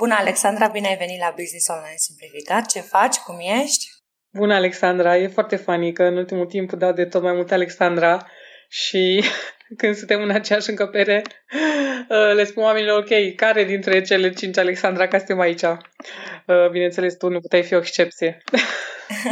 Bună, 0.00 0.14
Alexandra, 0.14 0.66
bine 0.66 0.88
ai 0.88 0.96
venit 0.96 1.18
la 1.18 1.34
Business 1.36 1.68
Online 1.68 1.96
Simplificat. 1.96 2.66
Ce 2.66 2.80
faci? 2.80 3.16
Cum 3.16 3.38
ești? 3.62 3.84
Bună, 4.32 4.54
Alexandra. 4.54 5.16
E 5.16 5.28
foarte 5.28 5.56
funny 5.56 5.92
că 5.92 6.02
în 6.02 6.16
ultimul 6.16 6.46
timp 6.46 6.72
dau 6.72 6.92
de 6.92 7.04
tot 7.04 7.22
mai 7.22 7.32
mult 7.32 7.50
Alexandra 7.50 8.26
și 8.68 9.24
când 9.78 9.94
suntem 9.96 10.22
în 10.22 10.30
aceeași 10.30 10.70
încăpere 10.70 11.22
uh, 12.08 12.34
le 12.34 12.44
spun 12.44 12.62
oamenilor, 12.62 12.98
ok, 12.98 13.34
care 13.36 13.64
dintre 13.64 14.02
cele 14.02 14.32
cinci 14.32 14.58
Alexandra 14.58 15.08
ca 15.08 15.18
suntem 15.18 15.40
aici? 15.40 15.62
Uh, 15.62 16.70
bineînțeles, 16.70 17.14
tu 17.14 17.28
nu 17.28 17.40
puteai 17.40 17.62
fi 17.62 17.74
o 17.74 17.78
excepție. 17.78 18.42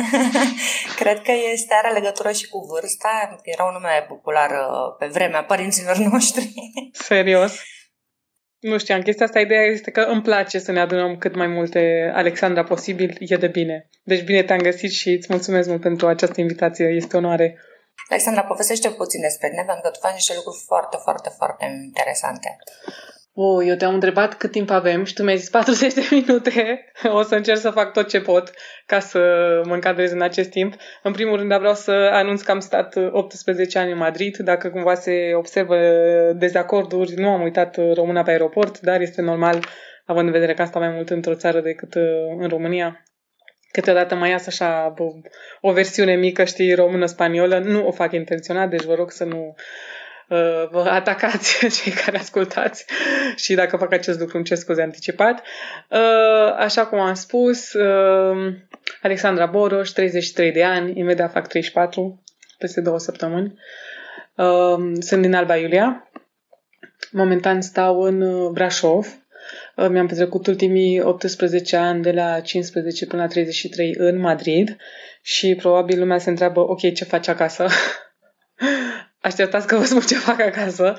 Cred 1.00 1.22
că 1.22 1.32
este, 1.52 1.74
are 1.82 1.92
legătură 1.92 2.32
și 2.32 2.48
cu 2.48 2.58
vârsta. 2.58 3.38
Era 3.42 3.64
un 3.64 3.72
nume 3.72 4.05
popular 4.08 4.50
uh, 4.50 4.96
pe 4.98 5.06
vremea 5.06 5.44
părinților 5.44 5.96
noștri. 6.12 6.52
Serios? 6.92 7.60
Nu 8.61 8.79
știam 8.79 9.03
chestia 9.03 9.27
asta. 9.27 9.41
Ideea 9.41 9.62
este 9.62 9.91
că 9.91 10.01
îmi 10.01 10.23
place 10.23 10.59
să 10.59 10.73
ne 10.73 10.80
adunăm 10.80 11.17
cât 11.17 11.35
mai 11.35 11.47
multe 11.47 12.11
Alexandra 12.14 12.65
posibil. 12.65 13.17
E 13.19 13.37
de 13.37 13.47
bine. 13.47 13.89
Deci 14.03 14.25
bine 14.25 14.42
te-am 14.42 14.59
găsit 14.59 14.91
și 14.91 15.11
îți 15.11 15.27
mulțumesc 15.31 15.69
mult 15.69 15.81
pentru 15.81 16.06
această 16.06 16.41
invitație. 16.41 16.87
Este 16.87 17.17
onoare. 17.17 17.59
Alexandra, 18.09 18.42
povestește 18.42 18.89
puțin 18.91 19.20
despre 19.20 19.48
tine, 19.48 19.62
pentru 19.67 19.83
că 19.83 19.91
tu 19.91 19.98
faci 19.98 20.12
niște 20.12 20.34
lucruri 20.34 20.62
foarte, 20.67 20.97
foarte, 21.03 21.28
foarte 21.37 21.65
interesante. 21.84 22.56
Oh, 23.41 23.67
eu 23.67 23.75
te-am 23.75 23.94
întrebat 23.94 24.36
cât 24.36 24.50
timp 24.50 24.70
avem 24.70 25.05
și 25.05 25.14
tu 25.14 25.22
mi-ai 25.22 25.36
zis 25.36 25.50
40 25.50 25.92
de 25.92 26.08
minute. 26.11 26.84
O 27.19 27.22
să 27.22 27.34
încerc 27.34 27.58
să 27.58 27.70
fac 27.70 27.92
tot 27.92 28.08
ce 28.08 28.20
pot 28.20 28.53
ca 28.86 28.98
să 28.98 29.19
mă 29.64 29.75
încadrez 29.75 30.12
în 30.12 30.22
acest 30.22 30.50
timp. 30.50 30.75
În 31.03 31.12
primul 31.12 31.36
rând 31.36 31.55
vreau 31.59 31.75
să 31.75 31.91
anunț 32.12 32.42
că 32.42 32.50
am 32.50 32.61
stat 32.61 32.97
18 33.11 33.78
ani 33.78 33.92
în 33.92 33.98
Madrid. 33.98 34.36
Dacă 34.36 34.69
cumva 34.70 34.94
se 34.94 35.33
observă 35.34 35.77
dezacorduri, 36.36 37.14
nu 37.14 37.28
am 37.28 37.42
uitat 37.42 37.77
româna 37.94 38.22
pe 38.22 38.31
aeroport, 38.31 38.81
dar 38.81 39.00
este 39.00 39.22
normal 39.22 39.64
având 40.05 40.27
în 40.27 40.33
vedere 40.33 40.55
că 40.55 40.62
asta 40.62 40.78
mai 40.78 40.89
mult 40.89 41.11
într-o 41.11 41.34
țară 41.34 41.61
decât 41.61 41.94
uh, 41.94 42.03
în 42.39 42.48
România. 42.48 43.03
Câteodată 43.72 44.14
mai 44.14 44.31
iasă 44.31 44.47
așa 44.48 44.94
o 45.61 45.72
versiune 45.72 46.14
mică, 46.14 46.44
știi, 46.44 46.75
română-spaniolă. 46.75 47.59
Nu 47.59 47.86
o 47.86 47.91
fac 47.91 48.12
intenționat, 48.12 48.69
deci 48.69 48.84
vă 48.84 48.94
rog 48.94 49.11
să 49.11 49.25
nu 49.25 49.55
uh, 49.56 49.62
vă 50.71 50.87
atacați 50.89 51.67
cei 51.83 51.93
care 51.93 52.19
ascultați 52.19 52.84
și 53.37 53.55
dacă 53.55 53.77
fac 53.77 53.93
acest 53.93 54.19
lucru 54.19 54.37
îmi 54.37 54.47
cer 54.47 54.57
scuze 54.57 54.83
anticipat. 54.83 55.43
Uh, 55.91 56.55
așa 56.57 56.87
cum 56.87 56.98
am 56.98 57.15
spus, 57.15 57.73
uh, 57.73 58.55
Alexandra 59.03 59.47
Boroș, 59.47 59.91
33 59.91 60.53
de 60.53 60.65
ani, 60.65 60.99
imediat 60.99 61.33
fac 61.33 61.47
34, 61.47 62.23
peste 62.59 62.81
două 62.81 62.99
săptămâni. 62.99 63.59
Uh, 64.34 64.93
sunt 64.99 65.23
din 65.23 65.34
Alba 65.34 65.56
Iulia. 65.56 66.11
Momentan 67.11 67.61
stau 67.61 68.01
în 68.01 68.21
uh, 68.21 68.51
Brașov. 68.51 69.06
Uh, 69.77 69.89
mi-am 69.89 70.06
petrecut 70.06 70.47
ultimii 70.47 71.01
18 71.01 71.77
ani 71.77 72.03
de 72.03 72.12
la 72.12 72.41
15 72.41 73.06
până 73.06 73.23
la 73.23 73.29
33 73.29 73.95
în 73.99 74.19
Madrid 74.19 74.77
și 75.23 75.55
probabil 75.55 75.99
lumea 75.99 76.19
se 76.19 76.31
întreabă, 76.31 76.61
ok, 76.61 76.93
ce 76.93 77.05
faci 77.05 77.28
acasă? 77.28 77.67
așteptați 79.21 79.67
că 79.67 79.77
vă 79.77 79.84
spun 79.84 80.01
ce 80.01 80.15
fac 80.15 80.41
acasă. 80.41 80.99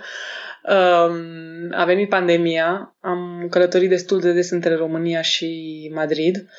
Um, 0.63 1.71
a 1.71 1.85
venit 1.85 2.09
pandemia, 2.09 2.95
am 3.01 3.47
călătorit 3.49 3.89
destul 3.89 4.19
de 4.19 4.31
des 4.31 4.49
între 4.49 4.75
România 4.75 5.21
și 5.21 5.91
Madrid 5.93 6.49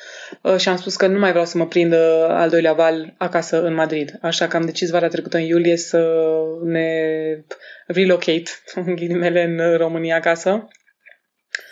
uh, 0.41 0.57
și 0.57 0.69
am 0.69 0.77
spus 0.77 0.95
că 0.95 1.07
nu 1.07 1.19
mai 1.19 1.29
vreau 1.29 1.45
să 1.45 1.57
mă 1.57 1.67
prind 1.67 1.93
al 2.27 2.49
doilea 2.49 2.73
val 2.73 3.13
acasă 3.17 3.61
în 3.61 3.73
Madrid. 3.73 4.17
Așa 4.21 4.47
că 4.47 4.55
am 4.55 4.65
decis 4.65 4.89
vara 4.89 5.07
trecută 5.07 5.37
în 5.37 5.43
iulie 5.43 5.77
să 5.77 6.31
ne 6.63 6.89
relocate, 7.87 8.49
în 8.85 8.95
ghilimele, 8.95 9.43
în 9.43 9.77
România 9.77 10.15
acasă. 10.15 10.67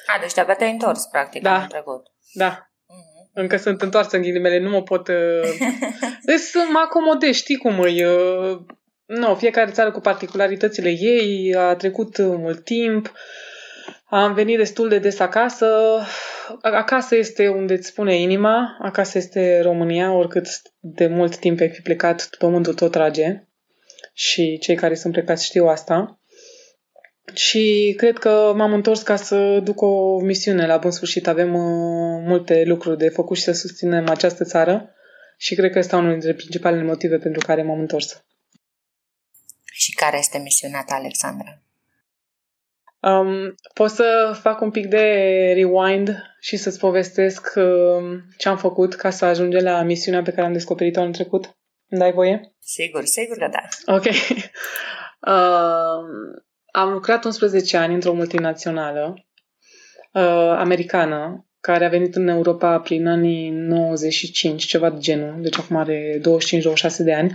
A, 0.05 0.19
deci 0.21 0.33
te-abia 0.33 0.53
te-ai 0.53 0.71
întors, 0.71 1.05
practic, 1.11 1.41
da. 1.41 1.65
trecut. 1.69 2.05
Da, 2.33 2.69
mhm. 2.87 3.29
încă 3.33 3.57
sunt 3.57 3.81
întoarsă 3.81 4.15
în 4.15 4.21
ghilimele, 4.21 4.59
nu 4.59 4.69
mă 4.69 4.81
pot... 4.83 5.07
Uh... 5.07 5.15
deci 6.25 6.39
să 6.39 6.65
mă 6.71 6.79
acomodez, 6.83 7.35
știi 7.35 7.57
cum 7.57 7.83
e... 7.83 8.07
Uh... 8.07 8.59
Nu, 9.09 9.35
fiecare 9.35 9.71
țară 9.71 9.91
cu 9.91 9.99
particularitățile 9.99 10.89
ei, 10.89 11.55
a 11.55 11.75
trecut 11.75 12.17
mult 12.17 12.63
timp, 12.63 13.13
am 14.05 14.33
venit 14.33 14.57
destul 14.57 14.89
de 14.89 14.99
des 14.99 15.19
acasă. 15.19 15.99
Acasă 16.61 17.15
este 17.15 17.47
unde 17.47 17.73
îți 17.73 17.87
spune 17.87 18.15
inima, 18.15 18.77
acasă 18.81 19.17
este 19.17 19.61
România, 19.61 20.11
oricât 20.11 20.47
de 20.79 21.07
mult 21.07 21.37
timp 21.37 21.59
ai 21.59 21.69
fi 21.69 21.81
plecat, 21.81 22.29
pământul 22.37 22.73
tot 22.73 22.91
trage. 22.91 23.43
Și 24.13 24.57
cei 24.57 24.75
care 24.75 24.95
sunt 24.95 25.13
plecați 25.13 25.45
știu 25.45 25.65
asta. 25.65 26.19
Și 27.33 27.93
cred 27.97 28.17
că 28.17 28.53
m-am 28.55 28.73
întors 28.73 29.01
ca 29.01 29.15
să 29.15 29.59
duc 29.63 29.81
o 29.81 30.19
misiune 30.19 30.65
la 30.65 30.77
bun 30.77 30.91
sfârșit. 30.91 31.27
Avem 31.27 31.53
uh, 31.53 32.23
multe 32.25 32.63
lucruri 32.65 32.97
de 32.97 33.09
făcut 33.09 33.37
și 33.37 33.43
să 33.43 33.51
susținem 33.51 34.09
această 34.09 34.43
țară 34.43 34.93
și 35.37 35.55
cred 35.55 35.71
că 35.71 35.77
este 35.77 35.95
unul 35.95 36.11
dintre 36.11 36.33
principalele 36.33 36.83
motive 36.83 37.17
pentru 37.17 37.45
care 37.45 37.63
m-am 37.63 37.79
întors. 37.79 38.23
Și 39.99 40.05
care 40.05 40.17
este 40.17 40.37
misiunea 40.37 40.83
ta, 40.87 40.95
Alexandra? 40.95 41.61
Um, 42.99 43.55
pot 43.73 43.89
să 43.89 44.37
fac 44.41 44.61
un 44.61 44.71
pic 44.71 44.87
de 44.87 45.03
rewind 45.55 46.23
și 46.39 46.57
să-ți 46.57 46.79
povestesc 46.79 47.53
um, 47.55 48.25
ce 48.37 48.49
am 48.49 48.57
făcut 48.57 48.95
ca 48.95 49.09
să 49.09 49.25
ajungem 49.25 49.63
la 49.63 49.81
misiunea 49.81 50.21
pe 50.21 50.31
care 50.31 50.45
am 50.45 50.53
descoperit-o 50.53 50.99
anul 50.99 51.13
trecut? 51.13 51.57
Îmi 51.89 51.99
dai 52.01 52.11
voie? 52.11 52.55
Sigur, 52.59 53.05
sigur 53.05 53.37
că 53.37 53.49
da. 53.51 53.93
Ok. 53.93 54.05
Uh, 54.05 54.11
am 56.81 56.91
lucrat 56.91 57.25
11 57.25 57.77
ani 57.77 57.93
într-o 57.93 58.13
multinațională 58.13 59.25
uh, 60.13 60.55
americană 60.57 61.48
care 61.61 61.85
a 61.85 61.89
venit 61.89 62.15
în 62.15 62.27
Europa 62.27 62.79
prin 62.79 63.07
anii 63.07 63.49
95, 63.49 64.63
ceva 64.65 64.89
de 64.89 64.99
genul, 64.99 65.41
deci 65.41 65.57
acum 65.57 65.75
are 65.75 66.21
25-26 66.93 66.97
de 66.97 67.13
ani, 67.13 67.33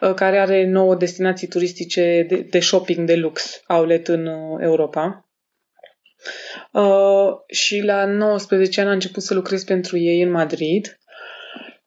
uh, 0.00 0.14
care 0.14 0.38
are 0.38 0.66
nouă 0.66 0.94
destinații 0.94 1.48
turistice 1.48 2.26
de, 2.28 2.36
de 2.50 2.60
shopping 2.60 3.06
de 3.06 3.14
lux, 3.14 3.62
outlet 3.68 4.08
în 4.08 4.26
uh, 4.26 4.58
Europa. 4.60 5.28
Uh, 6.72 7.28
și 7.46 7.80
la 7.80 8.04
19 8.04 8.80
ani 8.80 8.88
am 8.88 8.94
început 8.94 9.22
să 9.22 9.34
lucrez 9.34 9.64
pentru 9.64 9.98
ei 9.98 10.22
în 10.22 10.30
Madrid. 10.30 10.98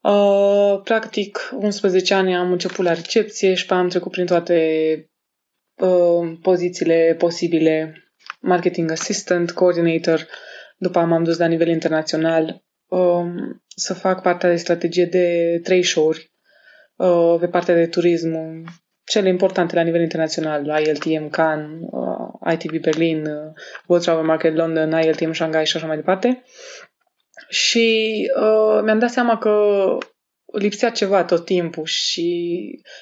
Uh, 0.02 0.82
practic, 0.84 1.50
11 1.56 2.14
ani 2.14 2.36
am 2.36 2.52
început 2.52 2.86
la 2.86 2.94
recepție 2.94 3.54
și 3.54 3.66
pe 3.66 3.74
am 3.74 3.90
trecut 3.90 4.12
prin 4.12 4.26
toate 4.26 4.56
uh, 5.78 6.38
pozițiile 6.42 7.16
posibile, 7.18 7.96
marketing 8.40 8.92
assistant, 8.92 9.52
coordinator, 9.52 10.28
după 10.82 11.00
m-am 11.00 11.24
dus 11.24 11.38
la 11.38 11.46
nivel 11.46 11.68
internațional 11.68 12.64
um, 12.88 13.64
să 13.76 13.94
fac 13.94 14.22
partea 14.22 14.50
de 14.50 14.56
strategie 14.56 15.06
de 15.06 15.60
trei 15.64 15.84
show-uri 15.84 16.32
uh, 16.96 17.36
pe 17.40 17.48
partea 17.48 17.76
de 17.76 17.88
turism, 17.88 18.64
cele 19.04 19.30
importante 19.30 19.76
la 19.76 19.82
nivel 19.82 20.02
internațional, 20.02 20.66
ILTM 20.86 21.30
Cannes, 21.30 21.80
uh, 21.82 22.54
ITB 22.54 22.82
Berlin, 22.82 23.26
uh, 23.26 23.54
World 23.88 24.06
Travel 24.06 24.24
Market 24.24 24.56
London, 24.56 25.02
ILTM 25.02 25.32
Shanghai 25.32 25.66
și 25.66 25.76
așa 25.76 25.88
mai 25.88 25.96
departe. 25.96 26.44
Și 27.50 28.16
uh, 28.36 28.82
mi-am 28.84 29.00
dat 29.00 29.10
seama 29.10 29.38
că 29.38 29.54
lipsea 30.54 30.90
ceva 30.90 31.24
tot 31.24 31.46
timpul 31.46 31.86
și 31.86 32.58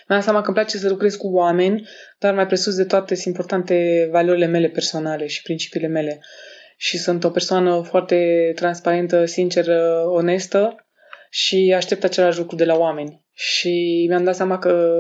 mi-am 0.08 0.20
dat 0.20 0.24
seama 0.24 0.40
că 0.42 0.46
îmi 0.48 0.56
place 0.56 0.78
să 0.78 0.90
lucrez 0.90 1.16
cu 1.16 1.28
oameni, 1.28 1.88
dar 2.18 2.34
mai 2.34 2.48
presus 2.48 2.76
de 2.76 2.86
toate 2.86 3.16
sunt 3.16 3.28
importante 3.28 4.08
valorile 4.12 4.46
mele 4.46 4.68
personale 4.68 5.28
și 5.28 5.42
principiile 5.42 5.88
mele. 5.88 6.20
Uh, 6.20 6.58
și 6.81 6.98
sunt 6.98 7.24
o 7.24 7.30
persoană 7.30 7.81
foarte 7.81 8.52
transparentă, 8.56 9.26
sinceră, 9.26 10.04
onestă 10.08 10.86
și 11.30 11.74
aștept 11.76 12.04
același 12.04 12.38
lucru 12.38 12.56
de 12.56 12.66
la 12.66 12.78
oameni. 12.78 13.26
Și 13.34 14.06
mi-am 14.10 14.24
dat 14.24 14.36
seama 14.36 14.58
că 14.60 15.00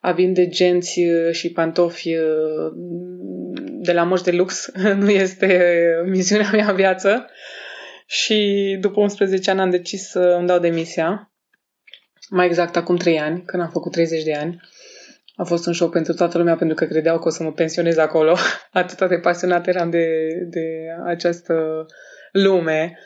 a 0.00 0.12
vinde 0.12 0.48
genți 0.48 1.00
și 1.30 1.52
pantofi 1.52 2.14
de 3.82 3.92
la 3.92 4.02
moș 4.02 4.20
de 4.20 4.30
lux 4.30 4.70
nu 5.02 5.10
este 5.10 5.82
misiunea 6.04 6.50
mea 6.52 6.68
în 6.68 6.76
viață. 6.76 7.26
Și 8.06 8.76
după 8.80 9.00
11 9.00 9.50
ani 9.50 9.60
am 9.60 9.70
decis 9.70 10.08
să 10.08 10.20
îmi 10.20 10.46
dau 10.46 10.58
demisia. 10.58 11.32
Mai 12.28 12.46
exact 12.46 12.76
acum 12.76 12.96
3 12.96 13.20
ani, 13.20 13.42
când 13.46 13.62
am 13.62 13.70
făcut 13.70 13.92
30 13.92 14.22
de 14.22 14.34
ani. 14.34 14.60
A 15.40 15.44
fost 15.44 15.66
un 15.66 15.72
show 15.72 15.88
pentru 15.88 16.12
toată 16.12 16.38
lumea 16.38 16.56
pentru 16.56 16.76
că 16.76 16.84
credeau 16.84 17.18
că 17.18 17.28
o 17.28 17.30
să 17.30 17.42
mă 17.42 17.52
pensionez 17.52 17.96
acolo. 17.96 18.36
Atât 18.72 19.08
de 19.08 19.18
pasionat 19.18 19.66
eram 19.66 19.90
de, 19.90 20.06
de 20.50 20.86
această 21.06 21.86
lume 22.32 22.98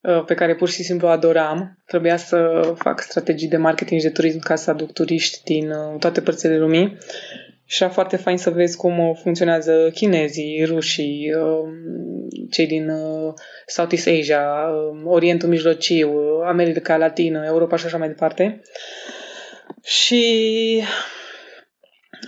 uh, 0.00 0.24
pe 0.24 0.34
care 0.34 0.54
pur 0.54 0.68
și 0.68 0.82
simplu 0.82 1.08
adoram. 1.08 1.78
Trebuia 1.86 2.16
să 2.16 2.72
fac 2.76 3.00
strategii 3.00 3.48
de 3.48 3.56
marketing 3.56 4.00
și 4.00 4.06
de 4.06 4.12
turism 4.12 4.38
ca 4.38 4.54
să 4.54 4.70
aduc 4.70 4.92
turiști 4.92 5.42
din 5.44 5.70
uh, 5.70 5.98
toate 5.98 6.20
părțile 6.20 6.58
lumii. 6.58 6.98
Și 7.64 7.82
era 7.82 7.92
foarte 7.92 8.16
fain 8.16 8.36
să 8.38 8.50
vezi 8.50 8.76
cum 8.76 9.18
funcționează 9.22 9.90
chinezii, 9.94 10.64
rușii, 10.64 11.30
cei 12.50 12.66
din 12.66 12.90
Southeast 13.66 14.08
Asia, 14.08 14.44
Orientul 15.04 15.48
Mijlociu, 15.48 16.10
America 16.44 16.96
Latină, 16.96 17.44
Europa 17.46 17.76
și 17.76 17.86
așa 17.86 17.98
mai 17.98 18.08
departe. 18.08 18.60
Și 19.82 20.82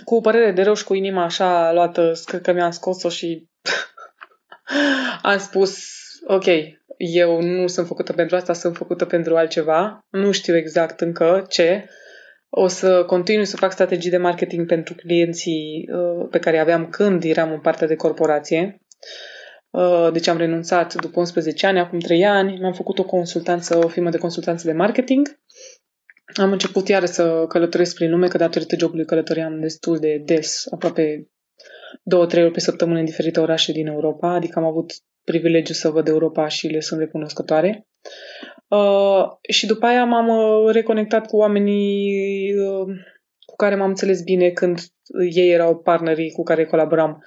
cu 0.05 0.21
părere 0.21 0.51
de 0.51 0.61
rău 0.61 0.73
și 0.73 0.83
cu 0.83 0.93
inima 0.93 1.23
așa 1.23 1.73
luată, 1.73 2.11
că 2.41 2.51
mi-am 2.51 2.71
scos-o 2.71 3.09
și 3.09 3.49
am 5.21 5.37
spus, 5.37 5.83
ok, 6.27 6.45
eu 6.97 7.41
nu 7.41 7.67
sunt 7.67 7.87
făcută 7.87 8.13
pentru 8.13 8.35
asta, 8.35 8.53
sunt 8.53 8.75
făcută 8.75 9.05
pentru 9.05 9.35
altceva, 9.35 10.05
nu 10.09 10.31
știu 10.31 10.55
exact 10.55 11.01
încă 11.01 11.45
ce, 11.49 11.89
o 12.49 12.67
să 12.67 13.03
continui 13.03 13.45
să 13.45 13.57
fac 13.57 13.71
strategii 13.71 14.09
de 14.09 14.17
marketing 14.17 14.67
pentru 14.67 14.93
clienții 14.93 15.89
uh, 15.91 16.27
pe 16.29 16.39
care 16.39 16.59
aveam 16.59 16.89
când 16.89 17.23
eram 17.23 17.51
în 17.51 17.59
partea 17.59 17.87
de 17.87 17.95
corporație. 17.95 18.79
Uh, 19.69 20.09
deci 20.11 20.27
am 20.27 20.37
renunțat 20.37 20.93
după 20.93 21.19
11 21.19 21.67
ani, 21.67 21.79
acum 21.79 21.99
3 21.99 22.25
ani, 22.25 22.57
mi-am 22.59 22.73
făcut 22.73 22.99
o 22.99 23.03
consultanță, 23.03 23.77
o 23.77 23.87
firmă 23.87 24.09
de 24.09 24.17
consultanță 24.17 24.67
de 24.67 24.73
marketing 24.73 25.39
am 26.41 26.51
început 26.51 26.87
iară 26.87 27.05
să 27.05 27.45
călătoresc 27.47 27.95
prin 27.95 28.09
lume, 28.09 28.27
că 28.27 28.37
datorită 28.37 28.75
jobului 28.77 29.05
călătoream 29.05 29.59
destul 29.59 29.97
de 29.97 30.21
des, 30.25 30.65
aproape 30.71 31.29
două, 32.03 32.25
trei 32.25 32.43
ori 32.43 32.53
pe 32.53 32.59
săptămână 32.59 32.99
în 32.99 33.05
diferite 33.05 33.39
orașe 33.39 33.71
din 33.71 33.87
Europa, 33.87 34.33
adică 34.33 34.59
am 34.59 34.65
avut 34.65 34.93
privilegiu 35.23 35.73
să 35.73 35.89
văd 35.89 36.07
Europa 36.07 36.47
și 36.47 36.67
le 36.67 36.79
sunt 36.79 36.99
recunoscătoare. 36.99 37.87
Uh, 38.67 39.25
și 39.49 39.65
după 39.65 39.85
aia 39.85 40.05
m-am 40.05 40.27
uh, 40.27 40.73
reconectat 40.73 41.27
cu 41.27 41.37
oamenii 41.37 42.53
uh, 42.53 42.95
cu 43.45 43.55
care 43.55 43.75
m-am 43.75 43.89
înțeles 43.89 44.21
bine 44.21 44.49
când 44.49 44.79
ei 45.33 45.51
erau 45.51 45.77
partenerii 45.77 46.31
cu 46.31 46.43
care 46.43 46.65
colaboram 46.65 47.23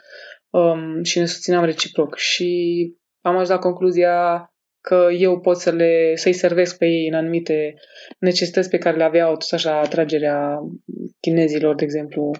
um, 0.51 1.03
și 1.03 1.19
ne 1.19 1.27
susțineam 1.27 1.65
reciproc. 1.65 2.17
Și 2.17 2.93
am 3.21 3.33
ajuns 3.33 3.49
la 3.49 3.59
concluzia 3.59 4.49
că 4.88 5.08
eu 5.12 5.40
pot 5.40 5.56
să 5.56 5.70
le, 5.70 6.17
să-i 6.17 6.32
servesc 6.32 6.79
pe 6.79 6.87
ei 6.87 7.08
în 7.08 7.14
anumite 7.14 7.75
necesități 8.19 8.69
pe 8.69 8.79
care 8.79 8.96
le 8.96 9.02
aveau, 9.02 9.37
tot 9.37 9.52
așa 9.52 9.79
atragerea 9.81 10.58
chinezilor, 11.20 11.75
de 11.75 11.85
exemplu, 11.85 12.31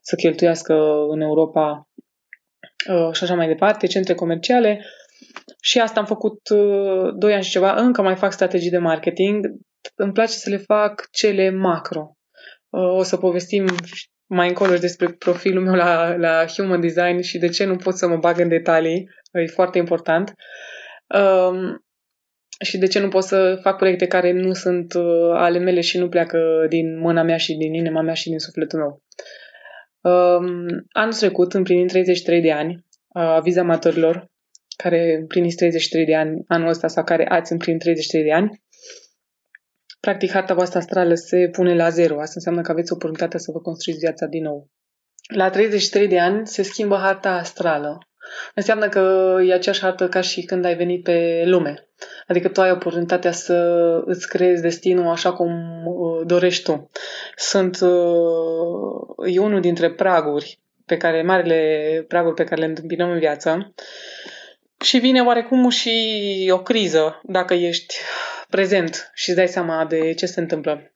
să 0.00 0.16
cheltuiască 0.16 0.74
în 1.08 1.20
Europa 1.20 1.88
uh, 2.88 3.12
și 3.12 3.22
așa 3.22 3.34
mai 3.34 3.46
departe, 3.46 3.86
centre 3.86 4.14
comerciale. 4.14 4.84
Și 5.60 5.80
asta 5.80 6.00
am 6.00 6.06
făcut 6.06 6.48
uh, 6.48 7.14
doi 7.16 7.34
ani 7.34 7.44
și 7.44 7.50
ceva. 7.50 7.74
Încă 7.74 8.02
mai 8.02 8.16
fac 8.16 8.32
strategii 8.32 8.70
de 8.70 8.78
marketing. 8.78 9.46
Îmi 9.94 10.12
place 10.12 10.32
să 10.32 10.50
le 10.50 10.56
fac 10.56 11.08
cele 11.10 11.50
macro. 11.50 12.16
Uh, 12.68 12.98
o 12.98 13.02
să 13.02 13.16
povestim 13.16 13.66
mai 14.26 14.48
încolo 14.48 14.76
despre 14.76 15.08
profilul 15.08 15.64
meu 15.64 15.74
la, 15.74 16.16
la 16.16 16.44
Human 16.46 16.80
Design 16.80 17.20
și 17.20 17.38
de 17.38 17.48
ce 17.48 17.64
nu 17.64 17.76
pot 17.76 17.96
să 17.96 18.08
mă 18.08 18.16
bag 18.16 18.38
în 18.38 18.48
detalii. 18.48 19.08
E 19.32 19.46
foarte 19.46 19.78
important. 19.78 20.32
Um, 21.14 21.82
și 22.64 22.78
de 22.78 22.86
ce 22.86 22.98
nu 23.00 23.08
pot 23.08 23.22
să 23.22 23.58
fac 23.62 23.76
proiecte 23.76 24.06
care 24.06 24.32
nu 24.32 24.52
sunt 24.52 24.94
uh, 24.94 25.30
ale 25.34 25.58
mele 25.58 25.80
și 25.80 25.98
nu 25.98 26.08
pleacă 26.08 26.66
din 26.68 26.98
mâna 26.98 27.22
mea 27.22 27.36
și 27.36 27.54
din 27.54 27.74
inima 27.74 28.00
mea 28.00 28.14
și 28.14 28.28
din 28.28 28.38
sufletul 28.38 28.78
meu. 28.78 29.02
Um, 30.00 30.86
anul 30.92 31.12
trecut 31.12 31.54
împlinim 31.54 31.86
33 31.86 32.40
de 32.40 32.52
ani, 32.52 32.74
uh, 32.74 33.22
aviz 33.22 33.56
amatorilor 33.56 34.30
care 34.76 35.16
împliniți 35.20 35.56
33 35.56 36.04
de 36.04 36.14
ani 36.14 36.44
anul 36.46 36.68
ăsta 36.68 36.88
sau 36.88 37.04
care 37.04 37.26
ați 37.28 37.52
împlinit 37.52 37.80
33 37.80 38.24
de 38.24 38.32
ani. 38.32 38.62
Practic, 40.00 40.30
harta 40.30 40.54
voastră 40.54 40.78
astrală 40.78 41.14
se 41.14 41.48
pune 41.52 41.74
la 41.74 41.88
zero. 41.88 42.20
Asta 42.20 42.32
înseamnă 42.34 42.60
că 42.60 42.70
aveți 42.70 42.92
oportunitatea 42.92 43.38
să 43.38 43.50
vă 43.50 43.60
construiți 43.60 44.00
viața 44.00 44.26
din 44.26 44.42
nou. 44.42 44.70
La 45.34 45.50
33 45.50 46.08
de 46.08 46.18
ani 46.18 46.46
se 46.46 46.62
schimbă 46.62 46.96
harta 46.96 47.30
astrală. 47.30 47.98
Înseamnă 48.54 48.88
că 48.88 49.36
e 49.46 49.52
aceeași 49.52 49.80
hartă 49.80 50.08
ca 50.08 50.20
și 50.20 50.42
când 50.42 50.64
ai 50.64 50.74
venit 50.74 51.02
pe 51.02 51.42
lume. 51.46 51.88
Adică 52.26 52.48
tu 52.48 52.60
ai 52.60 52.70
oportunitatea 52.70 53.32
să 53.32 53.54
îți 54.04 54.28
creezi 54.28 54.62
destinul 54.62 55.06
așa 55.06 55.32
cum 55.32 55.52
uh, 55.86 56.26
dorești 56.26 56.62
tu. 56.62 56.90
Sunt 57.36 57.80
uh, 57.80 59.32
e 59.34 59.38
unul 59.38 59.60
dintre 59.60 59.90
praguri 59.90 60.58
pe 60.86 60.96
care, 60.96 61.22
marile 61.22 62.04
praguri 62.08 62.34
pe 62.34 62.44
care 62.44 62.60
le 62.60 62.66
întâmpinăm 62.66 63.10
în 63.10 63.18
viață 63.18 63.74
și 64.80 64.98
vine 64.98 65.20
oarecum 65.20 65.68
și 65.68 66.50
o 66.52 66.62
criză 66.62 67.20
dacă 67.22 67.54
ești 67.54 67.94
prezent 68.50 69.10
și 69.14 69.28
îți 69.28 69.38
dai 69.38 69.48
seama 69.48 69.84
de 69.84 70.14
ce 70.14 70.26
se 70.26 70.40
întâmplă. 70.40 70.92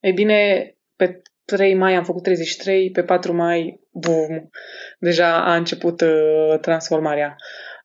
Ei 0.00 0.12
bine, 0.12 0.74
pe 0.96 1.22
3 1.56 1.74
mai 1.74 1.94
am 1.94 2.04
făcut 2.04 2.22
33, 2.22 2.90
pe 2.90 3.02
4 3.02 3.32
mai, 3.32 3.80
bum, 3.92 4.50
deja 4.98 5.44
a 5.44 5.56
început 5.56 6.00
uh, 6.00 6.58
transformarea. 6.60 7.36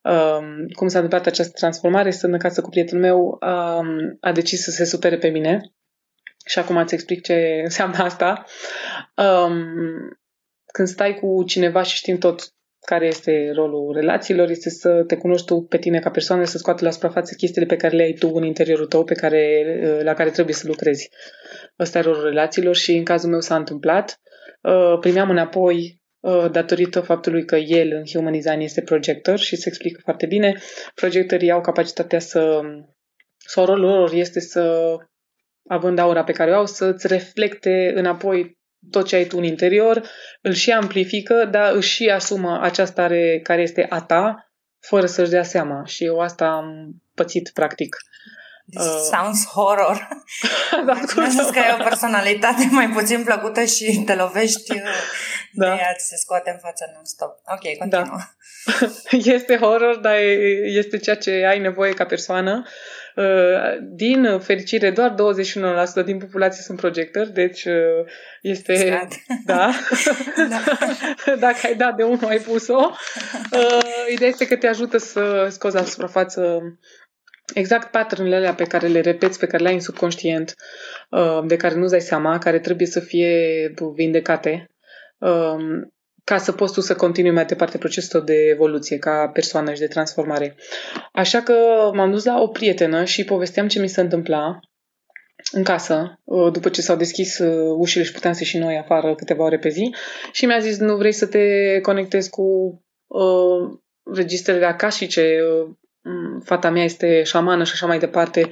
Um, 0.02 0.68
cum 0.74 0.88
s-a 0.88 1.00
întâmplat 1.00 1.26
această 1.26 1.54
transformare? 1.56 2.10
Stând 2.10 2.34
în 2.34 2.40
casă 2.40 2.62
cu 2.62 2.70
prietenul 2.70 3.04
meu, 3.04 3.18
um, 3.18 4.18
a 4.20 4.32
decis 4.32 4.64
să 4.64 4.72
se 4.72 4.84
supere 4.84 5.18
pe 5.18 5.28
mine 5.28 5.74
și 6.46 6.60
acum 6.60 6.78
îți 6.78 6.94
explic 6.94 7.22
ce 7.22 7.62
înseamnă 7.64 7.98
asta. 7.98 8.44
Um, 9.16 9.64
când 10.66 10.88
stai 10.88 11.20
cu 11.20 11.44
cineva 11.44 11.82
și 11.82 11.96
știm 11.96 12.18
tot 12.18 12.55
care 12.86 13.06
este 13.06 13.52
rolul 13.54 13.94
relațiilor, 13.94 14.50
este 14.50 14.70
să 14.70 15.04
te 15.08 15.18
cunoști 15.18 15.46
tu 15.46 15.62
pe 15.62 15.78
tine 15.78 16.00
ca 16.00 16.10
persoană, 16.10 16.44
să 16.44 16.58
scoate 16.58 16.84
la 16.84 16.92
suprafață 16.92 17.34
chestiile 17.38 17.68
pe 17.68 17.76
care 17.76 17.96
le 17.96 18.04
ai 18.04 18.14
tu 18.14 18.32
în 18.34 18.44
interiorul 18.44 18.86
tău, 18.86 19.04
pe 19.04 19.14
care, 19.14 19.66
uh, 19.84 20.04
la 20.04 20.14
care 20.14 20.30
trebuie 20.30 20.56
să 20.56 20.68
lucrezi. 20.68 21.10
Ăsta 21.80 21.98
e 21.98 22.02
rolul 22.02 22.24
relațiilor 22.24 22.76
și 22.76 22.96
în 22.96 23.04
cazul 23.04 23.30
meu 23.30 23.40
s-a 23.40 23.56
întâmplat. 23.56 24.20
Uh, 24.62 24.98
primeam 25.00 25.30
înapoi 25.30 26.02
uh, 26.20 26.52
datorită 26.52 27.00
faptului 27.00 27.46
că 27.46 27.56
el 27.56 27.92
în 27.92 28.04
Human 28.06 28.34
Design 28.34 28.60
este 28.60 28.82
projector 28.82 29.38
și 29.38 29.56
se 29.56 29.68
explică 29.68 30.00
foarte 30.04 30.26
bine. 30.26 30.56
Projectorii 30.96 31.52
au 31.52 31.62
capacitatea 31.62 32.20
să, 32.20 32.62
sau 33.38 33.66
rolul 33.66 33.90
lor 33.90 34.14
este 34.14 34.40
să, 34.40 34.96
având 35.68 36.00
aura 36.00 36.24
pe 36.24 36.32
care 36.32 36.52
o 36.52 36.56
au, 36.56 36.66
să-ți 36.66 37.08
reflecte 37.08 37.92
înapoi 37.96 38.58
tot 38.90 39.08
ce 39.08 39.16
ai 39.16 39.26
tu 39.26 39.38
în 39.38 39.44
interior, 39.44 40.10
îl 40.42 40.54
și 40.54 40.72
amplifică, 40.72 41.48
dar 41.52 41.74
își 41.74 41.90
și 41.90 42.10
asumă 42.10 42.60
această 42.62 42.92
stare 42.92 43.40
care 43.44 43.62
este 43.62 43.86
a 43.90 44.02
ta, 44.02 44.52
fără 44.80 45.06
să-și 45.06 45.30
dea 45.30 45.44
seama. 45.44 45.86
Și 45.86 46.04
eu 46.04 46.20
asta 46.20 46.48
am 46.48 46.96
pățit, 47.14 47.50
practic. 47.54 47.96
Uh, 48.74 49.00
sounds 49.12 49.46
horror. 49.46 50.08
da, 50.86 50.94
Imaginează 50.94 51.50
că 51.54 51.60
ai 51.60 51.78
o 51.80 51.84
personalitate 51.84 52.68
mai 52.72 52.90
puțin 52.90 53.24
plăcută 53.24 53.64
și 53.64 54.04
te 54.06 54.16
lovești 54.16 54.72
uh, 54.72 54.82
da. 55.52 55.66
de 55.66 55.82
ea 55.82 55.94
se 55.98 56.16
scoate 56.16 56.50
în 56.50 56.58
față 56.58 56.92
non-stop. 56.94 57.38
Ok, 57.46 57.78
continuă. 57.78 58.18
Da. 58.18 58.34
Este 59.36 59.58
horror, 59.58 59.96
dar 59.96 60.16
este 60.64 60.98
ceea 60.98 61.16
ce 61.16 61.32
ai 61.32 61.60
nevoie 61.60 61.94
ca 61.94 62.06
persoană. 62.06 62.64
Uh, 63.16 63.26
din 63.82 64.40
fericire, 64.40 64.92
doar 64.92 65.16
21% 66.02 66.06
din 66.06 66.18
populație 66.18 66.62
sunt 66.64 66.80
projectori, 66.80 67.34
deci 67.34 67.66
este... 68.42 68.76
Scat. 68.76 69.14
Da. 69.46 69.72
da. 70.50 70.62
Dacă 71.40 71.60
ai 71.64 71.76
dat 71.76 71.96
de 71.96 72.04
unul, 72.04 72.26
ai 72.28 72.40
pus-o. 72.40 72.92
Ideea 74.10 74.30
este 74.30 74.48
că 74.48 74.56
te 74.56 74.68
ajută 74.68 74.98
să 74.98 75.48
scoți 75.50 75.76
la 75.76 75.84
suprafață 75.84 76.62
exact 77.54 77.92
patternele 77.92 78.36
alea 78.36 78.54
pe 78.54 78.64
care 78.64 78.88
le 78.88 79.02
repeți, 79.02 79.40
pe 79.40 79.48
care 79.48 79.64
le 79.64 79.70
ai 79.70 79.76
în 79.76 79.82
subconștient, 79.82 80.56
uh, 81.10 81.44
de 81.48 81.56
care 81.56 81.76
nu-ți 81.76 81.92
dai 81.92 82.02
seama, 82.02 82.38
care 82.38 82.60
trebuie 82.60 82.88
să 82.88 83.00
fie 83.00 83.74
vindecate, 83.96 84.70
um, 85.18 85.94
ca 86.24 86.38
să 86.38 86.52
poți 86.52 86.74
tu 86.74 86.82
să 86.82 86.96
continui 86.96 87.32
mai 87.32 87.46
departe 87.46 87.78
procesul 87.78 88.24
de 88.24 88.34
evoluție 88.34 88.98
ca 88.98 89.30
persoană 89.34 89.74
și 89.74 89.80
de 89.80 89.88
transformare. 89.88 90.56
Așa 91.12 91.42
că 91.42 91.54
m-am 91.94 92.12
dus 92.12 92.24
la 92.24 92.42
o 92.42 92.48
prietenă 92.48 93.04
și 93.04 93.24
povesteam 93.24 93.68
ce 93.68 93.80
mi 93.80 93.90
se 93.90 94.02
întâmpla 94.02 94.60
în 95.52 95.64
casă, 95.64 96.20
uh, 96.24 96.52
după 96.52 96.70
ce 96.70 96.82
s-au 96.82 96.96
deschis 96.96 97.38
uh, 97.38 97.76
ușile 97.78 98.04
și 98.04 98.12
puteam 98.12 98.34
să 98.34 98.44
și 98.44 98.58
noi 98.58 98.78
afară 98.78 99.16
câteva 99.16 99.44
ore 99.44 99.58
pe 99.58 99.70
zi 99.70 99.96
și 100.32 100.46
mi-a 100.46 100.60
zis, 100.60 100.78
nu 100.78 100.96
vrei 100.96 101.12
să 101.12 101.26
te 101.26 101.80
conectezi 101.82 102.30
cu 102.30 102.44
uh, 103.08 103.80
registrele 104.14 104.66
acasice, 104.66 105.38
uh, 105.42 105.70
Mm, 105.70 105.85
fata 106.44 106.70
mea 106.70 106.84
este 106.84 107.24
șamană 107.24 107.64
și 107.64 107.72
așa 107.74 107.86
mai 107.86 108.00
departe. 108.00 108.50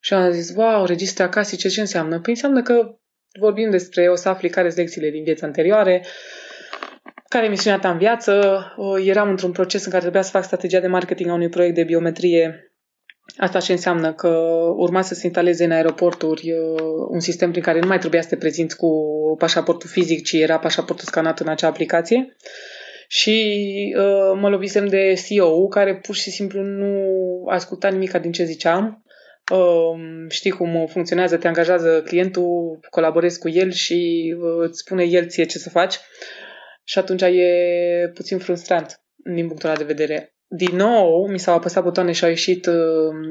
Și 0.00 0.14
am 0.14 0.30
zis, 0.30 0.52
wow, 0.56 0.84
registre 0.84 1.22
acasice, 1.22 1.68
ce 1.68 1.80
înseamnă? 1.80 2.20
Păi 2.20 2.32
înseamnă 2.32 2.62
că 2.62 2.98
vorbim 3.38 3.70
despre, 3.70 4.08
o 4.08 4.14
să 4.14 4.28
afli 4.28 4.48
care 4.48 4.66
sunt 4.66 4.80
lecțiile 4.80 5.10
din 5.10 5.22
viața 5.24 5.46
anterioare, 5.46 6.04
care 7.28 7.46
e 7.46 7.48
misiunea 7.48 7.78
ta 7.78 7.90
în 7.90 7.98
viață. 7.98 8.64
Eram 9.04 9.28
într-un 9.28 9.52
proces 9.52 9.84
în 9.84 9.88
care 9.88 10.02
trebuia 10.02 10.22
să 10.22 10.30
fac 10.30 10.44
strategia 10.44 10.80
de 10.80 10.86
marketing 10.86 11.30
a 11.30 11.34
unui 11.34 11.48
proiect 11.48 11.74
de 11.74 11.84
biometrie. 11.84 12.70
Asta 13.36 13.60
ce 13.60 13.72
înseamnă 13.72 14.12
că 14.12 14.28
urma 14.76 15.02
să 15.02 15.14
se 15.14 15.26
instaleze 15.26 15.64
în 15.64 15.70
aeroporturi 15.70 16.52
un 17.08 17.20
sistem 17.20 17.50
prin 17.50 17.62
care 17.62 17.78
nu 17.78 17.86
mai 17.86 17.98
trebuia 17.98 18.22
să 18.22 18.28
te 18.28 18.36
prezinți 18.36 18.76
cu 18.76 18.88
pașaportul 19.38 19.88
fizic, 19.88 20.24
ci 20.24 20.32
era 20.32 20.58
pașaportul 20.58 21.04
scanat 21.06 21.40
în 21.40 21.48
acea 21.48 21.68
aplicație. 21.68 22.18
Uh, 22.18 22.75
și 23.08 23.94
uh, 23.98 24.38
mă 24.40 24.48
lovisem 24.48 24.86
de 24.86 25.14
CEO 25.26 25.68
care 25.68 25.96
pur 25.96 26.14
și 26.14 26.30
simplu 26.30 26.62
nu 26.62 27.12
ascultat 27.48 27.92
nimic 27.92 28.12
din 28.12 28.32
ce 28.32 28.44
ziceam. 28.44 29.04
Uh, 29.52 30.26
știi 30.28 30.50
cum 30.50 30.86
funcționează, 30.86 31.36
te 31.36 31.46
angajează 31.46 32.02
clientul, 32.02 32.78
colaborezi 32.90 33.38
cu 33.38 33.48
el 33.48 33.72
și 33.72 34.34
uh, 34.38 34.68
îți 34.68 34.78
spune 34.78 35.04
el 35.04 35.26
ție 35.26 35.44
ce 35.44 35.58
să 35.58 35.70
faci. 35.70 35.94
Și 36.84 36.98
atunci 36.98 37.22
e 37.22 38.10
puțin 38.14 38.38
frustrant 38.38 39.00
din 39.16 39.46
punctul 39.46 39.68
ăla 39.68 39.78
de 39.78 39.84
vedere. 39.84 40.34
Din 40.48 40.76
nou, 40.76 41.26
mi 41.26 41.38
s-au 41.38 41.54
apăsat 41.54 41.82
butoane 41.82 42.12
și 42.12 42.24
au 42.24 42.30
ieșit 42.30 42.66
uh, 42.66 42.74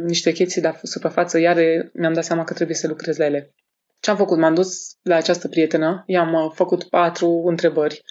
niște 0.05 0.31
chestii 0.31 0.61
de 0.61 0.73
suprafață, 0.83 1.39
iar 1.39 1.57
mi-am 1.93 2.13
dat 2.13 2.23
seama 2.23 2.43
că 2.43 2.53
trebuie 2.53 2.75
să 2.75 2.87
lucrez 2.87 3.17
la 3.17 3.25
ele. 3.25 3.53
Ce 3.99 4.11
am 4.11 4.17
făcut? 4.17 4.37
M-am 4.37 4.53
dus 4.53 4.97
la 5.01 5.15
această 5.15 5.47
prietenă, 5.47 6.03
i-am 6.05 6.33
uh, 6.33 6.51
făcut 6.53 6.83
patru 6.83 7.43
întrebări. 7.45 8.01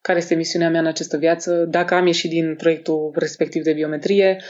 Care 0.00 0.18
este 0.18 0.34
misiunea 0.34 0.70
mea 0.70 0.80
în 0.80 0.86
această 0.86 1.16
viață? 1.16 1.64
Dacă 1.68 1.94
am 1.94 2.06
ieșit 2.06 2.30
din 2.30 2.56
proiectul 2.56 3.12
respectiv 3.14 3.62
de 3.62 3.72
biometrie? 3.72 4.40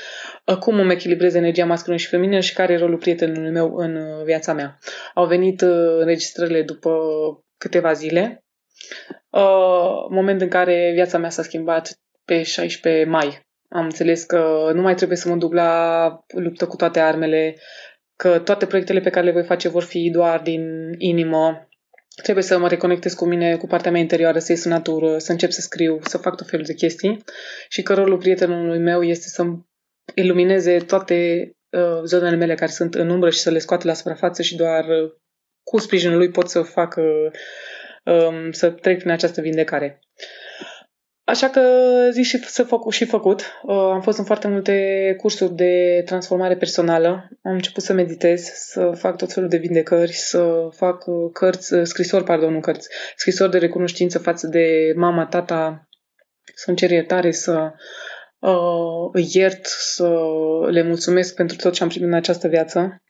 Uh, 0.46 0.56
cum 0.56 0.78
îmi 0.78 0.92
echilibrez 0.92 1.34
energia 1.34 1.66
masculină 1.66 1.98
și 1.98 2.08
feminină? 2.08 2.40
Și 2.40 2.54
care 2.54 2.72
e 2.72 2.76
rolul 2.76 2.98
prietenului 2.98 3.50
meu 3.50 3.74
în 3.76 3.96
uh, 3.96 4.24
viața 4.24 4.52
mea? 4.52 4.78
Au 5.14 5.26
venit 5.26 5.60
înregistrările 6.00 6.62
după 6.62 6.90
câteva 7.58 7.92
zile. 7.92 8.44
Moment 10.10 10.40
în 10.40 10.48
care 10.48 10.90
viața 10.94 11.18
mea 11.18 11.30
s-a 11.30 11.42
schimbat 11.42 11.98
pe 12.24 12.42
16 12.42 13.04
mai. 13.04 13.42
Am 13.68 13.84
înțeles 13.84 14.24
că 14.24 14.70
nu 14.74 14.82
mai 14.82 14.94
trebuie 14.94 15.16
să 15.16 15.28
mă 15.28 15.36
duc 15.36 15.52
la 15.52 16.08
luptă 16.34 16.66
cu 16.66 16.76
toate 16.76 17.00
armele, 17.00 17.56
că 18.16 18.38
toate 18.38 18.66
proiectele 18.66 19.00
pe 19.00 19.10
care 19.10 19.26
le 19.26 19.32
voi 19.32 19.44
face 19.44 19.68
vor 19.68 19.82
fi 19.82 20.10
doar 20.10 20.40
din 20.40 20.94
inimă. 20.98 21.68
Trebuie 22.22 22.44
să 22.44 22.58
mă 22.58 22.68
reconectez 22.68 23.14
cu 23.14 23.24
mine, 23.24 23.56
cu 23.56 23.66
partea 23.66 23.90
mea 23.90 24.00
interioară, 24.00 24.38
să 24.38 24.52
ies 24.52 24.64
în 24.64 24.70
natură, 24.70 25.18
să 25.18 25.32
încep 25.32 25.50
să 25.50 25.60
scriu, 25.60 25.98
să 26.02 26.18
fac 26.18 26.36
tot 26.36 26.48
felul 26.48 26.64
de 26.64 26.74
chestii 26.74 27.24
și 27.68 27.82
că 27.82 27.94
rolul 27.94 28.18
prietenului 28.18 28.78
meu 28.78 29.02
este 29.02 29.28
să 29.28 29.44
ilumineze 30.14 30.78
toate 30.78 31.50
uh, 31.70 32.02
zonele 32.04 32.36
mele 32.36 32.54
care 32.54 32.70
sunt 32.70 32.94
în 32.94 33.10
umbră 33.10 33.30
și 33.30 33.38
să 33.38 33.50
le 33.50 33.58
scoate 33.58 33.86
la 33.86 33.94
suprafață 33.94 34.42
și 34.42 34.56
doar 34.56 34.84
uh, 34.84 35.12
cu 35.62 35.78
sprijinul 35.78 36.16
lui 36.16 36.30
pot 36.30 36.48
să 36.48 36.62
fac, 36.62 36.96
uh, 36.96 38.14
um, 38.14 38.52
să 38.52 38.70
trec 38.70 38.98
prin 38.98 39.10
această 39.10 39.40
vindecare. 39.40 40.00
Așa 41.24 41.50
că 41.50 41.60
zic 42.12 42.24
și 42.24 42.38
să 42.38 42.62
fac 42.62 42.90
și 42.90 43.04
făcut. 43.04 43.40
Uh, 43.62 43.74
am 43.76 44.00
fost 44.00 44.18
în 44.18 44.24
foarte 44.24 44.48
multe 44.48 45.14
cursuri 45.20 45.54
de 45.54 46.02
transformare 46.04 46.56
personală. 46.56 47.28
Am 47.42 47.52
început 47.52 47.82
să 47.82 47.92
meditez, 47.92 48.42
să 48.42 48.92
fac 48.96 49.16
tot 49.16 49.32
felul 49.32 49.48
de 49.48 49.56
vindecări, 49.56 50.12
să 50.12 50.68
fac 50.70 51.06
uh, 51.06 51.30
cărți, 51.32 51.74
uh, 51.74 51.84
scrisori, 51.84 52.24
pardon, 52.24 52.52
nu 52.52 52.60
cărți, 52.60 52.88
scrisori 53.16 53.50
de 53.50 53.58
recunoștință 53.58 54.18
față 54.18 54.46
de 54.46 54.92
mama, 54.96 55.26
tata, 55.26 55.88
să-mi 56.54 56.76
cer 56.76 56.90
iertare, 56.90 57.30
să 57.30 57.72
uh, 58.38 59.08
îi 59.12 59.28
iert, 59.32 59.64
să 59.66 60.18
le 60.70 60.82
mulțumesc 60.82 61.34
pentru 61.34 61.56
tot 61.56 61.72
ce 61.72 61.82
am 61.82 61.88
primit 61.88 62.08
în 62.08 62.14
această 62.14 62.48
viață, 62.48 63.02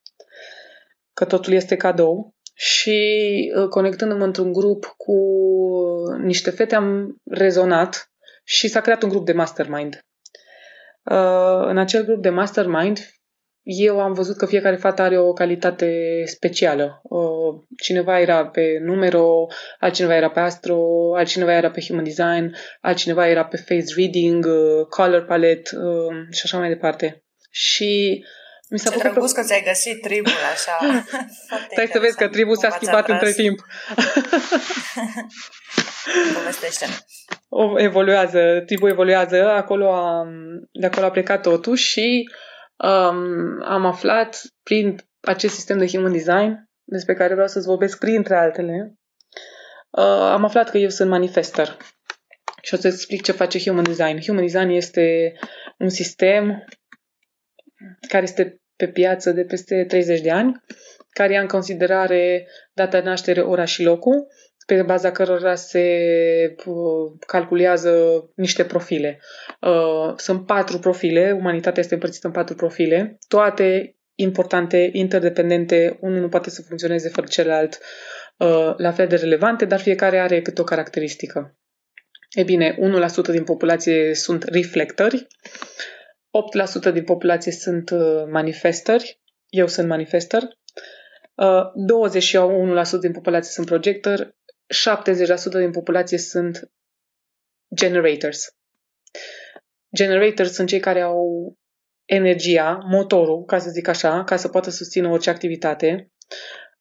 că 1.13 1.25
totul 1.25 1.53
este 1.53 1.77
cadou 1.77 2.35
și 2.55 3.53
uh, 3.57 3.69
conectându-mă 3.69 4.25
într-un 4.25 4.53
grup 4.53 4.95
cu 4.97 5.15
niște 6.19 6.51
fete 6.51 6.75
am 6.75 7.17
rezonat 7.25 8.11
și 8.45 8.69
s-a 8.69 8.81
creat 8.81 9.03
un 9.03 9.09
grup 9.09 9.25
de 9.25 9.33
mastermind. 9.33 9.99
Uh, 11.05 11.67
în 11.67 11.79
acel 11.79 12.05
grup 12.05 12.23
de 12.23 12.31
mastermind 12.31 12.99
eu 13.65 14.01
am 14.01 14.13
văzut 14.13 14.37
că 14.37 14.47
fiecare 14.47 14.77
fată 14.77 15.03
are 15.03 15.19
o 15.19 15.33
calitate 15.33 16.23
specială. 16.27 17.01
Uh, 17.03 17.63
cineva 17.77 18.21
era 18.21 18.47
pe 18.47 18.79
numero, 18.81 19.47
altcineva 19.79 20.17
era 20.17 20.31
pe 20.31 20.41
astro, 20.41 20.79
altcineva 21.17 21.53
era 21.53 21.71
pe 21.71 21.81
human 21.81 22.05
design, 22.05 22.57
altcineva 22.81 23.29
era 23.29 23.45
pe 23.45 23.57
face 23.57 23.95
reading, 23.97 24.47
color 24.89 25.25
palette 25.25 25.71
și 26.31 26.41
așa 26.45 26.59
mai 26.59 26.69
departe. 26.69 27.25
Și 27.51 28.25
mi 28.69 28.79
s-a 28.79 28.91
Ce 28.91 28.99
drăguț 28.99 29.33
că 29.33 29.43
ți-ai 29.43 29.63
găsit 29.67 30.03
tribul 30.03 30.33
așa. 30.53 31.05
Stai 31.73 31.89
să 31.93 31.99
vezi 31.99 32.17
că 32.17 32.29
tribul 32.29 32.57
s-a 32.57 32.71
schimbat 32.71 33.09
între 33.09 33.33
timp. 33.33 33.65
povestește 36.35 36.87
o, 37.49 37.81
Evoluează, 37.81 38.63
tribul 38.67 38.91
evoluează, 38.91 39.49
acolo 39.49 39.93
am, 39.93 40.29
de 40.73 40.87
acolo 40.87 41.07
a 41.07 41.11
plecat 41.11 41.43
totul 41.43 41.77
și 41.77 42.31
um, 42.77 43.63
am 43.63 43.85
aflat 43.85 44.43
prin 44.63 44.97
acest 45.21 45.55
sistem 45.55 45.79
de 45.79 45.87
human 45.87 46.13
design, 46.13 46.69
despre 46.85 47.15
care 47.15 47.33
vreau 47.33 47.49
să-ți 47.49 47.67
vorbesc 47.67 47.99
printre 47.99 48.37
altele, 48.37 48.95
uh, 49.91 50.05
am 50.05 50.45
aflat 50.45 50.71
că 50.71 50.79
eu 50.79 50.89
sunt 50.89 51.09
manifester. 51.09 51.77
Și 52.63 52.75
o 52.75 52.77
să 52.77 52.87
explic 52.87 53.23
ce 53.23 53.33
face 53.33 53.59
Human 53.59 53.83
Design. 53.83 54.21
Human 54.27 54.47
Design 54.47 54.69
este 54.69 55.33
un 55.79 55.89
sistem 55.89 56.65
care 58.09 58.23
este 58.23 58.61
pe 58.77 58.89
piață 58.89 59.31
de 59.31 59.45
peste 59.45 59.85
30 59.85 60.21
de 60.21 60.31
ani, 60.31 60.63
care 61.11 61.33
ia 61.33 61.41
în 61.41 61.47
considerare 61.47 62.49
data 62.73 63.01
de 63.01 63.09
naștere, 63.09 63.41
ora 63.41 63.65
și 63.65 63.83
locul, 63.83 64.27
pe 64.67 64.83
baza 64.83 65.11
cărora 65.11 65.55
se 65.55 65.85
uh, 66.65 67.13
calculează 67.27 68.25
niște 68.35 68.65
profile. 68.65 69.21
Uh, 69.61 70.13
sunt 70.17 70.47
patru 70.47 70.79
profile, 70.79 71.37
umanitatea 71.39 71.83
este 71.83 71.95
împărțită 71.95 72.27
în 72.27 72.33
patru 72.33 72.55
profile, 72.55 73.19
toate 73.29 73.97
importante, 74.15 74.91
interdependente, 74.93 75.99
unul 76.01 76.21
nu 76.21 76.29
poate 76.29 76.51
să 76.51 76.63
funcționeze 76.63 77.09
fără 77.09 77.27
celălalt, 77.27 77.79
uh, 78.37 78.75
la 78.77 78.93
fel 78.93 79.07
de 79.07 79.17
relevante, 79.17 79.65
dar 79.65 79.81
fiecare 79.81 80.19
are 80.19 80.43
câte 80.43 80.61
o 80.61 80.65
caracteristică. 80.65 81.57
E 82.31 82.43
bine, 82.43 82.77
1% 82.79 83.31
din 83.31 83.45
populație 83.45 84.15
sunt 84.15 84.43
reflectori, 84.43 85.27
8% 86.89 86.93
din 86.93 87.05
populație 87.05 87.53
sunt 87.53 87.91
uh, 87.91 88.25
manifestări, 88.31 89.21
eu 89.49 89.67
sunt 89.67 89.89
manifester, 89.89 90.43
21% 90.43 90.47
uh, 91.37 92.99
din 93.01 93.13
populație 93.13 93.51
sunt 93.51 93.67
projector, 93.67 94.35
70% 94.67 95.59
din 95.59 95.71
populație 95.71 96.19
sunt 96.19 96.71
generators. 97.75 98.55
Generators 99.97 100.53
sunt 100.53 100.69
cei 100.69 100.81
care 100.81 101.01
au 101.01 101.55
energia, 102.05 102.79
motorul, 102.87 103.45
ca 103.45 103.59
să 103.59 103.71
zic 103.71 103.89
așa, 103.89 104.25
ca 104.25 104.37
să 104.37 104.49
poată 104.49 104.71
susține 104.71 105.09
orice 105.09 105.31
activitate. 105.31 106.13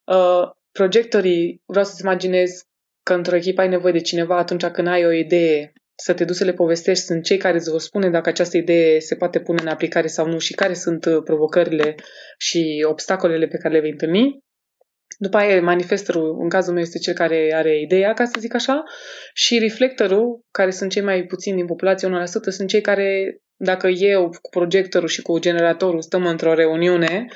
Uh, 0.04 0.50
projectorii, 0.72 1.62
vreau 1.66 1.84
să-ți 1.84 2.02
imaginez 2.02 2.62
că 3.02 3.14
într-o 3.14 3.36
echipă 3.36 3.60
ai 3.60 3.68
nevoie 3.68 3.92
de 3.92 4.00
cineva 4.00 4.38
atunci 4.38 4.64
când 4.66 4.88
ai 4.88 5.06
o 5.06 5.10
idee 5.10 5.72
să 5.94 6.14
te 6.14 6.24
duci 6.24 6.36
să 6.36 6.44
le 6.44 6.52
povestești 6.52 7.04
sunt 7.04 7.24
cei 7.24 7.36
care 7.36 7.56
îți 7.56 7.70
vor 7.70 7.80
spune 7.80 8.10
dacă 8.10 8.28
această 8.28 8.56
idee 8.56 8.98
se 8.98 9.16
poate 9.16 9.40
pune 9.40 9.60
în 9.62 9.68
aplicare 9.68 10.06
sau 10.06 10.26
nu 10.26 10.38
și 10.38 10.54
care 10.54 10.74
sunt 10.74 11.04
uh, 11.04 11.22
provocările 11.24 11.94
și 12.38 12.84
obstacolele 12.88 13.46
pe 13.46 13.56
care 13.56 13.74
le 13.74 13.80
vei 13.80 13.90
întâlni. 13.90 14.43
După 15.18 15.36
aia, 15.36 15.62
manifestorul, 15.62 16.36
în 16.40 16.48
cazul 16.48 16.72
meu, 16.72 16.82
este 16.82 16.98
cel 16.98 17.14
care 17.14 17.52
are 17.54 17.80
ideea, 17.80 18.12
ca 18.12 18.24
să 18.24 18.36
zic 18.38 18.54
așa, 18.54 18.82
și 19.34 19.58
reflectorul, 19.58 20.44
care 20.50 20.70
sunt 20.70 20.90
cei 20.90 21.02
mai 21.02 21.22
puțini 21.22 21.56
din 21.56 21.66
populație, 21.66 22.08
1%, 22.08 22.22
sunt 22.24 22.68
cei 22.68 22.80
care, 22.80 23.38
dacă 23.56 23.88
eu 23.88 24.28
cu 24.28 24.50
projectorul 24.50 25.08
și 25.08 25.22
cu 25.22 25.38
generatorul 25.38 26.02
stăm 26.02 26.26
într-o 26.26 26.54
reuniune, 26.54 27.26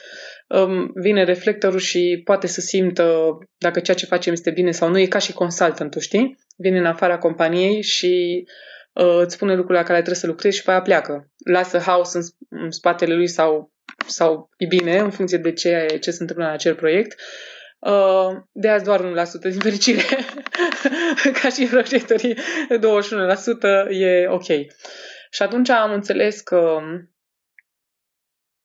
um, 0.49 0.91
vine 0.95 1.25
reflectorul 1.25 1.79
și 1.79 2.21
poate 2.25 2.47
să 2.47 2.61
simtă 2.61 3.39
dacă 3.59 3.81
ceea 3.81 3.97
ce 3.97 4.07
facem 4.07 4.33
este 4.33 4.51
bine 4.51 4.71
sau 4.71 4.89
nu, 4.89 4.99
e 4.99 5.07
ca 5.07 5.19
și 5.19 5.33
consultant, 5.33 5.91
tu 5.91 5.99
știi? 5.99 6.39
vine 6.57 6.79
în 6.79 6.87
afara 6.87 7.19
companiei 7.19 7.83
și 7.83 8.45
uh, 8.93 9.21
îți 9.23 9.35
spune 9.35 9.51
lucrurile 9.51 9.79
la 9.79 9.85
care 9.85 9.99
trebuie 9.99 10.21
să 10.21 10.27
lucrezi 10.27 10.57
și 10.57 10.63
pe 10.63 10.71
aia 10.71 10.83
pleacă. 10.83 11.31
Lasă 11.45 11.79
haos 11.79 12.13
în, 12.13 12.23
în 12.49 12.71
spatele 12.71 13.15
lui 13.15 13.29
sau, 13.29 13.73
sau 14.07 14.51
e 14.57 14.67
bine, 14.67 14.99
în 14.99 15.11
funcție 15.11 15.39
de 15.39 15.53
ce, 15.53 15.87
ce 16.01 16.11
se 16.11 16.19
întâmplă 16.21 16.45
în 16.45 16.53
acel 16.53 16.75
proiect. 16.75 17.13
Uh, 17.13 17.58
de 18.53 18.69
azi 18.69 18.85
doar 18.85 19.01
1% 19.01 19.05
din 19.51 19.61
fericire, 19.61 20.03
ca 21.43 21.49
și 21.49 21.67
projectorii 21.67 22.35
21% 22.35 22.39
e 23.91 24.27
ok. 24.29 24.47
Și 25.31 25.43
atunci 25.43 25.69
am 25.69 25.93
înțeles 25.93 26.41
că 26.41 26.79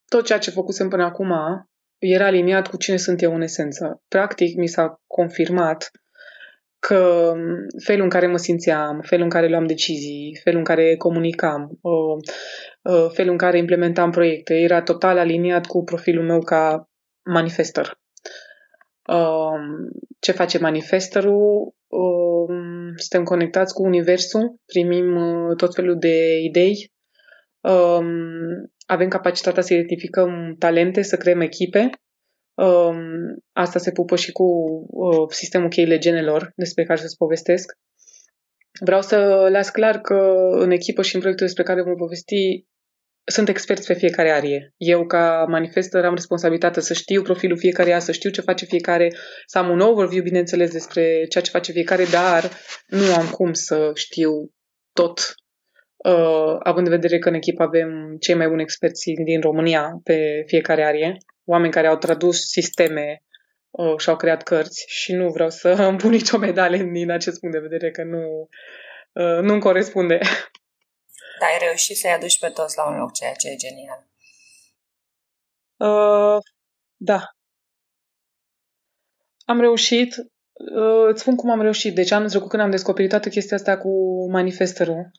tot 0.05 0.25
ceea 0.25 0.39
ce 0.39 0.51
făcusem 0.51 0.89
până 0.89 1.03
acum 1.03 1.31
era 1.97 2.25
aliniat 2.25 2.67
cu 2.67 2.77
cine 2.77 2.97
sunt 2.97 3.21
eu 3.21 3.35
în 3.35 3.41
esență. 3.41 4.01
Practic, 4.07 4.55
mi 4.55 4.67
s-a 4.67 5.01
confirmat 5.07 5.91
că 6.79 7.33
felul 7.83 8.03
în 8.03 8.09
care 8.09 8.27
mă 8.27 8.37
simțeam, 8.37 9.01
felul 9.01 9.23
în 9.23 9.29
care 9.29 9.47
luam 9.47 9.65
decizii, 9.65 10.39
felul 10.43 10.59
în 10.59 10.65
care 10.65 10.95
comunicam, 10.95 11.79
felul 13.13 13.31
în 13.31 13.37
care 13.37 13.57
implementam 13.57 14.11
proiecte, 14.11 14.53
era 14.53 14.81
total 14.81 15.17
aliniat 15.17 15.65
cu 15.65 15.83
profilul 15.83 16.25
meu 16.25 16.39
ca 16.39 16.89
manifester. 17.23 18.02
Ce 20.19 20.31
face 20.31 20.57
manifesterul? 20.57 21.75
Suntem 22.95 23.23
conectați 23.23 23.73
cu 23.73 23.83
Universul, 23.83 24.55
primim 24.65 25.15
uh, 25.15 25.55
tot 25.55 25.73
felul 25.73 25.99
de 25.99 26.39
idei, 26.39 26.91
avem 28.85 29.07
capacitatea 29.07 29.61
să 29.61 29.73
identificăm 29.73 30.55
talente, 30.59 31.01
să 31.01 31.17
creăm 31.17 31.41
echipe 31.41 31.89
Um, 32.55 32.97
asta 33.51 33.79
se 33.79 33.91
pupă 33.91 34.15
și 34.15 34.31
cu 34.31 34.43
uh, 34.89 35.29
sistemul 35.29 35.69
cheile 35.69 35.97
genelor 35.97 36.51
despre 36.55 36.83
care 36.83 36.99
să-ți 36.99 37.17
povestesc. 37.17 37.77
Vreau 38.79 39.01
să 39.01 39.47
las 39.51 39.69
clar 39.69 40.01
că 40.01 40.47
în 40.51 40.71
echipă 40.71 41.01
și 41.01 41.13
în 41.15 41.19
proiectul 41.19 41.45
despre 41.45 41.63
care 41.63 41.83
vom 41.83 41.95
povesti 41.95 42.65
sunt 43.25 43.49
experți 43.49 43.87
pe 43.87 43.93
fiecare 43.93 44.31
arie. 44.31 44.73
Eu, 44.77 45.05
ca 45.05 45.45
manifestor, 45.47 46.05
am 46.05 46.13
responsabilitatea 46.13 46.81
să 46.81 46.93
știu 46.93 47.21
profilul 47.21 47.57
fiecare 47.57 47.99
să 47.99 48.11
știu 48.11 48.29
ce 48.29 48.41
face 48.41 48.65
fiecare, 48.65 49.15
să 49.45 49.57
am 49.57 49.69
un 49.69 49.79
overview, 49.79 50.23
bineînțeles, 50.23 50.71
despre 50.71 51.25
ceea 51.25 51.43
ce 51.43 51.49
face 51.49 51.71
fiecare, 51.71 52.03
dar 52.11 52.49
nu 52.87 53.13
am 53.13 53.29
cum 53.29 53.53
să 53.53 53.91
știu 53.93 54.31
tot, 54.93 55.35
uh, 55.95 56.55
având 56.59 56.87
în 56.87 56.93
vedere 56.93 57.19
că 57.19 57.29
în 57.29 57.35
echipă 57.35 57.63
avem 57.63 58.17
cei 58.19 58.35
mai 58.35 58.47
buni 58.47 58.61
experți 58.61 59.11
din 59.25 59.41
România 59.41 59.99
pe 60.03 60.43
fiecare 60.45 60.85
arie, 60.85 61.17
oameni 61.45 61.73
care 61.73 61.87
au 61.87 61.97
tradus 61.97 62.39
sisteme 62.39 63.23
uh, 63.71 63.97
și 63.97 64.09
au 64.09 64.15
creat 64.15 64.43
cărți 64.43 64.85
și 64.87 65.13
nu 65.13 65.29
vreau 65.29 65.49
să 65.49 65.69
îmi 65.89 65.97
pun 65.97 66.09
nicio 66.09 66.37
medalie 66.37 66.89
din 66.93 67.11
acest 67.11 67.39
punct 67.39 67.55
de 67.55 67.67
vedere, 67.67 67.91
că 67.91 68.03
nu, 68.03 68.49
uh, 69.13 69.41
nu-mi 69.41 69.61
corespunde. 69.61 70.19
Dar 71.43 71.51
ai 71.51 71.67
reușit 71.67 71.97
să-i 71.97 72.11
aduci 72.11 72.39
pe 72.39 72.49
toți 72.49 72.77
la 72.77 72.87
un 72.89 72.97
loc, 72.97 73.13
ceea 73.13 73.33
ce 73.33 73.49
e 73.49 73.55
genial. 73.55 74.07
Uh, 75.77 76.41
da. 76.95 77.19
Am 79.45 79.59
reușit. 79.59 80.15
Uh, 80.53 81.07
îți 81.07 81.21
spun 81.21 81.35
cum 81.35 81.49
am 81.49 81.61
reușit. 81.61 81.95
Deci 81.95 82.11
anul 82.11 82.29
trecut 82.29 82.49
când 82.49 82.61
am 82.61 82.69
descoperit 82.69 83.09
toată 83.09 83.29
chestia 83.29 83.57
asta 83.57 83.77
cu 83.77 83.91
manifesterul, 84.31 85.11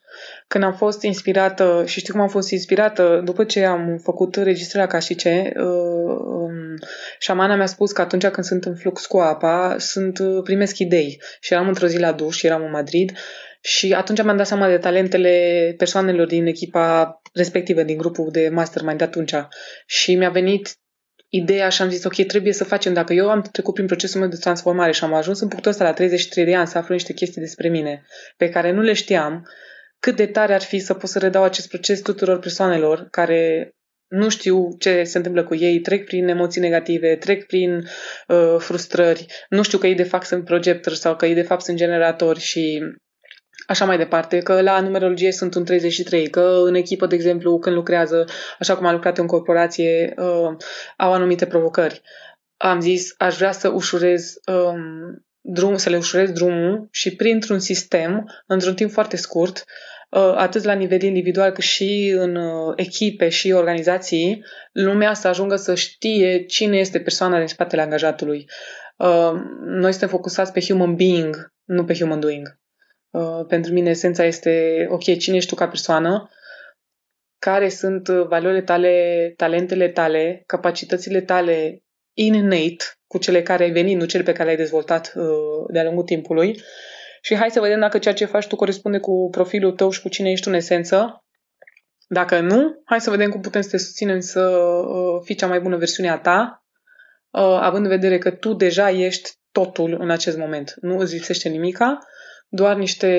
când 0.49 0.64
am 0.64 0.75
fost 0.75 1.02
inspirată 1.02 1.85
și 1.87 2.00
știu 2.00 2.12
cum 2.12 2.23
am 2.23 2.28
fost 2.28 2.50
inspirată 2.50 3.21
după 3.25 3.45
ce 3.45 3.64
am 3.64 3.99
făcut 4.02 4.37
registrarea 4.37 4.88
ca 4.88 4.99
și 4.99 5.14
ce, 5.14 5.52
uh, 5.57 6.16
um, 6.25 6.76
șamana 7.19 7.54
mi-a 7.54 7.66
spus 7.66 7.93
că 7.93 8.00
atunci 8.00 8.26
când 8.26 8.47
sunt 8.47 8.64
în 8.64 8.75
flux 8.75 9.07
cu 9.07 9.19
apa, 9.19 9.76
sunt 9.78 10.19
uh, 10.19 10.43
primesc 10.43 10.78
idei. 10.78 11.23
Și 11.40 11.52
eram 11.52 11.69
într-o 11.69 11.87
zi 11.87 11.99
la 11.99 12.12
duș, 12.12 12.43
eram 12.43 12.62
în 12.62 12.71
Madrid 12.71 13.12
și 13.66 13.92
atunci 13.92 14.23
mi-am 14.23 14.37
dat 14.37 14.47
seama 14.47 14.68
de 14.68 14.78
talentele 14.78 15.75
persoanelor 15.76 16.26
din 16.26 16.47
echipa 16.47 17.21
respectivă, 17.33 17.83
din 17.83 17.97
grupul 17.97 18.30
de 18.30 18.49
mastermind 18.49 18.99
de 18.99 19.04
atunci. 19.04 19.35
Și 19.87 20.14
mi-a 20.14 20.30
venit 20.30 20.76
ideea 21.28 21.68
și 21.68 21.83
am 21.83 21.90
zis, 21.90 22.04
ok, 22.04 22.26
trebuie 22.26 22.52
să 22.52 22.64
facem, 22.64 22.92
dacă 22.92 23.12
eu 23.12 23.30
am 23.30 23.42
trecut 23.42 23.75
prin 23.75 23.87
procesul 23.87 24.21
meu 24.21 24.28
de 24.28 24.37
transformare 24.37 24.92
și 24.92 25.04
am 25.04 25.14
ajuns 25.14 25.40
în 25.40 25.49
punctul 25.49 25.71
ăsta 25.71 25.85
la 25.85 25.92
33 25.92 26.44
de 26.44 26.54
ani 26.54 26.66
să 26.66 26.78
aflu 26.78 26.94
niște 26.94 27.12
chestii 27.12 27.40
despre 27.40 27.68
mine 27.68 28.02
pe 28.37 28.49
care 28.49 28.73
nu 28.73 28.80
le 28.80 28.92
știam, 28.92 29.49
cât 29.99 30.16
de 30.16 30.26
tare 30.26 30.54
ar 30.54 30.62
fi 30.62 30.78
să 30.78 30.94
pot 30.94 31.11
să 31.11 31.18
redau 31.18 31.42
acest 31.42 31.68
proces 31.68 32.00
tuturor 32.00 32.38
persoanelor 32.38 33.06
care 33.11 33.71
nu 34.09 34.28
știu 34.28 34.76
ce 34.78 35.04
se 35.04 35.16
întâmplă 35.16 35.44
cu 35.44 35.54
ei, 35.54 35.80
trec 35.80 36.04
prin 36.04 36.28
emoții 36.28 36.61
negative, 36.61 37.16
trec 37.16 37.47
prin 37.47 37.88
uh, 38.28 38.56
frustrări, 38.59 39.26
nu 39.49 39.62
știu 39.62 39.78
că 39.78 39.87
ei 39.87 39.94
de 39.94 40.02
fapt 40.02 40.26
sunt 40.26 40.44
projectori 40.44 40.97
sau 40.97 41.16
că 41.16 41.26
ei 41.26 41.35
de 41.35 41.42
fapt 41.42 41.62
sunt 41.62 41.76
generatori 41.76 42.40
și 42.40 42.83
așa 43.66 43.84
mai 43.84 43.96
departe, 43.96 44.38
că 44.38 44.61
la 44.61 44.80
numerologie 44.80 45.32
sunt 45.32 45.54
un 45.54 45.64
33, 45.64 46.28
că 46.28 46.61
în 46.64 46.75
echipă, 46.75 47.06
de 47.06 47.14
exemplu, 47.14 47.58
când 47.58 47.76
lucrează, 47.76 48.25
așa 48.58 48.76
cum 48.76 48.87
a 48.87 48.92
lucrat 48.92 49.18
în 49.18 49.26
corporație, 49.26 50.14
uh, 50.16 50.56
au 50.96 51.12
anumite 51.12 51.46
provocări. 51.46 52.02
Am 52.56 52.80
zis, 52.80 53.14
aș 53.18 53.37
vrea 53.37 53.52
să 53.52 53.68
ușurez 53.68 54.34
um, 54.46 55.25
drum, 55.40 55.76
să 55.76 55.88
le 55.88 55.96
ușurez 55.96 56.30
drumul 56.30 56.88
și 56.90 57.16
printr-un 57.16 57.58
sistem, 57.58 58.30
într-un 58.46 58.75
timp 58.75 58.90
foarte 58.90 59.16
scurt, 59.16 59.64
uh, 60.11 60.34
atât 60.37 60.62
la 60.62 60.73
nivel 60.73 61.02
individual 61.02 61.50
cât 61.50 61.64
și 61.64 62.14
în 62.16 62.37
uh, 62.37 62.73
echipe 62.76 63.28
și 63.28 63.52
organizații, 63.52 64.44
lumea 64.73 65.14
să 65.14 65.28
ajungă 65.28 65.56
să 65.56 65.75
știe 65.75 66.44
cine 66.44 66.76
este 66.78 67.00
persoana 67.00 67.38
din 67.38 67.46
spatele 67.46 67.82
angajatului. 67.82 68.46
Uh, 68.96 69.32
noi 69.64 69.90
suntem 69.90 70.08
focusați 70.08 70.52
pe 70.52 70.61
human 70.61 70.94
being, 70.94 71.52
nu 71.64 71.84
pe 71.84 71.94
human 71.94 72.20
doing. 72.20 72.58
Uh, 73.14 73.44
pentru 73.49 73.73
mine 73.73 73.90
esența 73.90 74.25
este, 74.25 74.87
ok, 74.90 75.02
cine 75.18 75.37
ești 75.37 75.49
tu 75.49 75.54
ca 75.54 75.68
persoană, 75.68 76.30
care 77.38 77.68
sunt 77.68 78.09
uh, 78.09 78.26
valorile 78.26 78.62
tale, 78.62 79.33
talentele 79.37 79.88
tale, 79.88 80.42
capacitățile 80.47 81.21
tale 81.21 81.82
innate, 82.12 82.84
cu 83.06 83.19
cele 83.19 83.43
care 83.43 83.62
ai 83.62 83.71
venit, 83.71 83.99
nu 83.99 84.04
cele 84.04 84.23
pe 84.23 84.32
care 84.32 84.45
le-ai 84.45 84.56
dezvoltat 84.56 85.12
uh, 85.17 85.25
de-a 85.73 85.84
lungul 85.84 86.04
timpului. 86.04 86.60
Și 87.23 87.34
hai 87.36 87.50
să 87.50 87.60
vedem 87.60 87.80
dacă 87.80 87.99
ceea 87.99 88.15
ce 88.15 88.25
faci 88.25 88.47
tu 88.47 88.56
corespunde 88.56 88.99
cu 88.99 89.28
profilul 89.30 89.73
tău 89.73 89.91
și 89.91 90.02
cu 90.02 90.08
cine 90.08 90.30
ești 90.30 90.45
tu 90.45 90.50
în 90.50 90.56
esență. 90.56 91.25
Dacă 92.08 92.41
nu, 92.41 92.82
hai 92.84 93.00
să 93.00 93.10
vedem 93.10 93.30
cum 93.30 93.41
putem 93.41 93.60
să 93.60 93.69
te 93.69 93.76
susținem 93.76 94.21
să 94.21 94.41
uh, 94.41 95.21
fii 95.25 95.34
cea 95.34 95.47
mai 95.47 95.60
bună 95.60 95.76
versiune 95.76 96.10
a 96.10 96.19
ta, 96.19 96.65
uh, 97.30 97.58
având 97.60 97.84
în 97.84 97.91
vedere 97.91 98.19
că 98.19 98.30
tu 98.30 98.52
deja 98.52 98.91
ești 98.91 99.30
totul 99.52 99.97
în 100.00 100.10
acest 100.10 100.36
moment. 100.36 100.75
Nu 100.80 100.99
îți 100.99 101.15
lipsește 101.15 101.49
nimica 101.49 101.99
doar 102.54 102.76
niște 102.76 103.10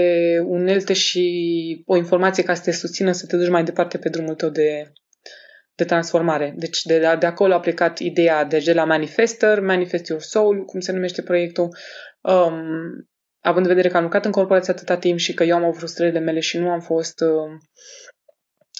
unelte 0.45 0.93
și 0.93 1.83
o 1.85 1.95
informație 1.95 2.43
ca 2.43 2.53
să 2.53 2.61
te 2.63 2.71
susțină 2.71 3.11
să 3.11 3.25
te 3.25 3.37
duci 3.37 3.49
mai 3.49 3.63
departe 3.63 3.97
pe 3.97 4.09
drumul 4.09 4.35
tău 4.35 4.49
de, 4.49 4.91
de 5.75 5.83
transformare. 5.83 6.53
Deci 6.57 6.81
de, 6.81 6.99
de 7.19 7.25
acolo 7.25 7.53
a 7.53 7.59
plecat 7.59 7.99
ideea 7.99 8.43
de, 8.43 8.61
de 8.65 8.73
la 8.73 8.83
Manifester, 8.83 9.59
Manifest 9.59 10.07
Your 10.07 10.21
Soul, 10.21 10.65
cum 10.65 10.79
se 10.79 10.91
numește 10.91 11.21
proiectul, 11.21 11.77
um, 12.21 13.09
având 13.39 13.65
în 13.65 13.71
vedere 13.71 13.89
că 13.89 13.97
am 13.97 14.03
lucrat 14.03 14.25
în 14.25 14.31
corporație 14.31 14.73
atâta 14.73 14.97
timp 14.97 15.17
și 15.17 15.33
că 15.33 15.43
eu 15.43 15.55
am 15.55 15.63
avut 15.63 15.77
frustrările 15.77 16.19
mele 16.19 16.39
și 16.39 16.57
nu 16.57 16.69
am 16.69 16.79
fost 16.79 17.21
uh, 17.21 17.59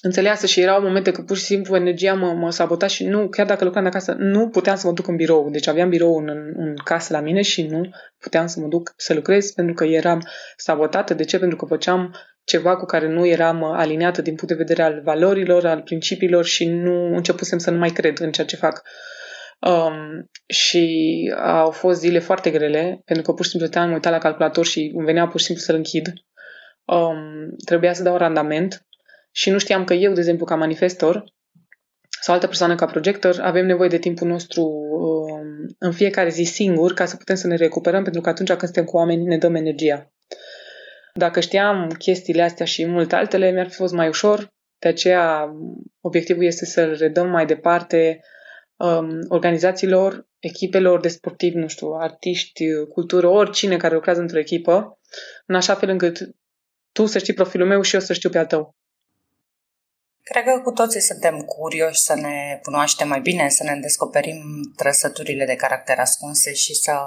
înțeleasă 0.06 0.46
și 0.46 0.62
erau 0.62 0.82
momente 0.82 1.12
că 1.12 1.22
pur 1.22 1.38
și 1.38 1.44
simplu 1.44 1.76
energia 1.76 2.14
mă, 2.14 2.34
mă 2.34 2.52
sabota 2.52 2.88
și 2.88 3.06
nu, 3.06 3.28
chiar 3.28 3.46
dacă 3.46 3.64
lucram 3.64 3.84
de 3.84 3.90
acasă, 3.90 4.16
nu 4.18 4.50
puteam 4.50 4.76
să 4.76 4.88
mă 4.88 4.94
duc 4.94 5.08
în 5.08 5.16
birou. 5.16 5.50
Deci 5.50 5.68
aveam 5.68 5.90
birou 5.90 6.18
în, 6.18 6.30
în, 6.30 6.54
în 6.56 6.76
casă 6.84 7.14
la 7.14 7.20
mine 7.20 7.42
și 7.42 7.64
nu 7.64 7.90
puteam 8.20 8.48
să 8.48 8.60
mă 8.60 8.68
duc 8.68 8.94
să 8.98 9.14
lucrez 9.14 9.52
pentru 9.52 9.74
că 9.74 9.84
eram 9.84 10.28
sabotată. 10.58 11.14
De 11.14 11.24
ce? 11.24 11.40
Pentru 11.40 11.58
că 11.58 11.66
făceam 11.66 12.16
ceva 12.44 12.76
cu 12.76 12.86
care 12.86 13.08
nu 13.08 13.28
eram 13.28 13.64
aliniată 13.64 14.22
din 14.22 14.36
punct 14.36 14.54
de 14.54 14.64
vedere 14.64 14.82
al 14.82 15.02
valorilor, 15.04 15.66
al 15.66 15.82
principiilor 15.82 16.46
și 16.46 16.66
nu 16.66 17.16
începusem 17.16 17.58
să 17.58 17.72
nu 17.72 17.78
mai 17.78 17.90
cred 17.90 18.20
în 18.20 18.32
ceea 18.32 18.48
ce 18.48 18.56
fac. 18.56 18.82
Um, 19.60 20.30
și 20.48 21.34
au 21.44 21.70
fost 21.72 22.00
zile 22.00 22.20
foarte 22.20 22.50
grele, 22.50 23.02
pentru 23.06 23.26
că 23.26 23.34
pur 23.34 23.46
și 23.46 23.52
simplu 23.52 23.70
te-am 23.70 23.92
uitat 23.92 24.12
la 24.12 24.18
calculator 24.18 24.66
și 24.66 24.92
îmi 24.96 25.06
venea 25.06 25.28
pur 25.28 25.40
și 25.40 25.46
simplu 25.46 25.64
să-l 25.64 25.76
închid. 25.76 26.14
Um, 26.86 27.56
trebuia 27.66 27.94
să 27.94 28.04
dau 28.04 28.18
randament 28.18 28.86
și 29.36 29.50
nu 29.50 29.58
știam 29.58 29.84
că 29.84 29.94
eu, 29.94 30.14
de 30.14 30.20
exemplu, 30.20 30.46
ca 30.46 30.56
manifestor 30.56 31.24
sau 32.22 32.34
altă 32.34 32.48
persoană 32.48 32.76
ca 32.76 32.86
projector, 32.86 33.40
avem 33.42 33.66
nevoie 33.66 33.90
de 33.90 33.98
timpul 33.98 34.28
nostru 34.28 34.62
um, 34.62 35.76
în 35.80 35.92
fiecare 35.92 36.30
zi 36.30 36.44
singur 36.44 36.94
ca 36.94 37.06
să 37.06 37.16
putem 37.16 37.36
să 37.36 37.48
ne 37.48 37.56
recuperăm, 37.56 38.04
pentru 38.04 38.22
că 38.22 38.30
atunci 38.30 38.48
când 38.48 38.62
suntem 38.62 38.84
cu 38.84 38.98
oameni 38.98 39.26
ne 39.26 39.38
dăm 39.38 39.56
energia. 39.56 40.12
Dacă 41.14 41.40
știam 41.40 41.90
chestiile 41.98 42.42
astea 42.42 42.66
și 42.66 42.86
multe 42.86 43.16
altele, 43.16 43.52
mi-ar 43.52 43.70
fi 43.70 43.76
fost 43.76 43.94
mai 43.94 44.08
ușor. 44.08 44.54
De 44.80 44.88
aceea, 44.88 45.56
obiectivul 46.02 46.44
este 46.44 46.66
să 46.66 46.86
redăm 46.86 47.30
mai 47.30 47.46
departe 47.46 48.20
um, 48.76 49.20
organizațiilor, 49.28 50.28
echipelor 50.40 51.00
de 51.00 51.08
sportivi, 51.08 51.58
nu 51.58 51.68
știu, 51.68 51.92
artiști, 51.92 52.64
cultură, 52.94 53.28
oricine 53.28 53.78
care 53.78 53.94
lucrează 53.94 54.22
într-o 54.22 54.40
echipă, 54.40 55.00
în 55.46 55.56
așa 55.56 55.74
fel 55.74 55.90
încât 55.90 56.18
tu 56.92 57.06
să 57.06 57.18
știi 57.18 57.34
profilul 57.34 57.68
meu 57.68 57.82
și 57.82 57.96
eu 57.96 58.02
să 58.02 58.14
știu 58.14 58.30
pe 58.30 58.38
al 58.38 58.46
tău. 58.46 58.76
Cred 60.32 60.44
că 60.44 60.60
cu 60.60 60.72
toții 60.72 61.02
suntem 61.02 61.40
curioși 61.40 62.02
să 62.02 62.16
ne 62.16 62.60
cunoaștem 62.64 63.08
mai 63.08 63.20
bine, 63.20 63.50
să 63.50 63.64
ne 63.64 63.76
descoperim 63.76 64.42
trăsăturile 64.76 65.46
de 65.46 65.56
caracter 65.56 66.00
ascunse 66.00 66.54
și 66.54 66.74
să, 66.74 66.98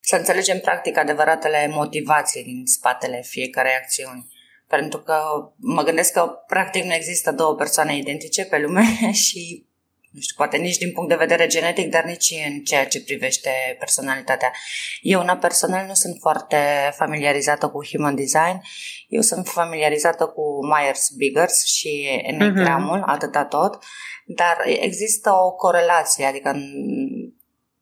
să 0.00 0.16
înțelegem 0.16 0.58
practic 0.60 0.96
adevăratele 0.96 1.68
motivații 1.68 2.44
din 2.44 2.62
spatele 2.66 3.22
fiecarei 3.22 3.74
acțiuni. 3.74 4.28
Pentru 4.66 4.98
că 5.00 5.20
mă 5.56 5.82
gândesc 5.82 6.12
că 6.12 6.22
practic 6.46 6.84
nu 6.84 6.94
există 6.94 7.32
două 7.32 7.54
persoane 7.54 7.96
identice 7.96 8.44
pe 8.44 8.58
lume 8.58 8.84
și 9.26 9.66
nu 10.14 10.20
știu, 10.20 10.34
poate 10.36 10.56
nici 10.56 10.76
din 10.76 10.92
punct 10.92 11.08
de 11.08 11.14
vedere 11.14 11.46
genetic, 11.46 11.90
dar 11.90 12.04
nici 12.04 12.34
în 12.46 12.60
ceea 12.60 12.86
ce 12.86 13.02
privește 13.02 13.50
personalitatea. 13.78 14.52
Eu, 15.00 15.20
una 15.20 15.36
personal, 15.36 15.86
nu 15.86 15.94
sunt 15.94 16.16
foarte 16.20 16.56
familiarizată 16.96 17.68
cu 17.68 17.86
human 17.86 18.14
design. 18.14 18.62
Eu 19.08 19.20
sunt 19.20 19.48
familiarizată 19.48 20.26
cu 20.26 20.42
Myers-Briggs 20.66 21.64
și 21.64 22.20
Enneagramul, 22.22 22.98
uh-huh. 22.98 23.14
atâta 23.14 23.44
tot, 23.44 23.78
dar 24.26 24.56
există 24.64 25.30
o 25.30 25.50
corelație, 25.50 26.24
adică 26.24 26.56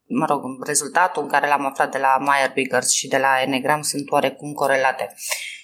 mă 0.06 0.26
rog, 0.26 0.66
rezultatul 0.66 1.22
în 1.22 1.28
care 1.28 1.46
l-am 1.46 1.66
aflat 1.66 1.90
de 1.90 1.98
la 1.98 2.18
Myers-Briggs 2.18 2.90
și 2.90 3.08
de 3.08 3.18
la 3.18 3.40
Enneagram 3.42 3.82
sunt 3.82 4.10
oarecum 4.10 4.52
corelate. 4.52 5.14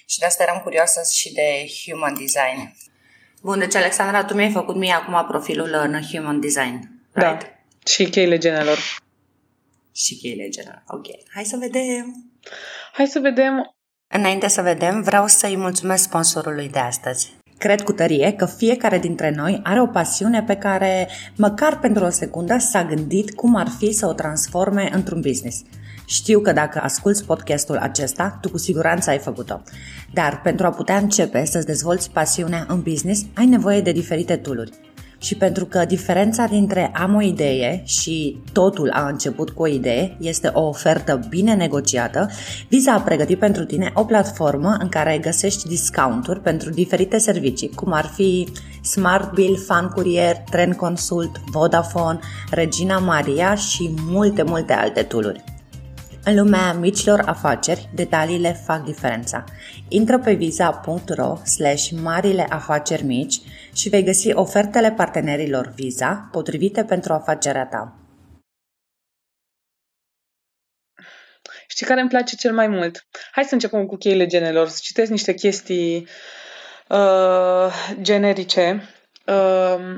Și 0.05 0.19
de 0.19 0.25
asta 0.25 0.43
eram 0.43 0.61
curioasă 0.63 1.01
și 1.13 1.33
de 1.33 1.65
human 1.83 2.13
design. 2.13 2.75
Bun, 3.41 3.59
deci 3.59 3.75
Alexandra, 3.75 4.23
tu 4.23 4.33
mi-ai 4.33 4.51
făcut 4.51 4.75
mie 4.75 4.93
acum 4.93 5.25
profilul 5.27 5.69
în 5.83 6.01
Human 6.01 6.39
Design, 6.39 6.91
Da, 7.13 7.37
și 7.85 8.09
cheile 8.09 8.37
genelor. 8.37 8.77
Și 9.95 10.15
cheile 10.15 10.49
genelor, 10.49 10.83
ok. 10.87 11.05
Hai 11.33 11.43
să 11.43 11.57
vedem. 11.59 12.31
Hai 12.93 13.07
să 13.07 13.19
vedem. 13.19 13.75
Înainte 14.13 14.47
să 14.47 14.61
vedem, 14.61 15.01
vreau 15.01 15.27
să-i 15.27 15.55
mulțumesc 15.57 16.03
sponsorului 16.03 16.69
de 16.69 16.79
astăzi. 16.79 17.37
Cred 17.57 17.81
cu 17.81 17.91
tărie 17.91 18.31
că 18.31 18.45
fiecare 18.45 18.99
dintre 18.99 19.29
noi 19.35 19.59
are 19.63 19.81
o 19.81 19.87
pasiune 19.87 20.43
pe 20.43 20.55
care, 20.55 21.07
măcar 21.35 21.79
pentru 21.79 22.03
o 22.03 22.09
secundă, 22.09 22.57
s-a 22.57 22.83
gândit 22.83 23.35
cum 23.35 23.55
ar 23.55 23.67
fi 23.77 23.91
să 23.91 24.05
o 24.05 24.13
transforme 24.13 24.89
într-un 24.93 25.21
business– 25.21 25.61
Știu 26.09 26.39
că 26.39 26.51
dacă 26.51 26.79
asculți 26.83 27.25
podcastul 27.25 27.77
acesta, 27.77 28.37
tu 28.41 28.49
cu 28.49 28.57
siguranță 28.57 29.09
ai 29.09 29.17
făcut-o. 29.17 29.61
Dar 30.13 30.41
pentru 30.41 30.65
a 30.65 30.69
putea 30.69 30.97
începe 30.97 31.45
să-ți 31.45 31.65
dezvolți 31.65 32.11
pasiunea 32.11 32.65
în 32.67 32.81
business, 32.81 33.25
ai 33.33 33.45
nevoie 33.45 33.81
de 33.81 33.91
diferite 33.91 34.35
tooluri. 34.35 34.71
Și 35.19 35.35
pentru 35.35 35.65
că 35.65 35.85
diferența 35.85 36.45
dintre 36.45 36.91
am 36.95 37.15
o 37.15 37.21
idee 37.21 37.81
și 37.85 38.37
totul 38.53 38.89
a 38.93 39.07
început 39.07 39.49
cu 39.49 39.61
o 39.61 39.67
idee 39.67 40.17
este 40.19 40.47
o 40.53 40.61
ofertă 40.61 41.19
bine 41.29 41.53
negociată, 41.53 42.29
Visa 42.67 42.93
a 42.93 43.01
pregătit 43.01 43.39
pentru 43.39 43.65
tine 43.65 43.91
o 43.93 44.03
platformă 44.03 44.77
în 44.79 44.89
care 44.89 45.17
găsești 45.17 45.67
discounturi 45.67 46.41
pentru 46.41 46.69
diferite 46.69 47.17
servicii, 47.17 47.69
cum 47.69 47.91
ar 47.91 48.05
fi 48.05 48.47
Smart 48.83 49.33
Bill, 49.33 49.57
Fan 49.57 49.87
Courier, 49.87 50.37
Trend 50.51 50.75
Consult, 50.75 51.41
Vodafone, 51.51 52.19
Regina 52.51 52.97
Maria 52.97 53.55
și 53.55 53.93
multe, 54.07 54.43
multe 54.43 54.73
alte 54.73 55.01
tooluri. 55.01 55.43
În 56.29 56.35
lumea 56.35 56.73
micilor 56.73 57.19
afaceri, 57.25 57.89
detaliile 57.93 58.53
fac 58.65 58.83
diferența. 58.83 59.43
Intră 59.87 60.19
pe 60.19 60.33
visa.ro 60.33 61.35
slash 61.45 61.89
marile 61.89 62.45
afaceri 62.49 63.03
mici 63.03 63.35
și 63.75 63.89
vei 63.89 64.03
găsi 64.03 64.33
ofertele 64.33 64.91
partenerilor 64.91 65.71
Visa 65.75 66.29
potrivite 66.31 66.83
pentru 66.83 67.13
afacerea 67.13 67.65
ta. 67.65 67.95
Știi 71.67 71.85
care 71.85 71.99
îmi 71.99 72.09
place 72.09 72.35
cel 72.35 72.53
mai 72.53 72.67
mult? 72.67 73.07
Hai 73.31 73.43
să 73.43 73.53
începem 73.53 73.85
cu 73.85 73.95
cheile 73.95 74.25
genelor, 74.25 74.67
să 74.67 74.79
citesc 74.81 75.11
niște 75.11 75.33
chestii 75.33 76.07
uh, 76.87 77.73
generice 78.01 78.89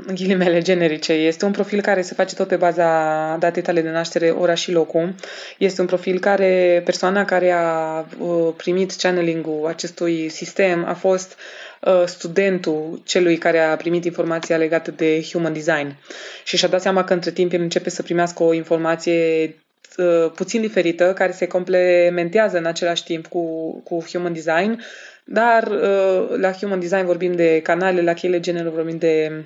în 0.05 0.15
ghilimele 0.15 0.61
generice. 0.61 1.13
Este 1.13 1.45
un 1.45 1.51
profil 1.51 1.81
care 1.81 2.01
se 2.01 2.13
face 2.13 2.35
tot 2.35 2.47
pe 2.47 2.55
baza 2.55 3.37
datei 3.39 3.61
tale 3.61 3.81
de 3.81 3.89
naștere, 3.89 4.29
ora 4.29 4.53
și 4.53 4.71
locul. 4.71 5.13
Este 5.57 5.81
un 5.81 5.87
profil 5.87 6.19
care 6.19 6.81
persoana 6.85 7.25
care 7.25 7.51
a 7.51 7.99
uh, 8.19 8.53
primit 8.57 8.95
channeling-ul 8.95 9.67
acestui 9.67 10.29
sistem 10.29 10.85
a 10.85 10.93
fost 10.93 11.37
uh, 11.81 12.03
studentul 12.05 13.01
celui 13.05 13.37
care 13.37 13.59
a 13.59 13.75
primit 13.75 14.05
informația 14.05 14.57
legată 14.57 14.91
de 14.91 15.21
human 15.31 15.53
design 15.53 15.95
și 16.43 16.57
și-a 16.57 16.67
dat 16.67 16.81
seama 16.81 17.03
că 17.03 17.13
între 17.13 17.31
timp 17.31 17.53
el 17.53 17.61
începe 17.61 17.89
să 17.89 18.03
primească 18.03 18.43
o 18.43 18.53
informație 18.53 19.55
uh, 19.97 20.31
puțin 20.35 20.61
diferită, 20.61 21.13
care 21.13 21.31
se 21.31 21.47
complementează 21.47 22.57
în 22.57 22.65
același 22.65 23.03
timp 23.03 23.27
cu, 23.27 23.73
cu 23.83 24.03
human 24.11 24.33
design, 24.33 24.83
dar 25.25 25.67
uh, 25.67 26.37
la 26.37 26.51
Human 26.51 26.79
Design 26.79 27.05
vorbim 27.05 27.35
de 27.35 27.61
canale, 27.61 28.01
la 28.01 28.13
cheile 28.13 28.39
genelor 28.39 28.73
vorbim 28.73 28.97
de, 28.97 29.45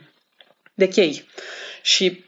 de 0.74 0.88
chei. 0.88 1.28
Și 1.82 2.26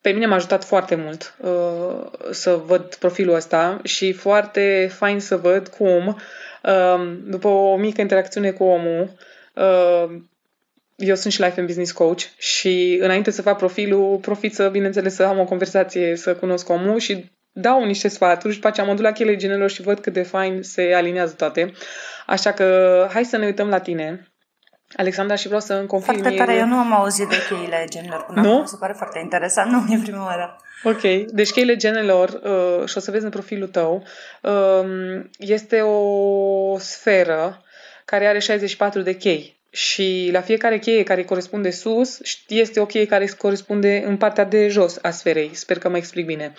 pe 0.00 0.12
mine 0.12 0.26
m-a 0.26 0.34
ajutat 0.34 0.64
foarte 0.64 0.94
mult 0.94 1.36
uh, 1.40 2.30
să 2.30 2.54
văd 2.54 2.94
profilul 2.94 3.34
ăsta 3.34 3.80
și 3.84 4.12
foarte 4.12 4.90
fain 4.92 5.20
să 5.20 5.36
văd 5.36 5.68
cum, 5.68 6.06
uh, 6.62 7.18
după 7.24 7.48
o 7.48 7.76
mică 7.76 8.00
interacțiune 8.00 8.50
cu 8.50 8.64
omul, 8.64 9.10
uh, 9.54 10.20
eu 10.96 11.14
sunt 11.14 11.32
și 11.32 11.42
Life 11.42 11.58
and 11.58 11.66
Business 11.66 11.92
Coach 11.92 12.20
și 12.38 12.98
înainte 13.00 13.30
să 13.30 13.42
fac 13.42 13.56
profilul, 13.56 14.16
profit 14.16 14.54
să, 14.54 14.68
bineînțeles, 14.68 15.14
să 15.14 15.22
am 15.22 15.38
o 15.38 15.44
conversație, 15.44 16.16
să 16.16 16.34
cunosc 16.34 16.68
omul 16.68 16.98
și 16.98 17.30
dau 17.58 17.84
niște 17.84 18.08
sfaturi 18.08 18.52
și 18.52 18.58
după 18.58 18.68
aceea 18.68 18.86
mă 18.86 18.94
duc 18.94 19.04
la 19.04 19.12
cheile 19.12 19.36
genelor 19.36 19.70
și 19.70 19.82
văd 19.82 19.98
cât 19.98 20.12
de 20.12 20.22
fain 20.22 20.62
se 20.62 20.92
aliniază 20.94 21.34
toate. 21.34 21.72
Așa 22.26 22.52
că 22.52 23.08
hai 23.12 23.24
să 23.24 23.36
ne 23.36 23.44
uităm 23.44 23.68
la 23.68 23.78
tine. 23.78 24.32
Alexandra, 24.96 25.34
și 25.34 25.46
vreau 25.46 25.60
să 25.60 25.74
îmi 25.74 25.86
confirmi... 25.86 26.20
Foarte 26.20 26.36
tare, 26.36 26.54
eu 26.54 26.66
nu 26.66 26.76
am 26.76 26.92
auzit 26.92 27.28
de 27.28 27.36
cheile 27.48 27.84
genelor 27.88 28.24
până 28.24 28.40
nu? 28.40 28.52
acum, 28.52 28.64
se 28.64 28.76
pare 28.80 28.92
foarte 28.96 29.18
interesant, 29.18 29.70
nu 29.70 29.92
e 29.92 30.00
prima 30.02 30.24
oară. 30.24 30.56
Ok, 30.82 31.00
deci 31.26 31.50
cheile 31.50 31.76
genelor, 31.76 32.28
uh, 32.28 32.88
și 32.88 32.96
o 32.96 33.00
să 33.00 33.10
vezi 33.10 33.24
în 33.24 33.30
profilul 33.30 33.68
tău, 33.68 34.04
uh, 34.42 35.24
este 35.38 35.80
o 35.80 36.78
sferă 36.78 37.62
care 38.04 38.26
are 38.26 38.38
64 38.38 39.00
de 39.00 39.16
chei 39.16 39.55
și 39.76 40.28
la 40.32 40.40
fiecare 40.40 40.78
cheie 40.78 41.02
care 41.02 41.24
corespunde 41.24 41.70
sus, 41.70 42.18
este 42.48 42.80
o 42.80 42.86
cheie 42.86 43.06
care 43.06 43.26
corespunde 43.38 44.02
în 44.06 44.16
partea 44.16 44.44
de 44.44 44.68
jos 44.68 44.98
a 45.02 45.10
sferei. 45.10 45.50
Sper 45.52 45.78
că 45.78 45.88
mă 45.88 45.96
explic 45.96 46.26
bine. 46.26 46.52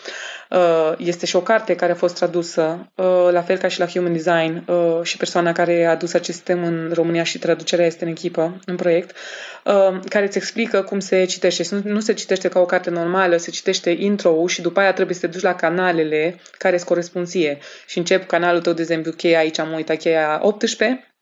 Uh, 0.49 0.93
este 0.97 1.25
și 1.25 1.35
o 1.35 1.41
carte 1.41 1.75
care 1.75 1.91
a 1.91 1.95
fost 1.95 2.15
tradusă, 2.15 2.91
uh, 2.95 3.27
la 3.31 3.41
fel 3.41 3.57
ca 3.57 3.67
și 3.67 3.79
la 3.79 3.87
Human 3.87 4.13
Design, 4.13 4.63
uh, 4.67 4.99
și 5.03 5.17
persoana 5.17 5.51
care 5.51 5.85
a 5.85 5.89
adus 5.89 6.13
acest 6.13 6.37
sistem 6.37 6.63
în 6.63 6.91
România 6.93 7.23
și 7.23 7.39
traducerea 7.39 7.85
este 7.85 8.03
în 8.03 8.09
echipă, 8.09 8.59
în 8.65 8.75
proiect, 8.75 9.15
care 10.09 10.25
îți 10.25 10.37
explică 10.37 10.81
cum 10.81 10.99
se 10.99 11.25
citește. 11.25 11.81
Nu 11.83 11.99
se 11.99 12.13
citește 12.13 12.47
ca 12.47 12.59
o 12.59 12.65
carte 12.65 12.89
normală, 12.89 13.37
se 13.37 13.51
citește 13.51 13.89
intro 13.89 14.47
și 14.47 14.61
după 14.61 14.79
aia 14.79 14.93
trebuie 14.93 15.15
să 15.15 15.21
te 15.21 15.27
duci 15.27 15.41
la 15.41 15.55
canalele 15.55 16.39
care 16.57 16.75
îți 16.75 16.85
corespund 16.85 17.27
ție. 17.27 17.57
Și 17.87 17.97
încep 17.97 18.27
canalul 18.27 18.61
tău, 18.61 18.73
de 18.73 18.81
exemplu, 18.81 19.11
cheia 19.11 19.39
aici, 19.39 19.59
am 19.59 19.73
uitat 19.73 19.97
cheia 19.97 20.39
18, 20.41 21.16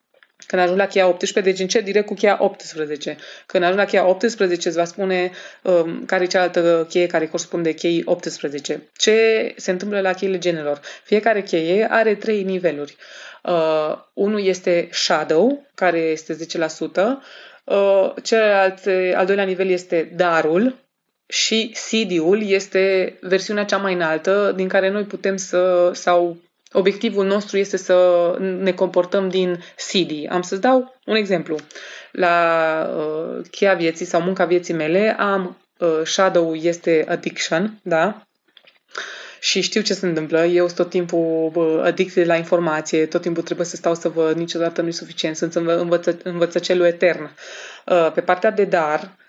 când 0.48 0.62
ajung 0.62 0.78
la 0.78 0.86
cheia 0.86 1.08
18, 1.08 1.52
deci 1.52 1.60
încep 1.60 1.84
direct 1.84 2.06
cu 2.06 2.14
cheia 2.14 2.38
18. 2.40 3.18
Când 3.46 3.64
ajung 3.64 3.80
la 3.80 3.86
cheia 3.86 4.08
18, 4.08 4.68
îți 4.68 4.78
va 4.78 4.86
spune 4.86 5.32
um, 5.62 6.06
care 6.06 6.24
e 6.24 6.28
cealaltă 6.28 6.86
cheie 6.90 7.08
care 7.08 7.26
corespunde 7.26 7.72
cheii 7.72 8.02
18. 8.06 8.82
Ce 8.98 9.54
se 9.58 9.72
întâmplă 9.72 10.00
la 10.00 10.14
cheile 10.14 10.38
genelor? 10.38 10.80
Fiecare 11.04 11.42
cheie 11.42 11.88
are 11.92 12.16
trei 12.16 12.44
niveluri. 12.44 12.96
Uh, 13.44 13.98
unul 14.14 14.46
este 14.46 14.88
shadow, 14.92 15.66
care 15.76 16.00
este 16.00 16.34
10%. 16.34 16.38
Uh, 17.64 18.14
celălalt, 18.24 18.80
al 19.16 19.26
doilea 19.26 19.46
nivel 19.46 19.68
este 19.68 20.12
darul, 20.16 20.84
și 21.28 21.76
CD-ul 21.90 22.48
este 22.48 23.18
versiunea 23.22 23.66
cea 23.66 23.78
mai 23.78 23.94
înaltă 23.94 24.54
din 24.56 24.68
care 24.68 24.90
noi 24.90 25.04
putem 25.04 25.38
să, 25.38 25.92
sau 25.94 26.38
Obiectivul 26.72 27.26
nostru 27.26 27.58
este 27.58 27.78
să 27.78 28.36
ne 28.40 28.72
comportăm 28.72 29.30
din 29.30 29.64
CD. 29.92 30.12
Am 30.30 30.42
să-ți 30.42 30.62
dau 30.62 30.96
un 31.06 31.16
exemplu. 31.16 31.58
La 32.12 32.36
uh, 32.98 33.46
cheia 33.52 33.74
vieții 33.74 34.06
sau 34.06 34.22
munca 34.22 34.46
vieții 34.46 34.74
mele 34.74 35.16
am 35.20 35.58
uh, 35.78 36.02
shadow 36.04 36.54
este 36.54 37.06
addiction, 37.08 37.80
da? 37.82 38.26
și 39.46 39.62
știu 39.62 39.82
ce 39.82 39.94
se 39.94 40.06
întâmplă. 40.06 40.46
Eu 40.46 40.66
sunt 40.66 40.78
tot 40.78 40.90
timpul 40.90 41.82
adicție 41.84 42.26
la 42.26 42.36
informație, 42.36 43.06
tot 43.06 43.22
timpul 43.22 43.44
trebuie 43.44 43.66
să 43.66 43.76
stau 43.76 43.96
să 43.96 44.10
văd, 44.10 44.36
niciodată 44.36 44.82
nu 44.82 44.88
e 44.88 44.92
suficient, 44.92 45.36
sunt 45.36 45.56
învăță, 45.56 46.18
învățăcelul 46.24 46.86
etern. 46.86 47.30
Uh, 47.86 48.12
pe 48.14 48.22
partea 48.22 48.52
de 48.52 48.64
dar, 48.64 49.00
uh, 49.00 49.25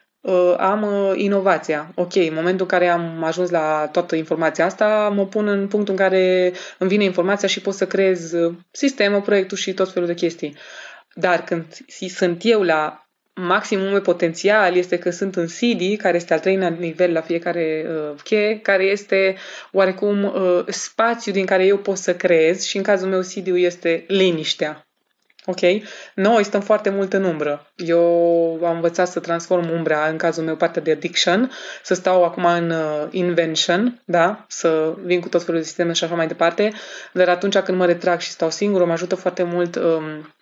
am 0.58 0.82
uh, 0.82 1.12
inovația. 1.14 1.92
Ok, 1.94 2.14
în 2.14 2.34
momentul 2.34 2.60
în 2.60 2.78
care 2.78 2.88
am 2.88 3.22
ajuns 3.24 3.50
la 3.50 3.88
toată 3.92 4.16
informația 4.16 4.64
asta, 4.64 5.12
mă 5.14 5.26
pun 5.26 5.48
în 5.48 5.68
punctul 5.68 5.94
în 5.94 6.00
care 6.00 6.52
îmi 6.78 6.90
vine 6.90 7.04
informația 7.04 7.48
și 7.48 7.60
pot 7.60 7.74
să 7.74 7.86
creez 7.86 8.32
uh, 8.32 8.54
sistemul, 8.70 9.20
proiectul 9.20 9.56
și 9.56 9.74
tot 9.74 9.92
felul 9.92 10.08
de 10.08 10.14
chestii. 10.14 10.56
Dar 11.14 11.44
când 11.44 11.64
sunt 12.08 12.40
eu 12.44 12.62
la 12.62 13.06
maximum 13.34 14.00
potențial 14.00 14.76
este 14.76 14.98
că 14.98 15.10
sunt 15.10 15.36
în 15.36 15.46
CD, 15.46 15.96
care 15.98 16.16
este 16.16 16.32
al 16.32 16.40
treilea 16.40 16.68
nivel 16.68 17.12
la 17.12 17.20
fiecare 17.20 17.86
uh, 17.88 18.20
cheie, 18.22 18.60
care 18.60 18.84
este 18.84 19.36
oarecum 19.72 20.24
uh, 20.24 20.64
spațiu 20.66 21.32
din 21.32 21.46
care 21.46 21.66
eu 21.66 21.78
pot 21.78 21.96
să 21.96 22.14
creez 22.14 22.62
și 22.62 22.76
în 22.76 22.82
cazul 22.82 23.08
meu 23.08 23.20
CD-ul 23.20 23.58
este 23.58 24.04
liniștea. 24.08 24.85
Ok? 25.46 25.60
Noi 26.14 26.44
stăm 26.44 26.60
foarte 26.60 26.90
mult 26.90 27.12
în 27.12 27.24
umbră. 27.24 27.72
Eu 27.76 28.04
am 28.64 28.74
învățat 28.74 29.08
să 29.08 29.20
transform 29.20 29.70
umbra, 29.70 30.08
în 30.08 30.16
cazul 30.16 30.44
meu, 30.44 30.56
partea 30.56 30.82
de 30.82 30.90
addiction, 30.90 31.50
să 31.82 31.94
stau 31.94 32.24
acum 32.24 32.44
în 32.44 32.70
uh, 32.70 33.06
invention, 33.10 34.02
da? 34.04 34.44
Să 34.48 34.94
vin 35.04 35.20
cu 35.20 35.28
tot 35.28 35.42
felul 35.42 35.60
de 35.60 35.66
sisteme 35.66 35.92
și 35.92 36.04
așa 36.04 36.14
mai 36.14 36.26
departe, 36.26 36.72
dar 37.12 37.28
atunci 37.28 37.58
când 37.58 37.78
mă 37.78 37.86
retrag 37.86 38.20
și 38.20 38.30
stau 38.30 38.50
singur, 38.50 38.84
mă 38.84 38.92
ajută 38.92 39.14
foarte 39.14 39.42
mult 39.42 39.76
um, 39.76 40.34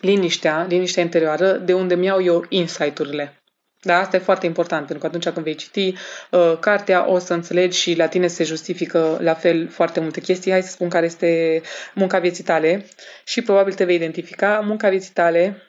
liniștea, 0.00 0.66
liniștea 0.68 1.02
interioară, 1.02 1.52
de 1.52 1.72
unde 1.72 1.94
mi 1.94 2.06
iau 2.06 2.22
eu 2.22 2.44
insight-urile. 2.48 3.41
Da, 3.84 3.98
asta 3.98 4.16
e 4.16 4.20
foarte 4.20 4.46
important, 4.46 4.86
pentru 4.86 4.98
că 4.98 5.06
atunci 5.06 5.34
când 5.34 5.44
vei 5.44 5.54
citi 5.54 5.94
uh, 6.30 6.56
cartea, 6.60 7.08
o 7.08 7.18
să 7.18 7.34
înțelegi 7.34 7.78
și 7.78 7.94
la 7.94 8.06
tine 8.06 8.26
se 8.26 8.44
justifică 8.44 9.18
la 9.20 9.34
fel 9.34 9.68
foarte 9.68 10.00
multe 10.00 10.20
chestii. 10.20 10.50
Hai 10.50 10.62
să 10.62 10.70
spun 10.70 10.88
care 10.88 11.06
este 11.06 11.62
munca 11.94 12.18
vieții 12.18 12.44
tale 12.44 12.86
și 13.24 13.42
probabil 13.42 13.72
te 13.72 13.84
vei 13.84 13.94
identifica. 13.94 14.60
Munca 14.64 14.88
vieții 14.88 15.12
tale, 15.12 15.62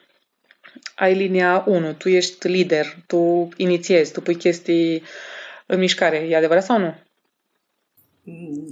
ai 0.94 1.14
linia 1.14 1.64
1, 1.66 1.92
tu 1.92 2.08
ești 2.08 2.48
lider, 2.48 2.96
tu 3.06 3.48
inițiezi, 3.56 4.12
tu 4.12 4.20
pui 4.20 4.36
chestii 4.36 5.02
în 5.66 5.78
mișcare. 5.78 6.16
E 6.16 6.36
adevărat 6.36 6.64
sau 6.64 6.78
nu? 6.78 6.94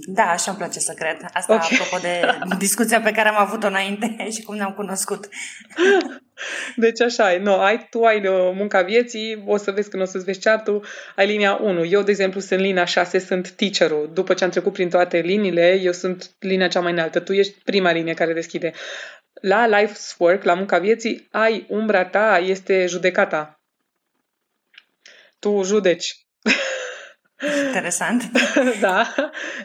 Da, 0.05 0.23
așa 0.23 0.51
îmi 0.51 0.59
place 0.59 0.79
să 0.79 0.93
cred. 0.93 1.17
Asta 1.33 1.53
okay. 1.53 1.69
apropo 1.71 1.97
de 2.01 2.21
discuția 2.65 3.01
pe 3.01 3.11
care 3.11 3.29
am 3.29 3.37
avut-o 3.37 3.67
înainte 3.67 4.29
și 4.31 4.41
cum 4.41 4.55
ne-am 4.55 4.73
cunoscut. 4.73 5.27
Deci 6.75 7.01
așa 7.01 7.33
e. 7.33 7.37
No, 7.37 7.59
ai, 7.59 7.87
tu 7.89 8.03
ai 8.03 8.27
uh, 8.27 8.51
munca 8.55 8.81
vieții, 8.81 9.43
o 9.45 9.57
să 9.57 9.71
vezi 9.71 9.89
când 9.89 10.03
o 10.03 10.05
să-ți 10.05 10.25
vezi 10.25 10.39
chartul, 10.39 10.85
ai 11.15 11.27
linia 11.27 11.55
1. 11.61 11.85
Eu, 11.85 12.01
de 12.01 12.11
exemplu, 12.11 12.39
sunt 12.39 12.59
linia 12.59 12.85
6, 12.85 13.19
sunt 13.19 13.51
teacherul. 13.51 14.09
După 14.13 14.33
ce 14.33 14.43
am 14.43 14.49
trecut 14.49 14.73
prin 14.73 14.89
toate 14.89 15.17
liniile, 15.17 15.79
eu 15.81 15.91
sunt 15.91 16.31
linia 16.39 16.67
cea 16.67 16.79
mai 16.79 16.91
înaltă. 16.91 17.19
Tu 17.19 17.33
ești 17.33 17.61
prima 17.63 17.91
linie 17.91 18.13
care 18.13 18.33
deschide. 18.33 18.71
La 19.33 19.67
life's 19.79 20.15
work, 20.17 20.43
la 20.43 20.53
munca 20.53 20.79
vieții, 20.79 21.27
ai 21.31 21.65
umbra 21.69 22.05
ta, 22.05 22.37
este 22.37 22.85
judecata. 22.85 23.59
Tu 25.39 25.63
judeci 25.63 26.22
Interesant. 27.65 28.23
da, 28.81 29.13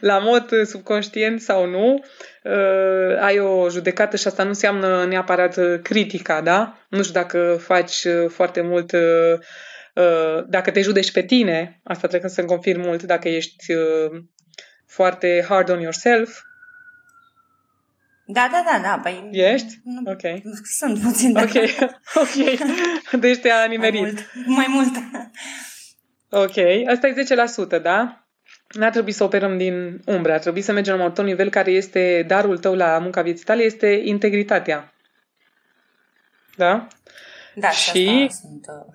la 0.00 0.18
mod 0.18 0.66
subconștient 0.66 1.40
sau 1.40 1.66
nu, 1.66 2.04
uh, 2.42 3.20
ai 3.20 3.38
o 3.38 3.70
judecată 3.70 4.16
și 4.16 4.26
asta 4.26 4.42
nu 4.42 4.48
înseamnă 4.48 5.04
neapărat 5.04 5.58
critica, 5.82 6.40
da? 6.40 6.78
Nu 6.88 7.02
știu 7.02 7.20
dacă 7.20 7.58
faci 7.60 8.06
foarte 8.28 8.60
mult, 8.60 8.92
uh, 8.92 9.38
uh, 9.94 10.44
dacă 10.48 10.70
te 10.70 10.80
judeci 10.80 11.12
pe 11.12 11.22
tine, 11.22 11.80
asta 11.84 12.08
trebuie 12.08 12.30
să-mi 12.30 12.46
confirm 12.46 12.80
mult, 12.80 13.02
dacă 13.02 13.28
ești 13.28 13.72
uh, 13.72 14.22
foarte 14.86 15.44
hard 15.48 15.70
on 15.70 15.80
yourself, 15.80 16.40
da, 18.30 18.48
da, 18.52 18.62
da, 18.72 18.78
da. 18.82 19.00
Păi, 19.02 19.28
Ești? 19.32 19.80
Ok. 20.04 20.20
Sunt 20.78 21.00
puțin. 21.00 21.36
Ok, 21.36 21.54
ok. 22.22 23.20
Deci 23.20 23.38
te-a 23.38 23.64
nimerit. 23.64 24.02
Mai 24.02 24.10
mult. 24.10 24.46
Mai 24.46 24.66
mult. 24.68 24.94
Ok, 26.30 26.56
asta 26.88 27.06
e 27.06 27.14
10%, 27.78 27.82
da? 27.82 28.26
N-ar 28.68 28.90
trebui 28.90 29.12
să 29.12 29.24
operăm 29.24 29.56
din 29.56 30.00
umbră, 30.06 30.32
ar 30.32 30.38
trebui 30.38 30.60
să 30.60 30.72
mergem 30.72 30.96
la 30.96 31.12
un 31.18 31.24
nivel 31.24 31.50
care 31.50 31.70
este 31.70 32.24
darul 32.26 32.58
tău 32.58 32.74
la 32.74 32.98
munca 32.98 33.22
vieții 33.22 33.44
tale, 33.44 33.62
este 33.62 34.00
integritatea. 34.04 34.92
Da? 36.56 36.86
Da, 37.54 37.70
și 37.70 38.26
asta 38.28 38.38
sunt... 38.40 38.66
Uh... 38.68 38.94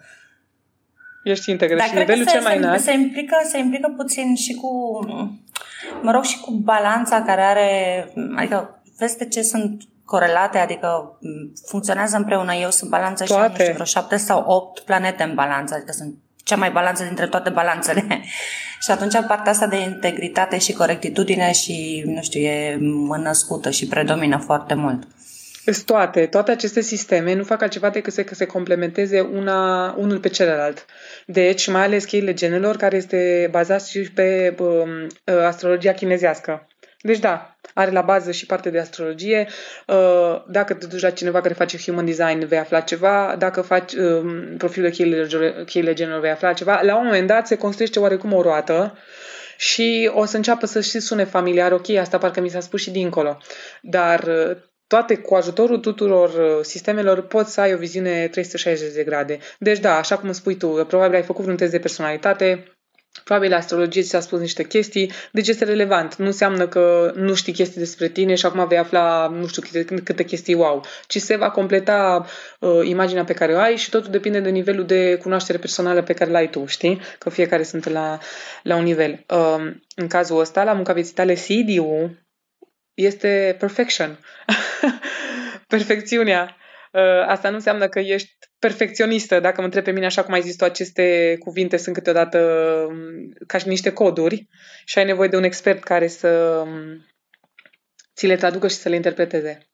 Ești 1.24 1.50
integrat 1.50 1.78
da, 1.78 1.84
și 1.84 1.94
nivelul 1.94 2.26
cel 2.26 2.42
mai 2.42 2.58
înalt. 2.58 2.82
Se 2.82 2.92
implică, 2.92 3.36
se 3.44 3.58
implică 3.58 3.94
puțin 3.98 4.36
și 4.36 4.54
cu, 4.54 5.00
mă 6.02 6.12
rog, 6.12 6.24
și 6.24 6.40
cu 6.40 6.52
balanța 6.52 7.22
care 7.22 7.42
are, 7.42 8.08
adică 8.36 8.82
vezi 8.98 9.30
ce 9.30 9.42
sunt 9.42 9.84
corelate, 10.06 10.58
adică 10.58 11.20
funcționează 11.68 12.18
împreună. 12.18 12.54
Eu 12.54 12.70
sunt 12.70 12.90
balanță 12.90 13.26
și 13.26 13.34
am 13.34 13.52
vreo 13.52 13.84
șapte 13.84 14.18
sau 14.18 14.44
opt 14.48 14.80
planete 14.80 15.24
în 15.24 15.34
balanță, 15.34 15.74
adică 15.74 15.92
sunt 15.92 16.16
cea 16.44 16.56
mai 16.56 16.72
balanță 16.72 17.04
dintre 17.04 17.28
toate 17.28 17.50
balanțele. 17.50 18.04
și 18.84 18.92
atunci 18.92 19.14
partea 19.28 19.52
asta 19.52 19.68
de 19.68 19.78
integritate 19.78 20.58
și 20.58 20.74
corectitudine 20.74 21.52
și, 21.52 22.04
nu 22.06 22.22
știu, 22.22 22.42
e 22.42 22.78
născută 23.24 23.70
și 23.70 23.88
predomină 23.88 24.38
foarte 24.38 24.74
mult. 24.74 25.08
Sunt 25.66 25.86
toate. 25.86 26.26
Toate 26.26 26.52
aceste 26.52 26.82
sisteme 26.82 27.34
nu 27.34 27.44
fac 27.44 27.62
altceva 27.62 27.90
decât 27.90 28.14
să 28.14 28.26
se 28.32 28.46
complementeze 28.46 29.20
una, 29.20 29.94
unul 29.98 30.20
pe 30.20 30.30
celălalt. 30.30 30.86
Deci, 31.26 31.68
mai 31.68 31.84
ales 31.84 32.06
cheile 32.06 32.34
genelor, 32.34 32.76
care 32.76 32.96
este 32.96 33.48
bazat 33.52 33.86
și 33.86 34.00
pe 34.00 34.56
um, 34.60 35.08
astrologia 35.46 35.94
chinezească. 35.94 36.68
Deci 37.06 37.20
da, 37.20 37.56
are 37.74 37.92
la 37.92 38.02
bază 38.02 38.32
și 38.32 38.46
parte 38.46 38.70
de 38.70 38.80
astrologie. 38.80 39.48
Uh, 39.88 40.44
dacă 40.48 40.74
te 40.74 40.86
duci 40.86 41.02
la 41.02 41.10
cineva 41.10 41.42
care 41.42 41.54
face 41.54 41.78
human 41.78 42.06
design, 42.06 42.46
vei 42.46 42.58
afla 42.58 42.80
ceva. 42.80 43.36
Dacă 43.38 43.62
faci 43.62 43.94
um, 43.94 44.58
profilul 44.58 44.90
cheile 45.66 45.94
genelor, 45.94 46.20
vei 46.20 46.30
afla 46.30 46.54
ceva. 46.54 46.82
La 46.82 46.98
un 46.98 47.06
moment 47.06 47.28
dat 47.28 47.48
se 47.48 47.58
construiește 47.58 48.00
oarecum 48.00 48.34
o 48.34 48.42
roată 48.42 48.98
și 49.58 50.12
o 50.14 50.26
să 50.26 50.36
înceapă 50.36 50.66
să 50.66 50.82
și 50.82 51.00
sune 51.00 51.24
familiar. 51.24 51.72
Ok, 51.72 51.90
asta 51.90 52.18
parcă 52.18 52.42
mi 52.42 52.50
s-a 52.50 52.60
spus 52.60 52.82
și 52.82 52.92
dincolo. 52.92 53.38
Dar 53.82 54.24
uh, 54.24 54.58
toate 54.88 55.18
cu 55.18 55.36
ajutorul 55.36 55.78
tuturor 55.78 56.30
uh, 56.30 56.64
sistemelor 56.64 57.22
poți 57.22 57.54
să 57.54 57.62
ai 57.62 57.74
o 57.74 57.78
viziune 57.78 58.28
360 58.28 58.94
de 58.94 59.04
grade. 59.04 59.38
Deci 59.60 59.80
da, 59.80 59.98
așa 59.98 60.18
cum 60.18 60.32
spui 60.32 60.56
tu, 60.56 60.68
probabil 60.68 61.16
ai 61.16 61.24
făcut 61.24 61.46
un 61.46 61.56
test 61.56 61.72
de 61.72 61.80
personalitate, 61.80 62.73
Probabil 63.24 63.54
astrologie 63.54 64.02
ți-a 64.02 64.20
spus 64.20 64.40
niște 64.40 64.64
chestii, 64.64 65.12
deci 65.32 65.48
este 65.48 65.66
relevant. 65.66 66.16
Nu 66.16 66.26
înseamnă 66.26 66.68
că 66.68 67.12
nu 67.16 67.34
știi 67.34 67.54
chestii 67.54 67.80
despre 67.80 68.08
tine 68.08 68.36
și 68.36 68.46
acum 68.46 68.68
vei 68.68 68.78
afla 68.78 69.28
nu 69.28 69.48
știu 69.48 69.62
câte, 69.62 70.02
câte 70.04 70.24
chestii 70.24 70.54
wow, 70.54 70.86
ci 71.08 71.18
se 71.18 71.36
va 71.36 71.50
completa 71.50 72.26
uh, 72.60 72.80
imaginea 72.84 73.24
pe 73.24 73.34
care 73.34 73.54
o 73.54 73.60
ai 73.60 73.76
și 73.76 73.90
totul 73.90 74.12
depinde 74.12 74.40
de 74.40 74.50
nivelul 74.50 74.86
de 74.86 75.18
cunoaștere 75.22 75.58
personală 75.58 76.02
pe 76.02 76.14
care 76.14 76.32
l-ai 76.32 76.50
tu, 76.50 76.66
știi? 76.66 77.02
Că 77.20 77.30
fiecare 77.30 77.64
sunt 77.64 77.88
la, 77.88 78.20
la 78.64 78.76
un 78.76 78.84
nivel. 78.84 79.26
Uh, 79.30 79.74
în 79.96 80.08
cazul 80.08 80.40
ăsta, 80.40 80.64
la 80.64 80.74
munca 80.74 80.94
vieții 80.94 81.14
tale, 81.14 81.34
CD-ul 81.34 82.26
este 82.94 83.56
perfection. 83.60 84.20
Perfecțiunea. 85.68 86.58
Uh, 86.94 87.28
asta 87.28 87.50
nu 87.50 87.56
înseamnă 87.56 87.88
că 87.88 88.00
ești 88.00 88.38
perfecționistă, 88.60 89.40
dacă 89.40 89.56
mă 89.60 89.66
întreb 89.66 89.84
pe 89.84 89.92
mine, 89.92 90.06
așa 90.06 90.24
cum 90.24 90.34
ai 90.34 90.42
zis 90.42 90.56
tu, 90.56 90.64
aceste 90.64 91.36
cuvinte 91.40 91.78
sunt 91.78 91.96
câteodată 91.96 92.40
um, 92.90 92.98
ca 93.48 93.58
și 93.58 93.68
niște 93.68 93.94
coduri 93.94 94.48
și 94.86 94.98
ai 94.98 95.06
nevoie 95.06 95.30
de 95.30 95.38
un 95.38 95.44
expert 95.44 95.84
care 95.84 96.08
să 96.08 96.28
um, 96.66 97.06
ți 98.16 98.28
le 98.28 98.36
traducă 98.36 98.68
și 98.68 98.76
să 98.76 98.90
le 98.90 98.96
interpreteze. 98.96 99.68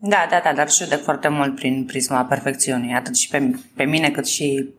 Da, 0.00 0.26
da, 0.30 0.40
da, 0.44 0.52
dar 0.52 0.70
judec 0.70 1.02
foarte 1.02 1.28
mult 1.28 1.54
prin 1.54 1.84
prisma 1.84 2.24
perfecțiunii, 2.24 2.94
atât 2.94 3.16
și 3.16 3.28
pe, 3.28 3.50
pe 3.76 3.84
mine 3.84 4.10
cât 4.10 4.26
și 4.26 4.74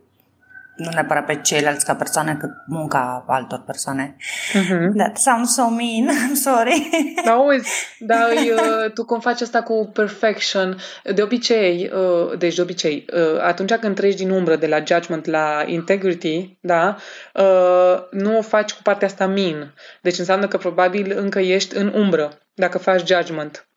nu 0.76 0.90
neapărat 0.92 1.24
pe 1.24 1.40
ceilalți 1.42 1.84
ca 1.84 1.94
persoane, 1.94 2.36
cât 2.40 2.50
munca 2.66 3.24
altor 3.26 3.62
persoane. 3.66 4.16
Mm-hmm. 4.52 4.92
That 4.96 5.16
sounds 5.16 5.54
so 5.54 5.68
mean, 5.68 6.08
I'm 6.08 6.34
sorry. 6.50 6.90
Da, 7.24 7.32
auzi, 7.32 7.96
dar 7.98 8.30
uh, 8.30 8.92
tu 8.92 9.04
cum 9.04 9.20
faci 9.20 9.40
asta 9.40 9.62
cu 9.62 9.90
perfection? 9.92 10.76
De 11.14 11.22
obicei, 11.22 11.90
uh, 11.94 12.38
deci 12.38 12.54
de 12.54 12.62
obicei, 12.62 13.06
uh, 13.12 13.40
atunci 13.40 13.72
când 13.72 13.94
treci 13.94 14.14
din 14.14 14.30
umbră 14.30 14.56
de 14.56 14.66
la 14.66 14.82
judgment 14.86 15.26
la 15.26 15.62
integrity, 15.66 16.58
da, 16.60 16.96
uh, 17.34 17.96
nu 18.10 18.38
o 18.38 18.42
faci 18.42 18.72
cu 18.72 18.82
partea 18.82 19.06
asta 19.06 19.26
mean. 19.26 19.74
Deci 20.02 20.18
înseamnă 20.18 20.48
că 20.48 20.56
probabil 20.56 21.18
încă 21.18 21.38
ești 21.38 21.76
în 21.76 21.92
umbră 21.94 22.38
dacă 22.54 22.78
faci 22.78 23.06
judgment. 23.06 23.68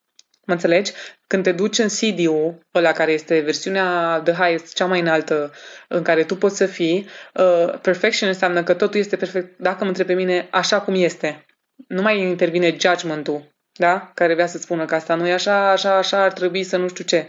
Mă 0.48 0.54
înțelegi? 0.54 0.92
Când 1.28 1.44
te 1.44 1.52
duci 1.52 1.78
în 1.78 1.88
CD-ul, 1.88 2.68
ăla 2.74 2.92
care 2.92 3.12
este 3.12 3.40
versiunea 3.40 4.22
the 4.24 4.34
highest, 4.34 4.74
cea 4.74 4.86
mai 4.86 5.00
înaltă, 5.00 5.54
în 5.88 6.02
care 6.02 6.24
tu 6.24 6.36
poți 6.36 6.58
să 6.58 6.66
fii, 6.66 7.08
uh, 7.34 7.80
perfection 7.82 8.30
înseamnă 8.30 8.64
că 8.64 8.74
totul 8.74 9.00
este 9.00 9.16
perfect, 9.16 9.60
dacă 9.60 9.78
mă 9.84 9.90
întreb 9.90 10.08
pe 10.08 10.14
mine, 10.14 10.48
așa 10.52 10.82
cum 10.82 10.94
este. 10.96 11.46
Nu 11.88 12.02
mai 12.02 12.20
intervine 12.20 12.78
judgment-ul, 12.80 13.56
da? 13.74 14.12
Care 14.14 14.34
vrea 14.34 14.48
să 14.48 14.58
spună 14.58 14.86
că 14.86 14.96
asta 14.96 15.16
nu 15.16 15.28
e 15.28 15.34
așa, 15.34 15.72
așa, 15.72 15.98
așa, 15.98 16.24
ar 16.24 16.34
trebui 16.34 16.64
să 16.64 16.78
nu 16.78 16.88
știu 16.88 17.04
ce. 17.04 17.28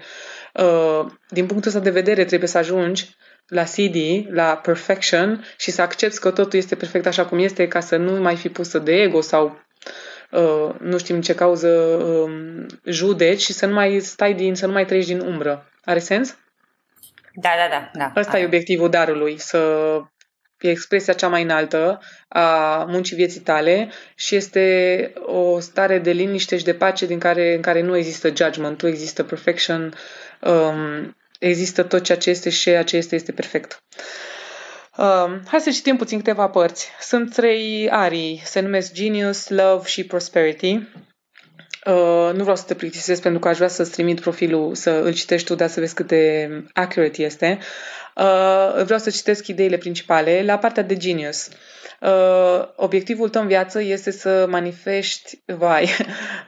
Uh, 0.54 1.07
din 1.28 1.46
punctul 1.46 1.70
ăsta 1.70 1.83
de 1.83 1.90
vedere 1.90 2.24
trebuie 2.24 2.48
să 2.48 2.59
ajungi 2.59 3.16
la 3.46 3.62
CD, 3.62 3.96
la 4.31 4.57
perfection 4.57 5.44
și 5.57 5.70
să 5.70 5.83
accepti 5.83 6.18
că 6.18 6.31
totul 6.31 6.59
este 6.59 6.74
perfect 6.74 7.07
așa 7.07 7.24
cum 7.26 7.38
este 7.38 7.68
ca 7.68 7.81
să 7.81 7.96
nu 7.96 8.20
mai 8.20 8.37
fi 8.37 8.48
pusă 8.48 8.78
de 8.78 8.92
ego 8.92 9.20
sau 9.20 9.44
Uh, 9.46 9.67
nu 10.81 10.99
știm 10.99 11.21
ce 11.21 11.35
cauză 11.35 11.69
uh, 11.69 12.67
judeci 12.85 13.41
și 13.41 13.53
să 13.53 13.67
nu 13.67 13.75
mai 13.75 14.01
stai 14.01 14.35
din, 14.35 14.55
să 14.55 14.67
nu 14.67 14.73
mai 14.73 14.85
treci 14.85 15.07
din 15.07 15.21
umbră. 15.21 15.71
Are 15.85 15.99
sens? 15.99 16.37
Da, 17.35 17.51
da, 17.57 17.69
da. 17.71 17.91
da. 17.93 18.21
Asta 18.21 18.33
are. 18.33 18.41
e 18.41 18.47
obiectivul 18.47 18.91
darului, 18.91 19.38
să 19.38 19.59
e 20.61 20.71
expresia 20.71 21.12
cea 21.12 21.29
mai 21.29 21.43
înaltă 21.43 22.01
a 22.29 22.85
muncii 22.88 23.17
vieții 23.17 23.41
tale 23.41 23.91
și 24.14 24.35
este 24.35 25.12
o 25.17 25.61
stare 25.61 25.99
de 25.99 26.11
liniște 26.11 26.59
și 26.59 26.64
de 26.64 26.75
pace 26.75 27.07
din 27.07 27.19
care, 27.19 27.55
în 27.55 27.61
care 27.61 27.81
nu 27.81 27.97
există 27.97 28.33
judgment, 28.37 28.83
nu 28.83 28.88
există 28.88 29.23
perfection, 29.23 29.95
um, 30.41 31.17
există 31.38 31.83
tot 31.83 32.03
ceea 32.03 32.19
ce 32.19 32.31
este 32.31 32.51
și 32.51 32.62
ceea 32.62 32.85
ce 32.85 32.97
este 32.97 33.14
este 33.14 33.33
perfect. 33.33 33.83
Um, 34.98 35.40
hai 35.46 35.61
să 35.61 35.70
citim 35.70 35.96
puțin 35.96 36.18
câteva 36.18 36.48
părți. 36.48 36.88
Sunt 37.00 37.34
trei 37.34 37.88
arii, 37.90 38.40
se 38.44 38.61
numesc 38.61 38.92
Genius, 38.92 39.48
Love 39.48 39.88
și 39.88 40.04
Prosperity. 40.04 40.72
Uh, 41.84 42.30
nu 42.34 42.40
vreau 42.42 42.56
să 42.56 42.64
te 42.66 42.74
plictisesc 42.74 43.22
pentru 43.22 43.40
că 43.40 43.48
aș 43.48 43.56
vrea 43.56 43.68
să-ți 43.68 43.90
trimit 43.90 44.20
profilul, 44.20 44.74
să 44.74 44.90
îl 44.90 45.12
citești 45.14 45.46
tu, 45.46 45.54
dar 45.54 45.68
să 45.68 45.80
vezi 45.80 45.94
cât 45.94 46.06
de 46.06 46.50
accurate 46.72 47.22
este. 47.22 47.58
Uh, 48.16 48.82
vreau 48.84 48.98
să 48.98 49.11
citesc 49.11 49.46
ideile 49.46 49.76
principale. 49.76 50.42
La 50.44 50.58
partea 50.58 50.82
de 50.82 50.96
Genius. 50.96 51.48
Uh, 52.00 52.68
obiectivul 52.76 53.28
tău 53.28 53.42
în 53.42 53.48
viață 53.48 53.82
este 53.82 54.11
să 54.11 54.46
manifesti, 54.48 55.42
vai, 55.46 55.82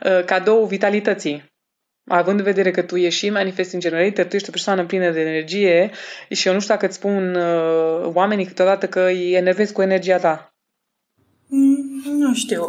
uh, 0.03 0.23
cadou 0.25 0.65
vitalității 0.65 1.50
având 2.11 2.39
în 2.39 2.45
vedere 2.45 2.71
că 2.71 2.81
tu 2.81 2.95
ești 2.95 3.19
și 3.19 3.29
manifesting 3.29 3.81
generator, 3.81 4.25
tu 4.25 4.35
ești 4.35 4.47
o 4.47 4.51
persoană 4.51 4.85
plină 4.85 5.11
de 5.11 5.21
energie 5.21 5.91
și 6.29 6.47
eu 6.47 6.53
nu 6.53 6.59
știu 6.59 6.73
dacă 6.73 6.85
îți 6.85 6.95
spun 6.95 7.35
uh, 7.35 8.11
oamenii 8.13 8.45
câteodată 8.45 8.87
că 8.87 9.05
îi 9.05 9.33
enervezi 9.33 9.73
cu 9.73 9.81
energia 9.81 10.17
ta. 10.17 10.55
Mm, 11.47 12.01
nu 12.17 12.33
știu. 12.33 12.67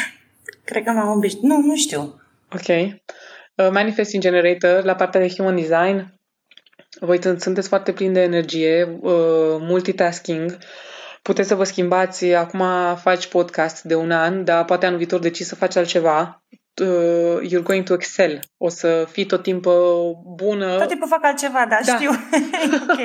Cred 0.64 0.84
că 0.84 0.90
m-am 0.90 1.16
obișnuit. 1.16 1.44
Nu, 1.44 1.60
nu 1.60 1.76
știu. 1.76 2.20
Ok. 2.52 2.68
Uh, 2.68 3.68
manifesting 3.70 4.22
generator, 4.22 4.84
la 4.84 4.94
partea 4.94 5.20
de 5.20 5.28
human 5.28 5.56
design, 5.56 6.20
voi 7.00 7.18
sunteți 7.38 7.68
foarte 7.68 7.92
plini 7.92 8.14
de 8.14 8.20
energie, 8.20 8.98
uh, 9.00 9.56
multitasking, 9.60 10.58
puteți 11.22 11.48
să 11.48 11.54
vă 11.54 11.64
schimbați, 11.64 12.24
acum 12.24 12.62
faci 12.96 13.26
podcast 13.26 13.82
de 13.82 13.94
un 13.94 14.10
an, 14.10 14.44
dar 14.44 14.64
poate 14.64 14.86
anul 14.86 14.98
viitor 14.98 15.20
decizi 15.20 15.48
să 15.48 15.54
faci 15.54 15.76
altceva 15.76 16.41
uh, 16.80 17.40
you're 17.48 17.62
going 17.62 17.84
to 17.84 17.94
excel. 17.94 18.40
O 18.56 18.68
să 18.68 19.08
fii 19.10 19.26
tot 19.26 19.42
timpul 19.42 20.16
bună. 20.36 20.76
Tot 20.78 20.88
timpul 20.88 21.08
fac 21.08 21.24
altceva, 21.24 21.66
da, 21.68 21.78
da. 21.86 21.94
știu. 21.94 22.10
ok. 22.88 22.98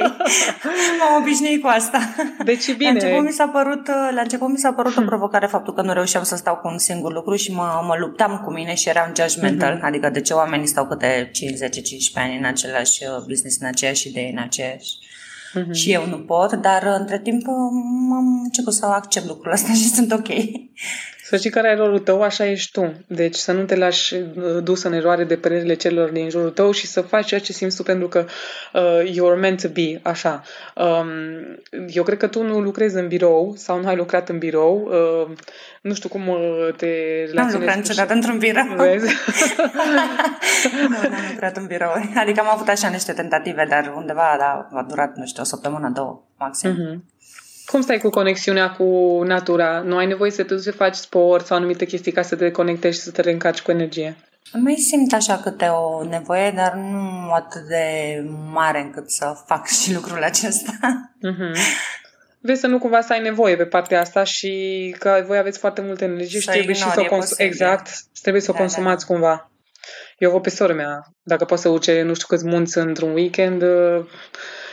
M-am 1.00 1.22
obișnuit 1.22 1.62
cu 1.62 1.68
asta. 1.68 2.00
Deci 2.44 2.76
bine. 2.76 2.92
La 2.92 2.98
început 2.98 3.26
mi 3.26 3.32
s-a 3.32 3.48
părut, 3.48 3.88
uh, 3.88 4.10
la 4.14 4.22
început 4.22 4.50
mi 4.50 4.58
s-a 4.58 4.74
părut 4.74 4.94
hmm. 4.94 5.04
o 5.04 5.06
provocare 5.06 5.46
faptul 5.46 5.74
că 5.74 5.82
nu 5.82 5.94
reușeam 5.94 6.24
să 6.24 6.36
stau 6.36 6.56
cu 6.56 6.68
un 6.68 6.78
singur 6.78 7.14
lucru 7.14 7.36
și 7.36 7.52
mă, 7.52 7.82
mă 7.88 7.96
luptam 8.00 8.42
cu 8.46 8.52
mine 8.52 8.74
și 8.74 8.90
eram 8.90 9.14
judgmental, 9.16 9.78
mm-hmm. 9.78 9.88
adică 9.88 10.10
de 10.10 10.22
ce 10.22 10.34
oamenii 10.34 10.68
stau 10.68 10.88
câte 10.88 11.30
5, 11.34 11.56
10, 11.56 11.82
15 11.82 12.32
ani 12.32 12.40
în 12.40 12.46
același 12.46 13.04
uh, 13.04 13.24
business, 13.28 13.58
în 13.60 13.68
aceeași 13.68 14.08
idee, 14.08 14.30
în 14.32 14.44
aceeași 14.44 14.92
uh-huh. 15.56 15.72
și 15.72 15.92
eu 15.92 16.06
nu 16.06 16.18
pot, 16.18 16.54
dar 16.54 16.84
între 17.00 17.20
timp 17.20 17.48
am 17.48 18.42
început 18.44 18.74
să 18.74 18.86
accept 18.86 19.26
lucrul 19.26 19.52
ăsta 19.52 19.74
și 19.82 19.90
sunt 19.90 20.12
ok. 20.12 20.28
Să 21.30 21.38
știi 21.38 21.50
care 21.50 21.70
e 21.70 21.76
rolul 21.76 22.00
tău, 22.00 22.22
așa 22.22 22.46
ești 22.46 22.72
tu. 22.72 22.94
Deci 23.08 23.36
să 23.36 23.52
nu 23.52 23.64
te 23.64 23.76
lași 23.76 24.14
uh, 24.16 24.64
dus 24.64 24.84
în 24.84 24.94
eroare 24.94 25.24
de 25.24 25.36
părerile 25.36 25.74
celor 25.74 26.10
din 26.10 26.30
jurul 26.30 26.50
tău 26.50 26.72
și 26.72 26.88
să 26.88 27.02
faci 27.02 27.26
ceea 27.26 27.40
ce 27.40 27.54
simți 27.54 27.76
tu 27.76 27.84
pentru 27.84 28.08
că 28.08 28.26
uh, 28.74 29.12
you're 29.12 29.40
meant 29.40 29.62
to 29.62 29.68
be, 29.68 30.00
așa. 30.02 30.44
Um, 30.76 31.08
eu 31.88 32.04
cred 32.04 32.18
că 32.18 32.28
tu 32.28 32.44
nu 32.44 32.60
lucrezi 32.60 32.96
în 32.96 33.08
birou 33.08 33.54
sau 33.56 33.80
nu 33.80 33.88
ai 33.88 33.96
lucrat 33.96 34.30
în 34.30 34.38
birou. 34.38 34.90
Uh, 34.92 35.38
nu 35.82 35.94
știu 35.94 36.10
cum 36.10 36.28
uh, 36.28 36.70
te 36.78 36.86
relaționezi. 36.86 37.36
Nu 37.36 37.42
am 37.42 37.60
lucrat 37.60 37.76
niciodată 37.76 38.14
într-un 38.14 38.38
birou. 38.38 38.76
Vezi? 38.78 39.16
nu, 40.82 40.88
nu 40.88 41.16
am 41.16 41.26
lucrat 41.32 41.58
în 41.58 41.66
birou. 41.66 41.92
Adică 42.16 42.40
am 42.40 42.50
avut 42.52 42.68
așa 42.68 42.88
niște 42.88 43.14
tentative, 43.14 43.66
dar 43.70 43.94
undeva 43.96 44.36
da, 44.40 44.68
a 44.78 44.86
durat, 44.90 45.16
nu 45.16 45.26
știu, 45.26 45.42
o 45.42 45.46
săptămână, 45.46 45.92
două, 45.94 46.24
maxim. 46.38 46.72
Uh-huh. 46.72 47.17
Cum 47.72 47.82
stai 47.82 47.98
cu 47.98 48.10
conexiunea 48.10 48.72
cu 48.72 48.84
natura? 49.24 49.80
Nu 49.80 49.98
ai 49.98 50.06
nevoie 50.06 50.32
să 50.32 50.44
te 50.44 50.54
duci 50.54 50.64
să 50.64 50.72
faci 50.72 50.96
sport 50.96 51.46
sau 51.46 51.58
anumite 51.58 51.86
chestii 51.86 52.12
ca 52.12 52.22
să 52.22 52.36
te 52.36 52.52
conectezi 52.52 52.98
și 52.98 53.04
să 53.04 53.12
te 53.12 53.22
reîncarci 53.22 53.62
cu 53.62 53.72
energie? 53.72 54.16
Mai 54.54 54.76
simt 54.76 55.14
așa 55.14 55.38
câte 55.38 55.66
o 55.66 56.04
nevoie, 56.04 56.52
dar 56.52 56.74
nu 56.74 57.32
atât 57.32 57.62
de 57.62 57.84
mare 58.52 58.80
încât 58.80 59.12
să 59.12 59.34
fac 59.46 59.68
și 59.82 59.94
lucrul 59.94 60.24
acesta. 60.24 60.72
Mm-hmm. 61.28 61.56
Vezi 62.40 62.60
să 62.60 62.68
nu 62.68 62.80
cumva 62.80 63.02
să 63.02 63.14
ai 63.14 63.22
nevoie 63.22 63.56
pe 63.56 63.66
partea 63.66 64.00
asta 64.00 64.24
și 64.24 64.96
că 65.00 65.24
voi 65.28 65.38
aveți 65.38 65.60
foarte 65.60 65.82
multă 65.82 66.04
energie 66.04 66.40
și 66.40 66.48
trebuie 66.48 66.76
și 66.76 66.92
să 66.92 67.02
o 67.02 67.06
cons- 67.06 67.38
exact, 67.38 67.90
trebuie 68.22 68.42
să 68.42 68.52
o 68.52 68.54
da, 68.54 68.60
consumați 68.60 69.06
da. 69.08 69.14
cumva. 69.14 69.52
Eu 70.18 70.32
văd 70.32 70.42
pe 70.42 70.50
sora 70.50 70.74
mea, 70.74 71.02
dacă 71.24 71.46
poate 71.46 71.62
să 71.62 71.70
urce 71.70 72.02
nu 72.02 72.14
știu 72.14 72.28
câți 72.28 72.46
munți 72.46 72.78
într-un 72.78 73.14
weekend, 73.14 73.64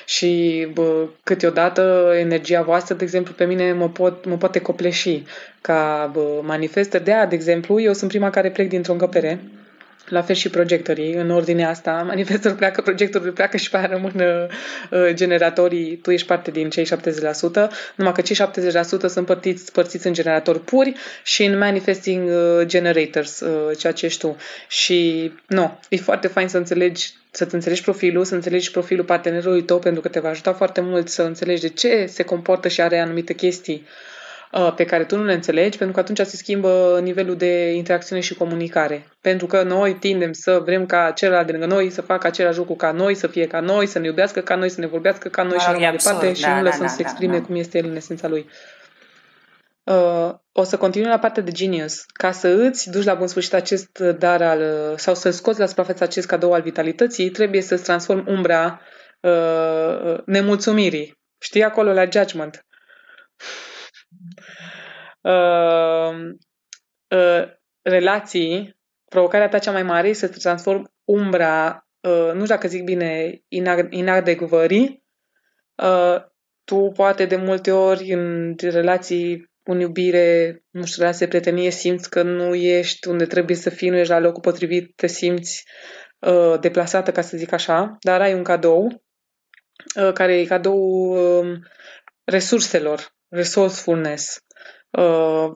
și 0.04 0.66
bă, 0.72 1.06
câteodată 1.22 2.12
energia 2.18 2.62
voastră, 2.62 2.94
de 2.94 3.04
exemplu, 3.04 3.34
pe 3.34 3.44
mine 3.44 3.72
mă, 3.72 3.88
pot, 3.88 4.24
mă 4.24 4.36
poate 4.36 4.60
copleși 4.60 5.22
ca 5.60 6.10
bă, 6.12 6.40
manifestă. 6.42 6.98
De 6.98 7.12
aia, 7.12 7.26
de 7.26 7.34
exemplu, 7.34 7.80
eu 7.80 7.92
sunt 7.92 8.10
prima 8.10 8.30
care 8.30 8.50
plec 8.50 8.68
dintr-o 8.68 8.92
încăpere 8.92 9.40
la 10.08 10.22
fel 10.22 10.34
și 10.34 10.48
projectorii, 10.48 11.12
în 11.14 11.30
ordinea 11.30 11.68
asta. 11.68 12.02
Manifestorul 12.06 12.56
pleacă, 12.56 12.82
projectorul 12.82 13.32
pleacă 13.32 13.56
și 13.56 13.70
pe 13.70 13.76
aia 13.76 13.86
rămân 13.86 14.12
uh, 14.90 15.12
generatorii. 15.12 15.96
Tu 15.96 16.10
ești 16.10 16.26
parte 16.26 16.50
din 16.50 16.70
cei 16.70 16.84
70%, 16.86 16.88
numai 17.94 18.12
că 18.12 18.20
cei 18.20 18.36
70% 18.36 18.40
sunt 19.08 19.26
părțiți, 19.26 19.72
părțiți 19.72 20.06
în 20.06 20.12
generatori 20.12 20.60
puri 20.60 20.94
și 21.22 21.44
în 21.44 21.58
manifesting 21.58 22.28
uh, 22.28 22.66
generators, 22.66 23.40
uh, 23.40 23.76
ceea 23.78 23.92
ce 23.92 24.06
ești 24.06 24.20
tu. 24.20 24.36
Și, 24.68 25.32
nu, 25.46 25.78
e 25.88 25.96
foarte 25.96 26.28
fain 26.28 26.48
să 26.48 26.56
înțelegi 26.56 27.12
să-ți 27.30 27.54
înțelegi 27.54 27.82
profilul, 27.82 28.24
să 28.24 28.34
înțelegi 28.34 28.70
profilul 28.70 29.04
partenerului 29.04 29.62
tău, 29.62 29.78
pentru 29.78 30.00
că 30.00 30.08
te 30.08 30.20
va 30.20 30.28
ajuta 30.28 30.52
foarte 30.52 30.80
mult 30.80 31.08
să 31.08 31.22
înțelegi 31.22 31.60
de 31.60 31.68
ce 31.68 32.06
se 32.06 32.22
comportă 32.22 32.68
și 32.68 32.80
are 32.80 32.98
anumite 32.98 33.32
chestii 33.32 33.82
uh, 33.84 34.13
pe 34.76 34.84
care 34.84 35.04
tu 35.04 35.16
nu 35.16 35.24
le 35.24 35.32
înțelegi, 35.32 35.78
pentru 35.78 35.94
că 35.94 36.00
atunci 36.00 36.28
se 36.28 36.36
schimbă 36.36 37.00
nivelul 37.02 37.36
de 37.36 37.72
interacțiune 37.72 38.20
și 38.20 38.34
comunicare. 38.34 39.06
Pentru 39.20 39.46
că 39.46 39.62
noi 39.62 39.94
tindem 39.94 40.32
să 40.32 40.60
vrem 40.64 40.86
ca 40.86 41.10
celălalt 41.10 41.46
de 41.46 41.52
lângă 41.52 41.66
noi 41.66 41.90
să 41.90 42.02
facă 42.02 42.26
același 42.26 42.58
lucru 42.58 42.74
ca 42.74 42.92
noi, 42.92 43.14
să 43.14 43.26
fie 43.26 43.46
ca 43.46 43.60
noi, 43.60 43.86
să 43.86 43.98
ne 43.98 44.06
iubească 44.06 44.40
ca 44.40 44.54
noi, 44.54 44.68
să 44.68 44.80
ne 44.80 44.86
vorbească 44.86 45.28
ca 45.28 45.42
noi 45.42 45.58
și 45.58 45.66
așa 45.66 45.78
mai 45.78 45.90
departe 45.90 46.32
și 46.32 46.42
da, 46.42 46.56
nu 46.56 46.62
lăsăm 46.62 46.80
da, 46.80 46.86
să 46.86 46.94
se 46.96 47.02
da, 47.02 47.08
exprime 47.08 47.38
da. 47.38 47.44
cum 47.44 47.54
este 47.54 47.78
el 47.78 47.84
în 47.84 47.96
esența 47.96 48.28
lui. 48.28 48.48
Uh, 49.84 50.30
o 50.52 50.62
să 50.62 50.76
continui 50.76 51.08
la 51.08 51.18
partea 51.18 51.42
de 51.42 51.50
genius. 51.50 52.04
Ca 52.12 52.32
să 52.32 52.48
îți 52.48 52.90
duci 52.90 53.04
la 53.04 53.14
bun 53.14 53.26
sfârșit 53.26 53.54
acest 53.54 53.98
dar 53.98 54.42
al, 54.42 54.94
sau 54.96 55.14
să 55.14 55.30
scoți 55.30 55.60
la 55.60 55.66
suprafață 55.66 56.04
acest 56.04 56.26
cadou 56.26 56.52
al 56.52 56.62
vitalității, 56.62 57.30
trebuie 57.30 57.60
să-ți 57.60 57.82
transformi 57.82 58.24
umbra 58.26 58.80
uh, 59.20 60.18
nemulțumirii. 60.26 61.18
Știi 61.38 61.62
acolo 61.62 61.92
la 61.92 62.04
judgment. 62.10 62.64
Uh, 65.28 66.34
uh, 67.08 67.44
relații, 67.82 68.76
provocarea 69.08 69.48
ta 69.48 69.58
cea 69.58 69.72
mai 69.72 69.82
mare 69.82 70.08
este 70.08 70.26
să 70.26 70.38
transform 70.38 70.92
umbra, 71.04 71.86
uh, 72.00 72.30
nu 72.32 72.32
știu 72.32 72.46
dacă 72.46 72.68
zic 72.68 72.84
bine, 72.84 73.42
inadecvării. 73.90 75.04
Uh, 75.82 76.16
tu 76.64 76.92
poate 76.94 77.24
de 77.24 77.36
multe 77.36 77.72
ori 77.72 78.12
în 78.12 78.54
relații 78.60 79.52
în 79.64 79.80
iubire, 79.80 80.62
nu 80.70 80.84
știu, 80.84 81.02
relație, 81.02 81.28
prietenie, 81.28 81.70
simți 81.70 82.10
că 82.10 82.22
nu 82.22 82.54
ești 82.54 83.08
unde 83.08 83.26
trebuie 83.26 83.56
să 83.56 83.70
fii, 83.70 83.88
nu 83.88 83.96
ești 83.96 84.12
la 84.12 84.18
locul 84.18 84.40
potrivit, 84.40 84.96
te 84.96 85.06
simți 85.06 85.64
uh, 86.18 86.60
deplasată, 86.60 87.12
ca 87.12 87.20
să 87.20 87.36
zic 87.36 87.52
așa, 87.52 87.96
dar 88.00 88.20
ai 88.20 88.34
un 88.34 88.42
cadou 88.42 89.04
uh, 89.96 90.12
care 90.12 90.40
e 90.40 90.44
cadou 90.44 90.78
uh, 91.40 91.58
resurselor, 92.24 93.14
resourcefulness. 93.28 94.43
Uh, 94.98 95.52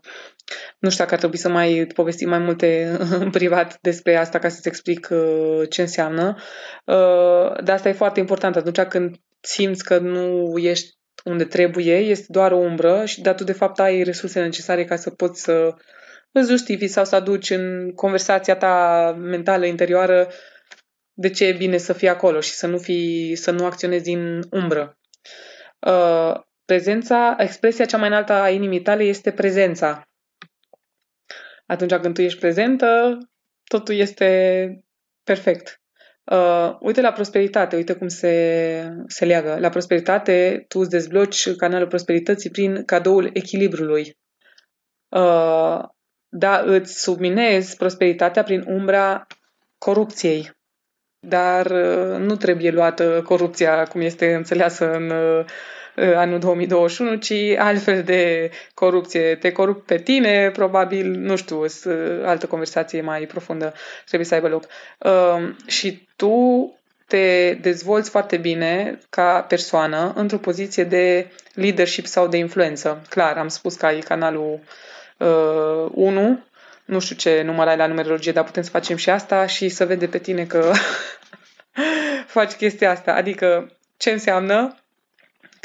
nu 0.79 0.91
știu 0.91 1.03
dacă 1.05 1.15
ar 1.15 1.19
trebui 1.19 1.39
să 1.39 1.49
mai 1.49 1.87
povestim 1.95 2.29
mai 2.29 2.39
multe 2.39 2.97
în 3.21 3.31
privat 3.31 3.79
despre 3.81 4.17
asta 4.17 4.39
ca 4.39 4.49
să-ți 4.49 4.69
explic 4.69 5.09
uh, 5.11 5.69
ce 5.69 5.81
înseamnă. 5.81 6.37
Uh, 6.85 7.63
dar 7.65 7.75
asta 7.75 7.89
e 7.89 7.93
foarte 7.93 8.21
important 8.21 8.57
atunci 8.57 8.81
când 8.81 9.17
simți 9.41 9.85
că 9.85 9.99
nu 9.99 10.55
ești 10.59 10.97
unde 11.25 11.45
trebuie, 11.45 11.97
este 11.97 12.27
doar 12.29 12.53
o 12.53 12.57
umbră, 12.57 13.05
și 13.05 13.21
dar 13.21 13.35
tu 13.35 13.45
de 13.45 13.53
fapt 13.53 13.81
ai 13.81 14.03
resursele 14.03 14.45
necesare 14.45 14.85
ca 14.85 14.97
să 14.97 15.11
poți 15.11 15.43
să 15.43 15.75
îți 16.33 16.51
justifii 16.51 16.89
sau 16.89 17.05
să 17.05 17.15
aduci 17.15 17.51
în 17.51 17.93
conversația 17.95 18.57
ta 18.57 19.17
mentală 19.19 19.67
interioară 19.67 20.29
de 21.13 21.31
ce 21.31 21.45
e 21.45 21.53
bine 21.53 21.77
să 21.77 21.93
fii 21.93 22.09
acolo 22.09 22.41
și 22.41 22.51
să 22.51 22.67
nu, 22.67 22.79
fii, 22.79 23.37
să 23.37 23.51
nu 23.51 23.65
acționezi 23.65 24.03
din 24.03 24.41
umbră. 24.51 24.99
Uh, 25.81 26.35
prezența, 26.69 27.37
expresia 27.39 27.85
cea 27.85 27.97
mai 27.97 28.09
înaltă 28.09 28.33
a 28.33 28.51
inimii 28.51 28.83
tale 28.83 29.03
este 29.03 29.33
prezența. 29.33 30.03
Atunci 31.67 31.95
când 31.95 32.15
tu 32.15 32.23
ești 32.23 32.39
prezentă, 32.39 33.19
totul 33.65 33.95
este 33.95 34.29
perfect. 35.25 35.81
Uh, 36.25 36.77
uite 36.81 37.01
la 37.01 37.13
prosperitate, 37.13 37.77
uite 37.77 37.95
cum 37.95 38.09
se, 38.09 38.95
se 39.07 39.25
leagă. 39.25 39.57
La 39.59 39.69
prosperitate, 39.69 40.65
tu 40.69 40.79
îți 40.79 40.91
dezbloci 40.91 41.57
canalul 41.57 41.89
prosperității 41.89 42.51
prin 42.51 42.85
cadoul 42.85 43.31
echilibrului. 43.33 44.19
Uh, 45.09 45.81
da, 46.29 46.63
îți 46.65 47.01
subminezi 47.01 47.77
prosperitatea 47.77 48.43
prin 48.43 48.65
umbra 48.67 49.27
corupției. 49.79 50.51
Dar 51.27 51.67
uh, 51.67 52.19
nu 52.19 52.37
trebuie 52.37 52.71
luată 52.71 53.23
corupția 53.23 53.85
cum 53.85 54.01
este 54.01 54.35
înțeleasă 54.35 54.93
în 54.93 55.11
uh, 55.11 55.45
Uh, 55.45 55.78
anul 56.17 56.39
2021, 56.39 57.15
ci 57.15 57.33
altfel 57.59 58.03
de 58.03 58.51
corupție. 58.75 59.35
Te 59.35 59.53
corup 59.53 59.87
pe 59.87 59.99
tine, 59.99 60.51
probabil, 60.51 61.07
nu 61.07 61.37
știu, 61.37 61.65
uh, 61.65 61.71
altă 62.25 62.47
conversație 62.47 63.01
mai 63.01 63.21
profundă 63.27 63.75
trebuie 64.05 64.29
să 64.29 64.35
aibă 64.35 64.49
loc. 64.49 64.65
Uh, 64.99 65.55
și 65.67 66.09
tu 66.17 66.73
te 67.07 67.55
dezvolți 67.61 68.11
foarte 68.11 68.37
bine 68.37 68.99
ca 69.11 69.41
persoană 69.41 70.13
într-o 70.17 70.37
poziție 70.37 70.85
de 70.85 71.31
leadership 71.55 72.07
sau 72.07 72.29
de 72.29 72.37
influență. 72.37 73.03
Clar, 73.09 73.37
am 73.37 73.49
spus 73.49 73.75
că 73.75 73.87
ai 73.87 73.99
canalul 73.99 74.61
uh, 75.19 75.91
1, 75.93 76.45
nu 76.85 77.01
știu 77.01 77.17
ce 77.17 77.43
număr 77.43 77.67
ai 77.67 77.77
la 77.77 77.87
numerologie, 77.87 78.33
dar 78.33 78.45
putem 78.45 78.63
să 78.63 78.71
facem 78.71 78.97
și 78.97 79.11
asta 79.11 79.47
și 79.47 79.69
să 79.69 79.87
vede 79.87 80.07
pe 80.07 80.19
tine 80.19 80.45
că 80.45 80.73
faci 82.37 82.53
chestia 82.53 82.91
asta. 82.91 83.13
Adică, 83.13 83.73
ce 83.97 84.11
înseamnă? 84.11 84.77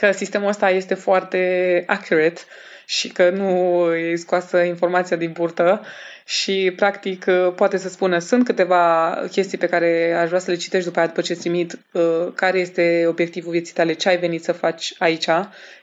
Că 0.04 0.12
sistemul 0.12 0.48
ăsta 0.48 0.70
este 0.70 0.94
foarte 0.94 1.84
accurate 1.88 2.42
și 2.86 3.08
că 3.08 3.30
nu 3.30 3.86
e 3.96 4.16
scoasă 4.16 4.58
informația 4.58 5.18
din 5.18 5.32
burtă 5.32 5.82
și 6.26 6.74
practic 6.76 7.26
poate 7.56 7.78
să 7.78 7.90
spună 7.90 8.20
sunt 8.20 8.46
câteva 8.46 9.10
chestii 9.32 9.58
pe 9.58 9.68
care 9.68 10.14
aș 10.14 10.28
vrea 10.28 10.40
să 10.40 10.52
le 10.52 10.58
citești 10.58 10.86
după 10.88 11.00
aia 11.00 11.08
după 11.08 11.22
ce 11.22 11.36
trimit 11.36 11.80
uh, 11.92 12.28
care 12.36 12.60
este 12.60 13.06
obiectivul 13.08 13.52
vieții 13.52 13.74
tale, 13.74 13.94
ce 13.94 14.10
ai 14.10 14.18
venit 14.18 14.44
să 14.44 14.52
faci 14.52 14.94
aici, 14.98 15.28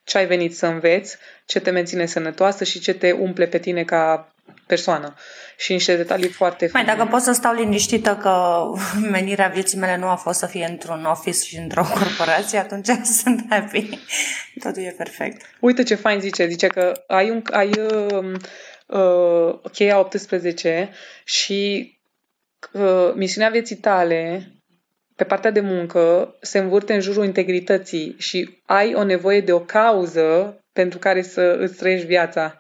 ce 0.04 0.18
ai 0.18 0.26
venit 0.26 0.56
să 0.56 0.66
înveți, 0.66 1.16
ce 1.46 1.60
te 1.60 1.70
menține 1.70 2.06
sănătoasă 2.06 2.64
și 2.64 2.80
ce 2.80 2.94
te 2.94 3.10
umple 3.12 3.46
pe 3.46 3.58
tine 3.58 3.84
ca 3.84 4.32
persoană 4.66 5.14
și 5.56 5.72
niște 5.72 5.96
detalii 5.96 6.28
foarte 6.28 6.70
Mai, 6.72 6.84
dacă 6.84 7.04
pot 7.04 7.20
să 7.20 7.32
stau 7.32 7.54
liniștită 7.54 8.16
că 8.16 8.64
menirea 9.16 9.48
vieții 9.48 9.78
mele 9.78 9.96
nu 9.96 10.08
a 10.08 10.14
fost 10.14 10.38
să 10.38 10.46
fie 10.46 10.66
într-un 10.70 11.04
office 11.04 11.46
și 11.46 11.56
într-o 11.56 11.82
corporație, 11.98 12.58
atunci 12.58 12.88
sunt 13.22 13.44
happy. 13.48 13.88
Totul 14.62 14.82
e 14.82 14.94
perfect. 14.96 15.46
Uite 15.60 15.82
ce 15.82 15.94
fain 15.94 16.20
zice. 16.20 16.46
Zice 16.46 16.66
că 16.66 16.92
ai, 17.06 17.30
un, 17.30 17.42
ai 17.50 17.70
uh, 17.70 18.32
uh, 18.86 19.70
cheia 19.72 19.98
18 19.98 20.90
și 21.24 21.92
uh, 22.72 23.12
misiunea 23.14 23.50
vieții 23.50 23.76
tale 23.76 24.50
pe 25.20 25.26
partea 25.26 25.50
de 25.50 25.60
muncă 25.60 26.36
se 26.40 26.58
învârte 26.58 26.94
în 26.94 27.00
jurul 27.00 27.24
integrității 27.24 28.14
și 28.18 28.62
ai 28.66 28.94
o 28.94 29.04
nevoie 29.04 29.40
de 29.40 29.52
o 29.52 29.60
cauză 29.60 30.60
pentru 30.72 30.98
care 30.98 31.22
să 31.22 31.56
îți 31.58 31.76
trăiești 31.76 32.06
viața. 32.06 32.59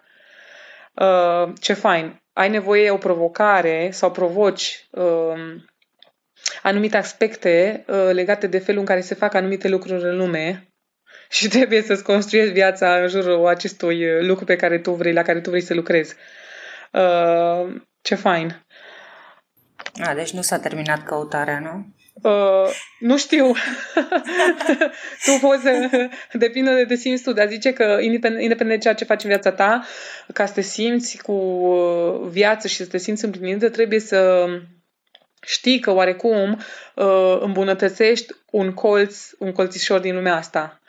Uh, 0.94 1.52
ce 1.60 1.72
fain! 1.72 2.22
Ai 2.32 2.48
nevoie 2.48 2.90
o 2.90 2.96
provocare 2.96 3.90
sau 3.92 4.10
provoci 4.10 4.86
uh, 4.90 5.62
anumite 6.62 6.96
aspecte 6.96 7.84
uh, 7.86 8.10
legate 8.12 8.46
de 8.46 8.58
felul 8.58 8.80
în 8.80 8.86
care 8.86 9.00
se 9.00 9.14
fac 9.14 9.34
anumite 9.34 9.68
lucruri 9.68 10.02
în 10.02 10.16
lume 10.16 10.68
și 11.36 11.48
trebuie 11.48 11.82
să-ți 11.82 12.04
construiești 12.04 12.52
viața 12.52 13.00
în 13.00 13.08
jurul 13.08 13.46
acestui 13.46 14.26
lucru 14.26 14.44
pe 14.44 14.56
care 14.56 14.78
tu 14.78 14.92
vrei, 14.92 15.12
la 15.12 15.22
care 15.22 15.40
tu 15.40 15.50
vrei 15.50 15.62
să 15.62 15.74
lucrezi. 15.74 16.14
Uh, 16.92 17.82
ce 18.02 18.14
fain! 18.14 18.66
A, 20.02 20.14
deci 20.14 20.32
nu 20.32 20.42
s-a 20.42 20.58
terminat 20.58 21.04
căutarea, 21.04 21.58
nu? 21.58 21.86
Uh, 22.22 22.70
nu 22.98 23.18
știu. 23.18 23.46
tu 25.24 25.38
poți 25.40 25.62
să... 25.62 26.08
Depinde 26.32 26.74
de 26.74 26.84
te 26.84 26.94
simți 26.94 27.22
tu, 27.22 27.32
dar 27.32 27.48
zice 27.48 27.72
că 27.72 27.98
independent, 28.00 28.68
de 28.68 28.78
ceea 28.78 28.94
ce 28.94 29.04
faci 29.04 29.22
în 29.22 29.28
viața 29.28 29.52
ta, 29.52 29.84
ca 30.32 30.46
să 30.46 30.52
te 30.52 30.60
simți 30.60 31.22
cu 31.22 31.32
uh, 31.32 32.28
viață 32.28 32.68
și 32.68 32.76
să 32.76 32.86
te 32.86 32.98
simți 32.98 33.24
împlinită, 33.24 33.68
trebuie 33.68 34.00
să 34.00 34.46
știi 35.42 35.80
că 35.80 35.90
oarecum 35.90 36.58
uh, 36.94 37.38
îmbunătățești 37.40 38.34
un 38.50 38.72
colț, 38.72 39.30
un 39.38 39.52
colțișor 39.52 40.00
din 40.00 40.14
lumea 40.14 40.36
asta. 40.36 40.80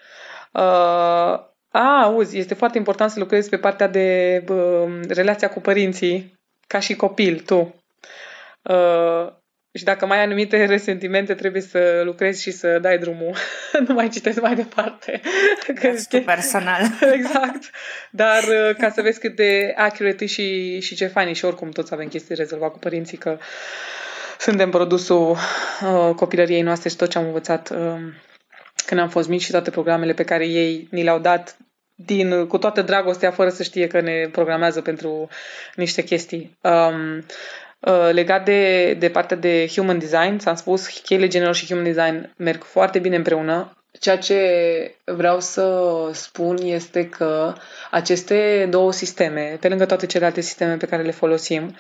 Uh, 0.54 1.50
a, 1.72 2.02
auzi, 2.04 2.38
este 2.38 2.54
foarte 2.54 2.78
important 2.78 3.12
să 3.12 3.20
lucrezi 3.20 3.50
pe 3.50 3.58
partea 3.58 3.88
de 3.88 4.44
uh, 4.50 5.00
relația 5.08 5.50
cu 5.50 5.60
părinții, 5.60 6.40
ca 6.68 6.80
și 6.80 6.96
copil, 6.96 7.40
tu. 7.40 7.84
Uh, 8.62 9.40
și 9.74 9.84
dacă 9.84 10.06
mai 10.06 10.18
ai 10.18 10.24
anumite 10.24 10.66
resentimente, 10.66 11.34
trebuie 11.34 11.62
să 11.62 12.02
lucrezi 12.06 12.42
și 12.42 12.52
să 12.52 12.80
dai 12.80 12.98
drumul. 12.98 13.36
nu 13.88 13.94
mai 13.94 14.10
citesc 14.10 14.42
mai 14.42 14.56
departe. 14.56 15.22
Că 15.82 16.20
personal. 16.26 16.82
exact. 17.14 17.70
Dar 18.12 18.44
uh, 18.44 18.76
ca 18.78 18.90
să 18.90 19.02
vezi 19.02 19.20
cât 19.20 19.36
de 19.36 19.74
accurate 19.78 20.26
și, 20.26 20.80
și 20.80 20.96
ce 20.96 21.06
fain 21.06 21.34
și 21.34 21.46
oricum 21.46 21.70
toți 21.70 21.94
avem 21.94 22.08
chestii 22.08 22.36
rezolvat 22.36 22.72
cu 22.72 22.80
părinții, 22.80 23.18
că 23.18 23.38
suntem 24.40 24.70
produsul 24.70 25.30
uh, 25.30 26.16
copilăriei 26.16 26.62
noastre 26.62 26.90
și 26.90 26.96
tot 26.96 27.10
ce 27.10 27.18
am 27.18 27.26
învățat 27.26 27.70
uh, 27.70 28.00
când 28.86 29.00
am 29.00 29.10
fost 29.10 29.30
mici 29.30 29.44
și 29.44 29.52
toate 29.52 29.70
programele 29.70 30.14
pe 30.14 30.24
care 30.24 30.46
ei 30.46 30.88
ni 30.92 31.04
le-au 31.04 31.20
dat 31.20 31.58
din, 31.96 32.48
cu 32.48 32.58
toată 32.58 32.82
dragostea, 32.82 33.32
fără 33.32 33.50
să 33.50 33.64
știe 33.64 33.88
că 33.88 34.02
ne 34.02 34.28
programează 34.32 34.82
pentru 34.82 35.28
niște 35.76 36.04
chestii. 36.04 36.58
Um, 36.62 37.24
Uh, 37.24 37.71
legat 38.12 38.46
de, 38.46 38.94
de 38.94 39.10
partea 39.10 39.38
de 39.38 39.68
human 39.74 40.00
design, 40.00 40.38
s-am 40.38 40.56
spus, 40.56 40.88
cheile 40.88 41.28
general 41.28 41.54
și 41.54 41.66
human 41.66 41.84
design 41.84 42.34
merg 42.38 42.64
foarte 42.64 43.00
bine 43.00 43.16
împreună. 43.16 43.76
Ceea 44.00 44.18
ce 44.18 44.40
vreau 45.06 45.40
să 45.40 45.88
spun 46.14 46.58
este 46.62 47.10
că 47.10 47.54
aceste 47.92 48.68
două 48.70 48.92
sisteme, 48.92 49.58
pe 49.60 49.68
lângă 49.68 49.86
toate 49.86 50.06
celelalte 50.06 50.42
sisteme 50.42 50.76
pe 50.76 50.86
care 50.86 51.04
le 51.04 51.12
folosim, 51.12 51.76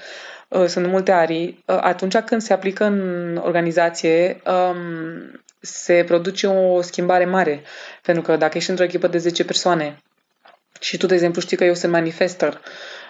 uh, 0.47 0.65
sunt 0.65 0.87
multe 0.87 1.11
arii, 1.11 1.63
uh, 1.65 1.77
atunci 1.81 2.17
când 2.17 2.41
se 2.41 2.53
aplică 2.53 2.83
în 2.83 3.37
organizație, 3.43 4.41
um, 4.45 5.41
se 5.59 6.03
produce 6.07 6.47
o 6.47 6.81
schimbare 6.81 7.25
mare. 7.25 7.63
Pentru 8.01 8.23
că 8.23 8.35
dacă 8.35 8.57
ești 8.57 8.69
într-o 8.69 8.85
echipă 8.85 9.07
de 9.07 9.17
10 9.17 9.45
persoane 9.45 9.97
și 10.79 10.97
tu, 10.97 11.05
de 11.05 11.13
exemplu, 11.13 11.41
știi 11.41 11.57
că 11.57 11.63
eu 11.63 11.73
sunt 11.73 11.91
manifester, 11.91 12.53
Uh, 12.53 13.00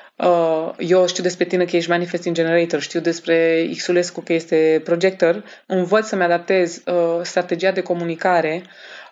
eu 0.78 1.08
știu 1.08 1.24
despre 1.24 1.46
tine 1.46 1.66
că 1.66 1.76
ești 1.76 1.90
manifesting 1.90 2.36
generator, 2.36 2.82
știu 2.82 3.00
despre 3.00 3.68
Xulescu 3.78 4.22
că 4.22 4.34
este 4.34 4.82
projector, 4.84 5.44
învăț 5.66 6.08
să-mi 6.08 6.24
adaptez 6.24 6.82
uh, 6.86 7.20
strategia 7.24 7.72
de 7.72 7.82
comunicare 7.82 8.64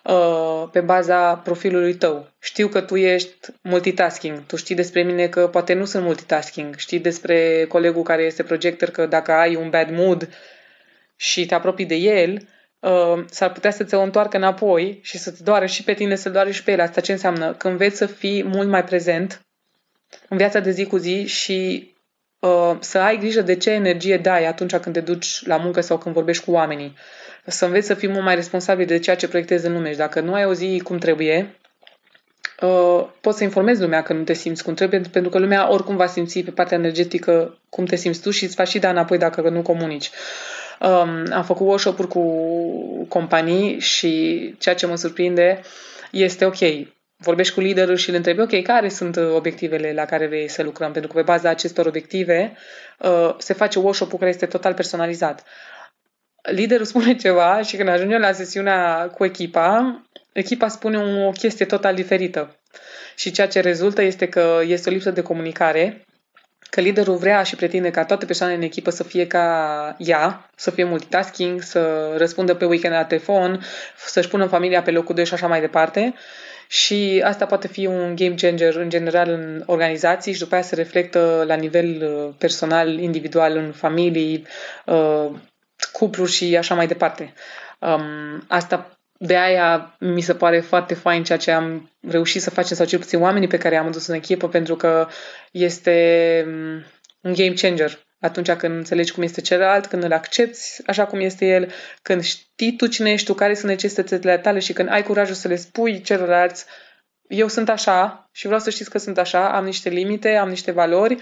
uh, 0.04 0.68
pe 0.72 0.80
baza 0.80 1.34
profilului 1.34 1.94
tău. 1.94 2.28
Știu 2.38 2.68
că 2.68 2.80
tu 2.80 2.96
ești 2.96 3.36
multitasking, 3.62 4.46
tu 4.46 4.56
știi 4.56 4.74
despre 4.74 5.02
mine 5.02 5.26
că 5.26 5.48
poate 5.48 5.72
nu 5.72 5.84
sunt 5.84 6.04
multitasking, 6.04 6.76
știi 6.76 6.98
despre 6.98 7.64
colegul 7.68 8.02
care 8.02 8.22
este 8.22 8.42
projector 8.42 8.88
că 8.88 9.06
dacă 9.06 9.32
ai 9.32 9.54
un 9.54 9.70
bad 9.70 9.90
mood 9.90 10.28
și 11.16 11.46
te 11.46 11.54
apropii 11.54 11.86
de 11.86 11.94
el, 11.94 12.48
uh, 12.80 13.24
s-ar 13.30 13.52
putea 13.52 13.70
să 13.70 13.84
ți 13.84 13.94
o 13.94 14.00
întoarcă 14.00 14.36
înapoi 14.36 14.98
și 15.02 15.18
să-ți 15.18 15.44
doară 15.44 15.66
și 15.66 15.84
pe 15.84 15.94
tine, 15.94 16.14
să 16.14 16.28
doară 16.30 16.50
și 16.50 16.62
pe 16.62 16.72
el. 16.72 16.80
Asta 16.80 17.00
ce 17.00 17.12
înseamnă? 17.12 17.54
Când 17.54 17.72
înveți 17.72 17.96
să 17.96 18.06
fii 18.06 18.42
mult 18.42 18.68
mai 18.68 18.84
prezent 18.84 19.40
în 20.28 20.36
viața 20.36 20.60
de 20.60 20.70
zi 20.70 20.86
cu 20.86 20.96
zi 20.96 21.26
și 21.26 21.90
uh, 22.38 22.76
să 22.80 22.98
ai 22.98 23.18
grijă 23.18 23.40
de 23.40 23.56
ce 23.56 23.70
energie 23.70 24.16
dai 24.16 24.46
atunci 24.46 24.76
când 24.76 24.94
te 24.94 25.00
duci 25.00 25.46
la 25.46 25.56
muncă 25.56 25.80
sau 25.80 25.98
când 25.98 26.14
vorbești 26.14 26.44
cu 26.44 26.50
oamenii. 26.50 26.96
Să 27.46 27.64
înveți 27.64 27.86
să 27.86 27.94
fii 27.94 28.08
mult 28.08 28.24
mai 28.24 28.34
responsabil 28.34 28.86
de 28.86 28.98
ceea 28.98 29.16
ce 29.16 29.28
proiectezi 29.28 29.66
în 29.66 29.72
lume 29.72 29.90
și 29.90 29.96
dacă 29.96 30.20
nu 30.20 30.34
ai 30.34 30.44
o 30.44 30.52
zi 30.52 30.80
cum 30.84 30.98
trebuie, 30.98 31.60
uh, 32.60 33.06
poți 33.20 33.38
să 33.38 33.44
informezi 33.44 33.80
lumea 33.80 34.02
că 34.02 34.12
nu 34.12 34.22
te 34.22 34.32
simți 34.32 34.64
cum 34.64 34.74
trebuie, 34.74 35.00
pentru 35.12 35.30
că 35.30 35.38
lumea 35.38 35.72
oricum 35.72 35.96
va 35.96 36.06
simți 36.06 36.40
pe 36.40 36.50
partea 36.50 36.76
energetică 36.76 37.58
cum 37.68 37.84
te 37.84 37.96
simți 37.96 38.20
tu 38.20 38.30
și 38.30 38.44
îți 38.44 38.54
va 38.54 38.64
și 38.64 38.78
da 38.78 38.90
înapoi 38.90 39.18
dacă 39.18 39.48
nu 39.48 39.62
comunici. 39.62 40.10
Um, 40.80 41.26
am 41.32 41.44
făcut 41.44 41.66
workshop-uri 41.66 42.08
cu 42.08 42.24
companii 43.08 43.78
și 43.78 44.54
ceea 44.58 44.74
ce 44.74 44.86
mă 44.86 44.96
surprinde 44.96 45.60
este 46.10 46.44
ok, 46.44 46.58
vorbești 47.20 47.54
cu 47.54 47.60
liderul 47.60 47.96
și 47.96 48.08
îl 48.08 48.14
întrebi, 48.14 48.40
ok, 48.40 48.62
care 48.62 48.88
sunt 48.88 49.16
uh, 49.16 49.32
obiectivele 49.34 49.92
la 49.92 50.04
care 50.04 50.26
vrei 50.26 50.48
să 50.48 50.62
lucrăm? 50.62 50.92
Pentru 50.92 51.10
că 51.10 51.16
pe 51.16 51.22
baza 51.22 51.48
acestor 51.48 51.86
obiective 51.86 52.56
uh, 52.98 53.34
se 53.38 53.52
face 53.52 53.78
workshop-ul 53.78 54.18
care 54.18 54.30
este 54.30 54.46
total 54.46 54.74
personalizat. 54.74 55.44
Liderul 56.42 56.84
spune 56.92 57.14
ceva 57.14 57.62
și 57.62 57.76
când 57.76 57.88
ajunge 57.88 58.18
la 58.18 58.32
sesiunea 58.32 59.06
cu 59.06 59.24
echipa, 59.24 60.02
echipa 60.32 60.68
spune 60.68 61.24
o 61.26 61.30
chestie 61.30 61.66
total 61.66 61.94
diferită. 61.94 62.56
Și 63.14 63.30
ceea 63.30 63.48
ce 63.48 63.60
rezultă 63.60 64.02
este 64.02 64.28
că 64.28 64.60
este 64.64 64.88
o 64.88 64.92
lipsă 64.92 65.10
de 65.10 65.22
comunicare, 65.22 66.04
că 66.70 66.80
liderul 66.80 67.16
vrea 67.16 67.42
și 67.42 67.56
pretinde 67.56 67.90
ca 67.90 68.04
toate 68.04 68.24
persoanele 68.24 68.58
în 68.58 68.64
echipă 68.64 68.90
să 68.90 69.04
fie 69.04 69.26
ca 69.26 69.96
ea, 69.98 70.50
să 70.56 70.70
fie 70.70 70.84
multitasking, 70.84 71.62
să 71.62 72.12
răspundă 72.16 72.54
pe 72.54 72.64
weekend 72.64 72.94
la 72.94 73.04
telefon, 73.04 73.64
să-și 74.06 74.28
pună 74.28 74.46
familia 74.46 74.82
pe 74.82 74.90
locul 74.90 75.14
2 75.14 75.24
și 75.24 75.34
așa 75.34 75.46
mai 75.46 75.60
departe 75.60 76.14
și 76.72 77.22
asta 77.24 77.46
poate 77.46 77.68
fi 77.68 77.86
un 77.86 78.14
game 78.16 78.34
changer 78.34 78.74
în 78.76 78.88
general 78.88 79.28
în 79.28 79.62
organizații 79.66 80.32
și 80.32 80.38
după 80.38 80.54
aia 80.54 80.62
se 80.62 80.74
reflectă 80.74 81.44
la 81.46 81.54
nivel 81.54 82.02
uh, 82.02 82.34
personal, 82.38 82.98
individual, 82.98 83.56
în 83.56 83.72
familii, 83.72 84.46
uh, 84.86 85.30
cupluri 85.92 86.30
și 86.30 86.56
așa 86.56 86.74
mai 86.74 86.86
departe. 86.86 87.32
Um, 87.78 88.44
asta 88.48 88.98
de 89.18 89.36
aia 89.36 89.96
mi 89.98 90.20
se 90.20 90.34
pare 90.34 90.60
foarte 90.60 90.94
fain 90.94 91.24
ceea 91.24 91.38
ce 91.38 91.50
am 91.50 91.90
reușit 92.08 92.42
să 92.42 92.50
facem, 92.50 92.76
sau 92.76 92.86
cel 92.86 92.98
puțin 92.98 93.20
oamenii 93.20 93.48
pe 93.48 93.58
care 93.58 93.76
am 93.76 93.86
adus 93.86 94.06
în 94.06 94.14
echipă, 94.14 94.48
pentru 94.48 94.76
că 94.76 95.08
este 95.50 96.44
um, 96.46 96.84
un 97.20 97.32
game 97.32 97.54
changer 97.60 97.98
atunci 98.20 98.52
când 98.52 98.76
înțelegi 98.76 99.12
cum 99.12 99.22
este 99.22 99.40
celălalt, 99.40 99.86
când 99.86 100.02
îl 100.02 100.12
accepti 100.12 100.60
așa 100.86 101.06
cum 101.06 101.20
este 101.20 101.46
el, 101.46 101.72
când 102.02 102.22
știi 102.22 102.76
tu 102.76 102.86
cine 102.86 103.10
ești 103.10 103.26
tu, 103.26 103.34
care 103.34 103.54
sunt 103.54 103.70
necesitățile 103.70 104.38
tale 104.38 104.58
și 104.58 104.72
când 104.72 104.88
ai 104.88 105.02
curajul 105.02 105.34
să 105.34 105.48
le 105.48 105.56
spui 105.56 106.00
celorlalți, 106.00 106.64
eu 107.28 107.48
sunt 107.48 107.68
așa 107.68 108.28
și 108.32 108.46
vreau 108.46 108.60
să 108.60 108.70
știți 108.70 108.90
că 108.90 108.98
sunt 108.98 109.18
așa, 109.18 109.48
am 109.48 109.64
niște 109.64 109.88
limite, 109.88 110.36
am 110.36 110.48
niște 110.48 110.70
valori, 110.70 111.16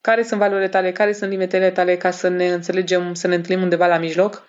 care 0.00 0.22
sunt 0.22 0.40
valorile 0.40 0.68
tale, 0.68 0.92
care 0.92 1.12
sunt 1.12 1.30
limitele 1.30 1.70
tale 1.70 1.96
ca 1.96 2.10
să 2.10 2.28
ne 2.28 2.52
înțelegem, 2.52 3.14
să 3.14 3.26
ne 3.26 3.34
întâlnim 3.34 3.62
undeva 3.62 3.86
la 3.86 3.98
mijloc, 3.98 4.48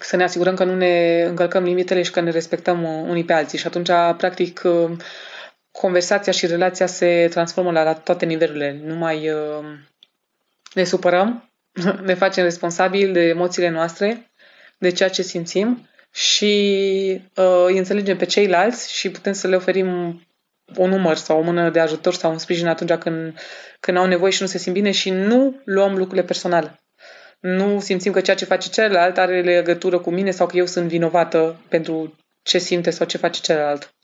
să 0.00 0.16
ne 0.16 0.24
asigurăm 0.24 0.54
că 0.54 0.64
nu 0.64 0.74
ne 0.74 1.22
încălcăm 1.22 1.64
limitele 1.64 2.02
și 2.02 2.10
că 2.10 2.20
ne 2.20 2.30
respectăm 2.30 2.82
unii 2.84 3.24
pe 3.24 3.32
alții. 3.32 3.58
Și 3.58 3.66
atunci, 3.66 3.90
practic, 4.16 4.62
conversația 5.70 6.32
și 6.32 6.46
relația 6.46 6.86
se 6.86 7.26
transformă 7.30 7.70
la, 7.70 7.82
la 7.82 7.94
toate 7.94 8.24
nivelurile. 8.24 8.80
Nu 8.82 8.94
mai 8.94 9.30
ne 10.74 10.84
supărăm, 10.84 11.52
ne 12.08 12.14
facem 12.14 12.44
responsabili 12.44 13.12
de 13.12 13.20
emoțiile 13.20 13.68
noastre, 13.68 14.30
de 14.78 14.90
ceea 14.90 15.08
ce 15.08 15.22
simțim 15.22 15.88
și 16.12 16.52
uh, 17.36 17.64
îi 17.66 17.78
înțelegem 17.78 18.16
pe 18.16 18.24
ceilalți 18.24 18.92
și 18.92 19.10
putem 19.10 19.32
să 19.32 19.48
le 19.48 19.56
oferim 19.56 20.20
un 20.76 20.88
număr 20.90 21.16
sau 21.16 21.38
o 21.38 21.42
mână 21.42 21.70
de 21.70 21.80
ajutor 21.80 22.14
sau 22.14 22.30
un 22.30 22.38
sprijin 22.38 22.66
atunci 22.66 22.92
când, 22.92 23.38
când 23.80 23.96
au 23.96 24.06
nevoie 24.06 24.32
și 24.32 24.42
nu 24.42 24.48
se 24.48 24.58
simt 24.58 24.74
bine 24.74 24.90
și 24.90 25.10
nu 25.10 25.60
luăm 25.64 25.96
lucrurile 25.96 26.26
personale. 26.26 26.82
Nu 27.40 27.80
simțim 27.80 28.12
că 28.12 28.20
ceea 28.20 28.36
ce 28.36 28.44
face 28.44 28.68
celălalt 28.68 29.18
are 29.18 29.42
legătură 29.42 29.98
cu 29.98 30.10
mine 30.10 30.30
sau 30.30 30.46
că 30.46 30.56
eu 30.56 30.66
sunt 30.66 30.88
vinovată 30.88 31.60
pentru 31.68 32.16
ce 32.42 32.58
simte 32.58 32.90
sau 32.90 33.06
ce 33.06 33.18
face 33.18 33.40
celălalt. 33.40 33.94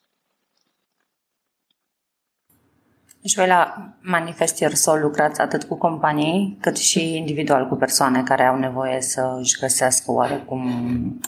Deci 3.23 3.35
voi 3.35 3.47
la 3.47 3.93
Manifest 4.01 4.61
Your 4.61 4.75
Soul 4.75 5.01
lucrați 5.01 5.41
atât 5.41 5.65
cu 5.65 5.77
companii 5.77 6.59
cât 6.61 6.77
și 6.77 7.17
individual 7.17 7.69
cu 7.69 7.75
persoane 7.75 8.23
care 8.23 8.45
au 8.45 8.59
nevoie 8.59 9.01
să 9.01 9.37
își 9.41 9.59
găsească 9.59 10.11
oarecum 10.11 11.21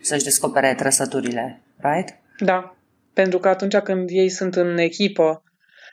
să-și 0.00 0.24
descopere 0.24 0.74
trăsăturile, 0.74 1.62
right? 1.76 2.16
Da, 2.38 2.76
pentru 3.12 3.38
că 3.38 3.48
atunci 3.48 3.76
când 3.76 4.08
ei 4.12 4.28
sunt 4.28 4.54
în 4.54 4.78
echipă, 4.78 5.42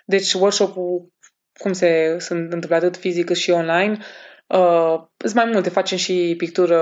deci 0.05 0.33
workshop-ul 0.33 1.13
cum 1.57 1.73
se 1.73 2.15
sunt 2.19 2.43
întâmplă 2.43 2.75
atât 2.75 2.97
fizic 2.97 3.25
cât 3.25 3.35
și 3.35 3.51
online, 3.51 3.97
Uh, 4.47 5.01
sunt 5.17 5.33
mai 5.33 5.45
multe, 5.45 5.69
facem 5.69 5.97
și 5.97 6.33
pictură 6.37 6.81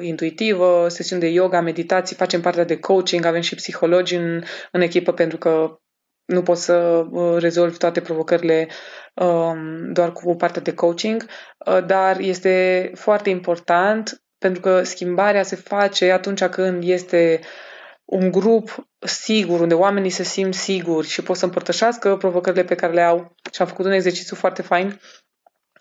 intuitivă, 0.00 0.88
sesiuni 0.88 1.20
de 1.20 1.28
yoga, 1.28 1.60
meditații, 1.60 2.16
facem 2.16 2.40
partea 2.40 2.64
de 2.64 2.78
coaching, 2.78 3.24
avem 3.24 3.40
și 3.40 3.54
psihologi 3.54 4.14
în, 4.14 4.42
în 4.72 4.80
echipă 4.80 5.12
pentru 5.12 5.38
că 5.38 5.80
nu 6.28 6.42
poți 6.42 6.64
să 6.64 7.06
uh, 7.10 7.36
rezolvi 7.38 7.76
toate 7.76 8.00
provocările 8.00 8.68
um, 9.14 9.92
doar 9.92 10.12
cu 10.12 10.36
partea 10.36 10.62
de 10.62 10.74
coaching, 10.74 11.26
uh, 11.66 11.84
dar 11.86 12.18
este 12.18 12.90
foarte 12.94 13.30
important 13.30 14.22
pentru 14.38 14.60
că 14.60 14.82
schimbarea 14.82 15.42
se 15.42 15.56
face 15.56 16.10
atunci 16.10 16.44
când 16.44 16.82
este 16.84 17.40
un 18.04 18.30
grup 18.30 18.88
sigur, 18.98 19.60
unde 19.60 19.74
oamenii 19.74 20.10
se 20.10 20.22
simt 20.22 20.54
siguri 20.54 21.06
și 21.06 21.22
pot 21.22 21.36
să 21.36 21.44
împărtășească 21.44 22.16
provocările 22.16 22.64
pe 22.64 22.74
care 22.74 22.92
le 22.92 23.02
au. 23.02 23.34
Și 23.52 23.62
am 23.62 23.68
făcut 23.68 23.84
un 23.84 23.92
exercițiu 23.92 24.36
foarte 24.36 24.62
fain 24.62 25.00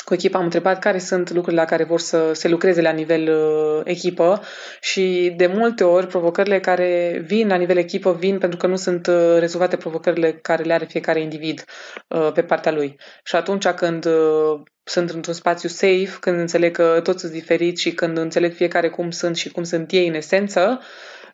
cu 0.07 0.13
echipa 0.13 0.37
am 0.37 0.43
întrebat 0.43 0.79
care 0.79 0.97
sunt 0.97 1.31
lucrurile 1.31 1.61
la 1.61 1.67
care 1.67 1.83
vor 1.83 1.99
să 1.99 2.33
se 2.33 2.47
lucreze 2.47 2.81
la 2.81 2.91
nivel 2.91 3.29
uh, 3.29 3.81
echipă 3.83 4.41
și 4.81 5.33
de 5.37 5.47
multe 5.47 5.83
ori 5.83 6.07
provocările 6.07 6.59
care 6.59 7.21
vin 7.25 7.47
la 7.47 7.55
nivel 7.55 7.77
echipă 7.77 8.13
vin 8.13 8.37
pentru 8.37 8.57
că 8.57 8.67
nu 8.67 8.75
sunt 8.75 9.07
uh, 9.07 9.35
rezolvate 9.39 9.77
provocările 9.77 10.33
care 10.33 10.63
le 10.63 10.73
are 10.73 10.85
fiecare 10.85 11.21
individ 11.21 11.65
uh, 12.07 12.31
pe 12.33 12.43
partea 12.43 12.71
lui. 12.71 12.95
Și 13.23 13.35
atunci 13.35 13.67
când 13.67 14.05
uh, 14.05 14.59
sunt 14.83 15.09
într-un 15.09 15.33
spațiu 15.33 15.69
safe, 15.69 16.17
când 16.19 16.39
înțeleg 16.39 16.75
că 16.75 16.99
toți 17.03 17.19
sunt 17.19 17.31
diferiți 17.31 17.81
și 17.81 17.93
când 17.93 18.17
înțeleg 18.17 18.53
fiecare 18.53 18.89
cum 18.89 19.11
sunt 19.11 19.35
și 19.35 19.51
cum 19.51 19.63
sunt 19.63 19.91
ei 19.91 20.07
în 20.07 20.13
esență, 20.13 20.79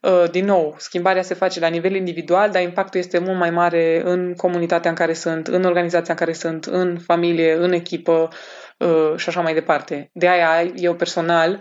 uh, 0.02 0.24
din 0.32 0.46
nou, 0.46 0.76
schimbarea 0.78 1.22
se 1.22 1.34
face 1.34 1.60
la 1.60 1.68
nivel 1.68 1.96
individual, 1.96 2.50
dar 2.50 2.62
impactul 2.62 3.00
este 3.00 3.18
mult 3.18 3.38
mai 3.38 3.50
mare 3.50 4.02
în 4.06 4.34
comunitatea 4.36 4.90
în 4.90 4.96
care 4.96 5.14
sunt, 5.14 5.48
în 5.48 5.64
organizația 5.64 6.14
în 6.14 6.20
care 6.20 6.34
sunt, 6.34 6.66
în 6.66 6.98
familie, 6.98 7.54
în 7.54 7.72
echipă, 7.72 8.30
Uh, 8.84 9.18
și 9.18 9.30
așa 9.30 9.42
mai 9.42 9.54
departe. 9.54 10.10
De 10.14 10.28
aia 10.28 10.72
eu 10.76 10.96
personal 10.96 11.52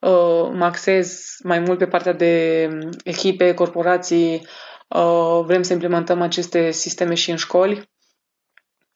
uh, 0.00 0.50
mă 0.52 0.64
axez 0.64 1.36
mai 1.42 1.58
mult 1.58 1.78
pe 1.78 1.86
partea 1.86 2.12
de 2.12 2.68
echipe, 3.04 3.54
corporații, 3.54 4.46
uh, 4.88 5.40
vrem 5.44 5.62
să 5.62 5.72
implementăm 5.72 6.20
aceste 6.20 6.70
sisteme 6.70 7.14
și 7.14 7.30
în 7.30 7.36
școli. 7.36 7.90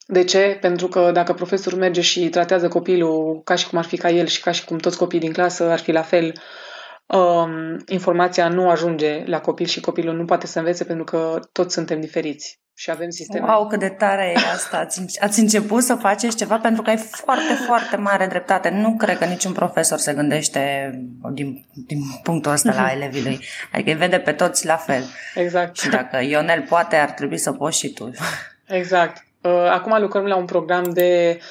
De 0.06 0.24
ce? 0.24 0.58
Pentru 0.60 0.88
că 0.88 1.10
dacă 1.12 1.32
profesorul 1.32 1.78
merge 1.78 2.00
și 2.00 2.28
tratează 2.28 2.68
copilul 2.68 3.40
ca 3.44 3.54
și 3.54 3.68
cum 3.68 3.78
ar 3.78 3.84
fi 3.84 3.96
ca 3.96 4.10
el 4.10 4.26
și 4.26 4.40
ca 4.40 4.50
și 4.50 4.64
cum 4.64 4.78
toți 4.78 4.98
copiii 4.98 5.20
din 5.20 5.32
clasă 5.32 5.64
ar 5.64 5.78
fi 5.78 5.92
la 5.92 6.02
fel, 6.02 6.32
um, 7.06 7.76
informația 7.86 8.48
nu 8.48 8.68
ajunge 8.70 9.22
la 9.26 9.40
copil 9.40 9.66
și 9.66 9.80
copilul 9.80 10.14
nu 10.14 10.24
poate 10.24 10.46
să 10.46 10.58
învețe 10.58 10.84
pentru 10.84 11.04
că 11.04 11.40
toți 11.52 11.74
suntem 11.74 12.00
diferiți 12.00 12.60
și 12.78 12.90
avem 12.90 13.10
sisteme. 13.10 13.46
Wow, 13.46 13.66
cât 13.66 13.78
de 13.78 13.88
tare 13.88 14.32
e 14.34 14.38
asta! 14.54 14.78
Ați, 14.78 15.20
ați 15.20 15.40
început 15.40 15.82
să 15.82 15.94
faceți 15.94 16.36
ceva 16.36 16.58
pentru 16.58 16.82
că 16.82 16.90
ai 16.90 16.96
foarte, 16.96 17.54
foarte 17.66 17.96
mare 17.96 18.26
dreptate. 18.26 18.68
Nu 18.68 18.96
cred 18.96 19.18
că 19.18 19.24
niciun 19.24 19.52
profesor 19.52 19.98
se 19.98 20.14
gândește 20.14 20.90
din, 21.32 21.64
din 21.86 22.00
punctul 22.22 22.52
ăsta 22.52 22.72
la 22.72 22.92
elevii 22.92 23.22
lui. 23.22 23.40
Adică 23.72 23.90
îi 23.90 23.96
vede 23.96 24.18
pe 24.18 24.32
toți 24.32 24.66
la 24.66 24.76
fel. 24.76 25.02
Exact. 25.34 25.76
Și 25.76 25.88
dacă 25.88 26.22
Ionel 26.22 26.62
poate, 26.62 26.96
ar 26.96 27.10
trebui 27.10 27.38
să 27.38 27.52
poți 27.52 27.78
și 27.78 27.92
tu. 27.92 28.10
Exact. 28.66 29.24
Uh, 29.40 29.70
acum 29.70 30.00
lucrăm 30.00 30.24
la 30.24 30.36
un 30.36 30.44
program 30.44 30.90
de 30.90 31.38
uh, 31.38 31.44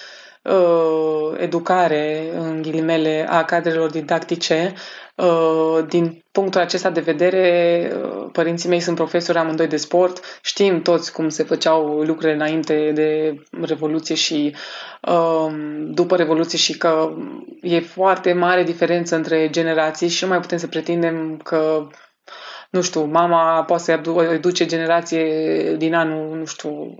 educare, 1.38 2.32
în 2.38 2.62
ghilimele, 2.62 3.26
a 3.30 3.44
cadrelor 3.44 3.90
didactice. 3.90 4.74
Uh, 5.16 5.86
din 5.88 6.24
punctul 6.32 6.62
acesta 6.62 6.90
de 6.90 7.00
vedere, 7.00 7.92
uh, 7.96 8.30
părinții 8.32 8.70
mei 8.70 8.80
sunt 8.80 8.96
profesori 8.96 9.38
amândoi 9.38 9.68
de 9.68 9.78
sport, 9.78 10.40
știm 10.42 10.82
toți 10.82 11.12
cum 11.12 11.30
se 11.30 11.44
făceau 11.44 11.86
lucrurile 12.02 12.34
înainte 12.34 12.92
de 12.94 13.40
Revoluție 13.62 14.16
și 14.16 14.56
um, 15.02 15.94
după 15.94 16.16
Revoluție 16.16 16.58
și 16.58 16.78
că 16.78 17.14
e 17.62 17.80
foarte 17.80 18.34
mare 18.34 18.64
diferență 18.64 19.16
între 19.16 19.50
generații 19.50 20.08
și 20.08 20.24
nu 20.24 20.30
mai 20.30 20.40
putem 20.40 20.58
să 20.58 20.68
pretindem 20.68 21.38
că 21.44 21.88
nu 22.76 22.82
știu, 22.82 23.04
mama 23.04 23.64
poate 23.64 23.84
să 23.84 24.38
duce 24.42 24.66
generație 24.66 25.76
din 25.76 25.94
anul, 25.94 26.38
nu 26.38 26.46
știu, 26.46 26.96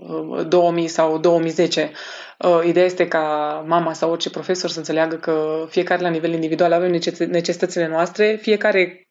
2000 0.48 0.88
sau 0.88 1.18
2010. 1.18 1.92
Uh, 2.38 2.60
ideea 2.64 2.84
este 2.84 3.08
ca 3.08 3.24
mama 3.66 3.92
sau 3.92 4.10
orice 4.10 4.30
profesor 4.30 4.70
să 4.70 4.78
înțeleagă 4.78 5.16
că 5.16 5.66
fiecare 5.68 6.02
la 6.02 6.08
nivel 6.08 6.32
individual 6.32 6.72
avem 6.72 6.90
necesitățile 7.18 7.86
noastre, 7.86 8.38
fiecare 8.40 9.08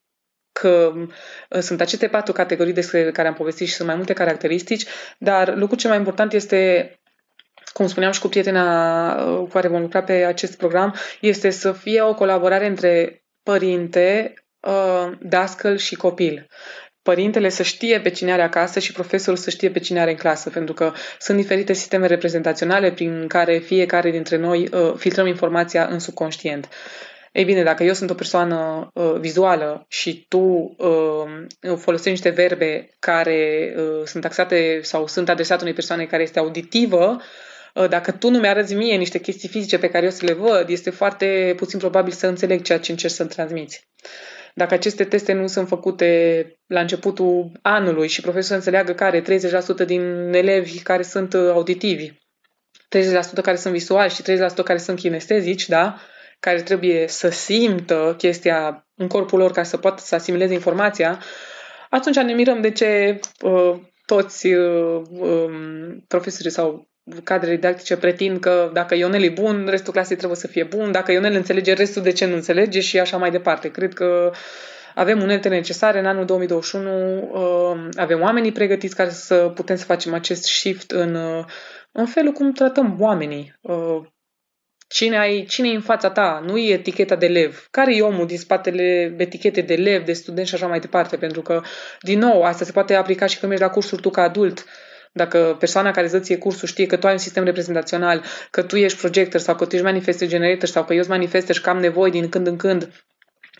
că 0.51 0.93
uh, 0.95 1.59
sunt 1.59 1.81
aceste 1.81 2.07
patru 2.07 2.33
categorii 2.33 2.73
despre 2.73 3.11
care 3.11 3.27
am 3.27 3.33
povestit 3.33 3.67
și 3.67 3.73
sunt 3.73 3.87
mai 3.87 3.97
multe 3.97 4.13
caracteristici, 4.13 4.85
dar 5.17 5.55
lucrul 5.55 5.77
cel 5.77 5.89
mai 5.89 5.99
important 5.99 6.33
este 6.33 6.91
cum 7.73 7.87
spuneam 7.87 8.11
și 8.11 8.19
cu 8.19 8.27
prietena 8.27 9.15
uh, 9.15 9.37
cu 9.37 9.45
care 9.45 9.67
vom 9.67 9.81
lucra 9.81 10.03
pe 10.03 10.13
acest 10.13 10.57
program, 10.57 10.95
este 11.21 11.49
să 11.49 11.71
fie 11.71 12.01
o 12.01 12.13
colaborare 12.13 12.67
între 12.67 13.23
părinte, 13.43 14.33
dascăl 15.19 15.77
și 15.77 15.95
copil 15.95 16.47
părintele 17.05 17.49
să 17.49 17.63
știe 17.63 17.99
pe 17.99 18.09
cine 18.09 18.31
are 18.31 18.41
acasă 18.41 18.79
și 18.79 18.91
profesorul 18.91 19.39
să 19.39 19.49
știe 19.49 19.69
pe 19.69 19.79
cine 19.79 19.99
are 19.99 20.09
în 20.09 20.17
clasă, 20.17 20.49
pentru 20.49 20.73
că 20.73 20.93
sunt 21.19 21.37
diferite 21.37 21.73
sisteme 21.73 22.07
reprezentaționale 22.07 22.91
prin 22.91 23.27
care 23.27 23.57
fiecare 23.57 24.11
dintre 24.11 24.37
noi 24.37 24.69
uh, 24.71 24.93
filtrăm 24.97 25.27
informația 25.27 25.85
în 25.85 25.99
subconștient. 25.99 26.69
Ei 27.31 27.43
bine, 27.43 27.63
dacă 27.63 27.83
eu 27.83 27.93
sunt 27.93 28.09
o 28.09 28.13
persoană 28.13 28.87
uh, 28.93 29.15
vizuală 29.19 29.85
și 29.87 30.25
tu 30.29 30.75
uh, 30.77 31.75
folosești 31.77 32.09
niște 32.09 32.29
verbe 32.29 32.89
care 32.99 33.73
uh, 33.77 34.05
sunt 34.05 34.23
taxate 34.23 34.79
sau 34.81 35.07
sunt 35.07 35.29
adresate 35.29 35.61
unei 35.61 35.73
persoane 35.73 36.05
care 36.05 36.23
este 36.23 36.39
auditivă, 36.39 37.21
uh, 37.73 37.89
dacă 37.89 38.11
tu 38.11 38.29
nu 38.29 38.39
mi-arăți 38.39 38.73
mie 38.73 38.95
niște 38.95 39.19
chestii 39.19 39.49
fizice 39.49 39.77
pe 39.77 39.89
care 39.89 40.05
eu 40.05 40.11
să 40.11 40.25
le 40.25 40.33
văd, 40.33 40.69
este 40.69 40.89
foarte 40.89 41.53
puțin 41.57 41.79
probabil 41.79 42.13
să 42.13 42.27
înțeleg 42.27 42.61
ceea 42.61 42.79
ce 42.79 42.91
încerci 42.91 43.13
să-mi 43.13 43.29
transmiți. 43.29 43.87
Dacă 44.57 44.73
aceste 44.73 45.03
teste 45.03 45.33
nu 45.33 45.47
sunt 45.47 45.67
făcute 45.67 46.51
la 46.67 46.79
începutul 46.79 47.51
anului 47.61 48.07
și 48.07 48.21
profesorul 48.21 48.55
înțeleagă 48.57 48.93
care 48.93 49.21
30% 49.21 49.85
din 49.85 50.33
elevi 50.33 50.79
care 50.79 51.01
sunt 51.01 51.33
uh, 51.33 51.49
auditivi, 51.49 52.09
30% 52.09 52.15
care 53.41 53.55
sunt 53.57 53.73
visuali 53.73 54.11
și 54.11 54.21
30% 54.21 54.25
care 54.63 54.77
sunt 54.77 54.99
kinestezici, 54.99 55.67
da? 55.67 55.99
care 56.39 56.61
trebuie 56.61 57.07
să 57.07 57.29
simtă 57.29 58.15
chestia 58.17 58.87
în 58.95 59.07
corpul 59.07 59.39
lor 59.39 59.51
ca 59.51 59.63
să 59.63 59.77
poată 59.77 60.01
să 60.05 60.15
asimileze 60.15 60.53
informația, 60.53 61.21
atunci 61.89 62.15
ne 62.15 62.33
mirăm 62.33 62.61
de 62.61 62.71
ce 62.71 63.19
uh, 63.41 63.79
toți 64.05 64.47
uh, 64.47 65.01
um, 65.09 65.99
profesorii 66.07 66.51
sau 66.51 66.87
cadre 67.23 67.49
didactice 67.49 67.97
pretind 67.97 68.39
că 68.39 68.69
dacă 68.73 68.95
Ionel 68.95 69.23
e 69.23 69.29
bun, 69.29 69.67
restul 69.69 69.93
clasei 69.93 70.15
trebuie 70.15 70.37
să 70.37 70.47
fie 70.47 70.63
bun, 70.63 70.91
dacă 70.91 71.11
Ionel 71.11 71.33
înțelege, 71.33 71.73
restul 71.73 72.01
de 72.01 72.11
ce 72.11 72.25
nu 72.25 72.35
înțelege 72.35 72.79
și 72.79 72.99
așa 72.99 73.17
mai 73.17 73.31
departe. 73.31 73.71
Cred 73.71 73.93
că 73.93 74.31
avem 74.95 75.21
unelte 75.21 75.49
necesare 75.49 75.99
în 75.99 76.05
anul 76.05 76.25
2021, 76.25 77.17
uh, 77.17 77.89
avem 77.95 78.21
oamenii 78.21 78.51
pregătiți 78.51 78.95
ca 78.95 79.09
să 79.09 79.51
putem 79.55 79.75
să 79.75 79.85
facem 79.85 80.13
acest 80.13 80.43
shift 80.43 80.91
în, 80.91 81.15
uh, 81.15 81.45
în 81.91 82.05
felul 82.05 82.31
cum 82.31 82.51
tratăm 82.51 82.97
oamenii. 82.99 83.55
Uh, 83.61 84.01
cine, 84.87 85.17
ai, 85.17 85.45
cine 85.49 85.69
e 85.69 85.75
în 85.75 85.81
fața 85.81 86.09
ta? 86.09 86.43
Nu 86.45 86.57
e 86.57 86.73
eticheta 86.73 87.15
de 87.15 87.27
lev. 87.27 87.67
Care 87.71 87.95
e 87.95 88.01
omul 88.01 88.27
din 88.27 88.37
spatele 88.37 89.15
etichete 89.17 89.61
de 89.61 89.75
lev, 89.75 90.05
de 90.05 90.13
student 90.13 90.47
și 90.47 90.55
așa 90.55 90.67
mai 90.67 90.79
departe? 90.79 91.17
Pentru 91.17 91.41
că, 91.41 91.61
din 92.01 92.19
nou, 92.19 92.43
asta 92.43 92.65
se 92.65 92.71
poate 92.71 92.95
aplica 92.95 93.25
și 93.25 93.37
când 93.39 93.51
mergi 93.51 93.65
la 93.67 93.71
cursuri 93.73 94.01
tu 94.01 94.09
ca 94.09 94.21
adult. 94.21 94.59
Uh, 94.59 94.65
dacă 95.17 95.55
persoana 95.59 95.91
care 95.91 96.05
îți 96.05 96.19
ție 96.19 96.37
cursul 96.37 96.67
știe 96.67 96.85
că 96.85 96.97
tu 96.97 97.07
ai 97.07 97.13
un 97.13 97.19
sistem 97.19 97.43
reprezentațional, 97.43 98.23
că 98.51 98.63
tu 98.63 98.75
ești 98.75 98.99
projector 98.99 99.39
sau 99.39 99.55
că 99.55 99.65
tu 99.65 99.75
ești 99.75 99.85
manifestor 99.85 100.27
generator 100.27 100.67
sau 100.67 100.85
că 100.85 100.93
eu 100.93 100.99
sunt 100.99 101.13
manifestor 101.13 101.55
și 101.55 101.61
că 101.61 101.69
am 101.69 101.79
nevoie 101.79 102.11
din 102.11 102.29
când 102.29 102.47
în 102.47 102.55
când 102.55 102.91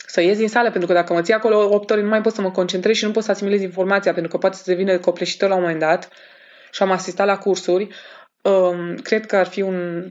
să 0.07 0.21
ies 0.21 0.37
din 0.37 0.47
sală, 0.47 0.69
pentru 0.69 0.87
că 0.87 0.93
dacă 0.93 1.13
mă 1.13 1.21
ții 1.21 1.33
acolo 1.33 1.73
8 1.73 1.89
ore 1.89 2.01
nu 2.01 2.07
mai 2.07 2.21
pot 2.21 2.33
să 2.33 2.41
mă 2.41 2.51
concentrez 2.51 2.95
și 2.95 3.05
nu 3.05 3.11
pot 3.11 3.23
să 3.23 3.31
asimilez 3.31 3.61
informația, 3.61 4.13
pentru 4.13 4.31
că 4.31 4.37
poate 4.37 4.55
să 4.55 4.63
devină 4.65 4.97
copleșitor 4.97 5.49
la 5.49 5.55
un 5.55 5.61
moment 5.61 5.79
dat 5.79 6.09
și 6.71 6.83
am 6.83 6.91
asistat 6.91 7.27
la 7.27 7.37
cursuri, 7.37 7.87
um, 8.41 8.95
cred 8.95 9.25
că 9.25 9.35
ar 9.35 9.47
fi 9.47 9.61
un 9.61 10.09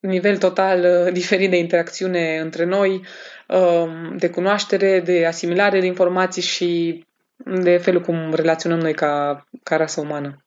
nivel 0.00 0.36
total 0.36 1.04
uh, 1.06 1.12
diferit 1.20 1.50
de 1.50 1.56
interacțiune 1.56 2.38
între 2.38 2.64
noi, 2.64 3.04
um, 3.46 4.16
de 4.16 4.30
cunoaștere, 4.30 5.00
de 5.00 5.26
asimilare 5.26 5.80
de 5.80 5.86
informații 5.86 6.42
și 6.42 7.04
de 7.44 7.76
felul 7.76 8.00
cum 8.00 8.34
relaționăm 8.34 8.78
noi 8.78 8.94
ca, 8.94 9.46
ca 9.62 9.76
rasă 9.76 10.00
umană. 10.00 10.44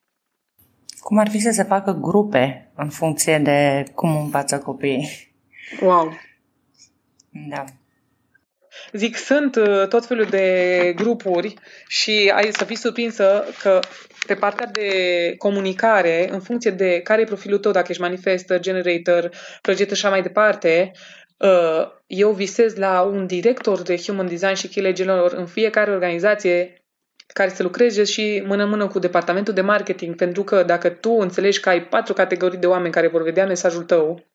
Cum 1.04 1.18
ar 1.18 1.28
fi 1.28 1.38
să 1.38 1.50
se 1.50 1.62
facă 1.62 1.98
grupe 2.00 2.70
în 2.74 2.88
funcție 2.88 3.38
de 3.38 3.84
cum 3.94 4.16
învață 4.16 4.58
copiii? 4.58 5.34
Wow! 5.80 6.12
Da. 7.48 7.64
Zic, 8.92 9.16
sunt 9.16 9.56
uh, 9.56 9.88
tot 9.88 10.06
felul 10.06 10.24
de 10.24 10.92
grupuri 10.96 11.54
și 11.88 12.32
ai 12.34 12.52
să 12.52 12.64
fii 12.64 12.76
surprinsă 12.76 13.44
că 13.62 13.80
pe 14.26 14.34
partea 14.34 14.66
de 14.66 14.88
comunicare, 15.38 16.28
în 16.30 16.40
funcție 16.40 16.70
de 16.70 17.00
care 17.00 17.20
e 17.20 17.24
profilul 17.24 17.58
tău, 17.58 17.72
dacă 17.72 17.86
ești 17.88 18.02
manifestor, 18.02 18.58
generator, 18.58 19.30
proiector 19.62 19.96
și 19.96 20.04
așa 20.04 20.14
mai 20.14 20.22
departe, 20.22 20.92
uh, 21.36 21.86
eu 22.06 22.30
visez 22.30 22.74
la 22.74 23.02
un 23.02 23.26
director 23.26 23.82
de 23.82 23.96
human 23.96 24.28
design 24.28 24.54
și 24.54 24.68
key 24.68 24.94
în 25.36 25.46
fiecare 25.46 25.90
organizație 25.90 26.83
care 27.34 27.50
să 27.50 27.62
lucreze 27.62 28.04
și 28.04 28.42
mână-mână 28.46 28.86
cu 28.86 28.98
departamentul 28.98 29.54
de 29.54 29.60
marketing, 29.60 30.14
pentru 30.16 30.44
că 30.44 30.62
dacă 30.62 30.88
tu 30.88 31.10
înțelegi 31.10 31.60
că 31.60 31.68
ai 31.68 31.86
patru 31.86 32.12
categorii 32.12 32.58
de 32.58 32.66
oameni 32.66 32.92
care 32.92 33.08
vor 33.08 33.22
vedea 33.22 33.46
mesajul 33.46 33.82
tău, 33.82 34.26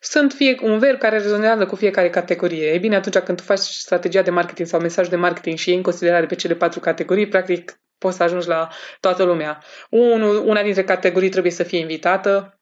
sunt 0.00 0.32
fie 0.32 0.58
un 0.62 0.78
verb 0.78 0.98
care 0.98 1.18
rezonează 1.18 1.66
cu 1.66 1.74
fiecare 1.74 2.10
categorie. 2.10 2.66
E 2.66 2.78
bine, 2.78 2.96
atunci 2.96 3.18
când 3.18 3.38
tu 3.38 3.44
faci 3.44 3.58
strategia 3.58 4.22
de 4.22 4.30
marketing 4.30 4.68
sau 4.68 4.80
mesaj 4.80 5.08
de 5.08 5.16
marketing 5.16 5.58
și 5.58 5.68
iei 5.68 5.76
în 5.76 5.82
considerare 5.82 6.26
pe 6.26 6.34
cele 6.34 6.54
patru 6.54 6.80
categorii, 6.80 7.28
practic 7.28 7.80
poți 7.98 8.16
să 8.16 8.22
ajungi 8.22 8.48
la 8.48 8.68
toată 9.00 9.22
lumea. 9.22 9.62
Unu, 9.90 10.48
una 10.48 10.62
dintre 10.62 10.84
categorii 10.84 11.28
trebuie 11.28 11.52
să 11.52 11.62
fie 11.62 11.78
invitată, 11.78 12.57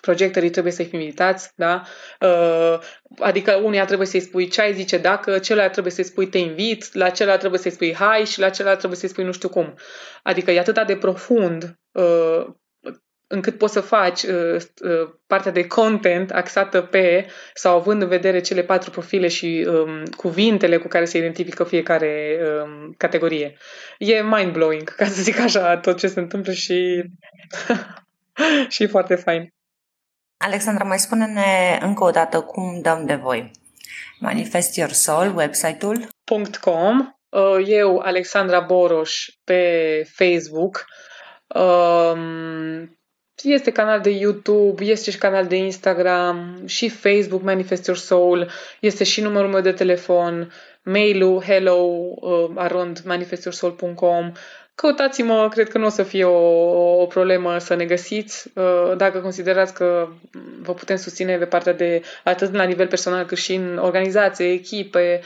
projectorii 0.00 0.50
trebuie 0.50 0.72
să 0.72 0.82
fie 0.82 0.98
invitați, 0.98 1.50
da? 1.54 1.82
Uh, 2.20 2.78
adică 3.18 3.54
unia 3.54 3.84
trebuie 3.84 4.06
să-i 4.06 4.20
spui 4.20 4.48
ce 4.48 4.60
ai 4.60 4.74
zice 4.74 4.98
dacă, 4.98 5.38
celălalt 5.38 5.72
trebuie 5.72 5.92
să-i 5.92 6.04
spui 6.04 6.26
te 6.28 6.38
invit, 6.38 6.94
la 6.94 7.08
celălalt 7.08 7.38
trebuie 7.38 7.60
să-i 7.60 7.70
spui 7.70 7.94
hai 7.94 8.24
și 8.24 8.40
la 8.40 8.48
celălalt 8.48 8.78
trebuie 8.78 8.98
să-i 8.98 9.08
spui 9.08 9.24
nu 9.24 9.32
știu 9.32 9.48
cum. 9.48 9.74
Adică 10.22 10.50
e 10.50 10.58
atât 10.58 10.86
de 10.86 10.96
profund 10.96 11.78
uh, 11.92 12.46
încât 13.26 13.58
poți 13.58 13.72
să 13.72 13.80
faci 13.80 14.22
uh, 14.22 14.62
uh, 14.82 15.08
partea 15.26 15.52
de 15.52 15.66
content 15.66 16.30
axată 16.30 16.80
pe 16.80 17.26
sau 17.54 17.76
având 17.76 18.02
în 18.02 18.08
vedere 18.08 18.40
cele 18.40 18.62
patru 18.62 18.90
profile 18.90 19.28
și 19.28 19.66
um, 19.68 20.04
cuvintele 20.16 20.76
cu 20.76 20.88
care 20.88 21.04
se 21.04 21.18
identifică 21.18 21.64
fiecare 21.64 22.38
um, 22.62 22.94
categorie. 22.96 23.56
E 23.98 24.22
mind-blowing, 24.22 24.84
ca 24.96 25.04
să 25.04 25.22
zic 25.22 25.38
așa, 25.38 25.76
tot 25.76 25.98
ce 25.98 26.06
se 26.06 26.20
întâmplă 26.20 26.52
și, 26.52 27.04
și 28.68 28.86
foarte 28.86 29.14
fain. 29.14 29.54
Alexandra, 30.44 30.84
mai 30.84 30.98
spune-ne 30.98 31.78
încă 31.80 32.04
o 32.04 32.10
dată 32.10 32.40
cum 32.40 32.80
dăm 32.80 33.04
de 33.06 33.14
voi. 33.14 33.50
Manifest 34.18 34.76
Your 34.76 34.90
Soul, 34.90 35.36
website-ul? 35.36 36.08
.com. 36.60 37.14
Uh, 37.28 37.64
eu, 37.66 37.98
Alexandra 37.98 38.60
Boroș, 38.60 39.28
pe 39.44 40.02
Facebook. 40.14 40.84
Um, 41.46 42.98
este 43.42 43.70
canal 43.70 44.00
de 44.00 44.10
YouTube, 44.10 44.84
este 44.84 45.10
și 45.10 45.18
canal 45.18 45.46
de 45.46 45.56
Instagram, 45.56 46.62
și 46.66 46.88
Facebook, 46.88 47.42
Manifest 47.42 47.86
Your 47.86 47.98
Soul, 47.98 48.50
este 48.80 49.04
și 49.04 49.20
numărul 49.20 49.50
meu 49.50 49.60
de 49.60 49.72
telefon, 49.72 50.52
mail-ul 50.82 51.42
hello 51.42 51.76
uh, 51.76 52.50
arond 52.54 53.00
manifestyoursoul.com 53.04 54.32
Căutați-mă, 54.74 55.48
cred 55.48 55.68
că 55.68 55.78
nu 55.78 55.86
o 55.86 55.88
să 55.88 56.02
fie 56.02 56.24
o, 56.24 57.00
o 57.00 57.06
problemă 57.06 57.58
să 57.58 57.74
ne 57.74 57.84
găsiți. 57.84 58.50
Uh, 58.54 58.96
dacă 58.96 59.20
considerați 59.20 59.74
că 59.74 60.08
vă 60.62 60.74
putem 60.74 60.96
susține 60.96 61.36
pe 61.36 61.44
partea 61.44 61.72
de 61.72 62.02
atât 62.24 62.54
la 62.54 62.64
nivel 62.64 62.86
personal 62.86 63.24
cât 63.24 63.38
și 63.38 63.54
în 63.54 63.78
organizație, 63.78 64.52
echipe, 64.52 65.20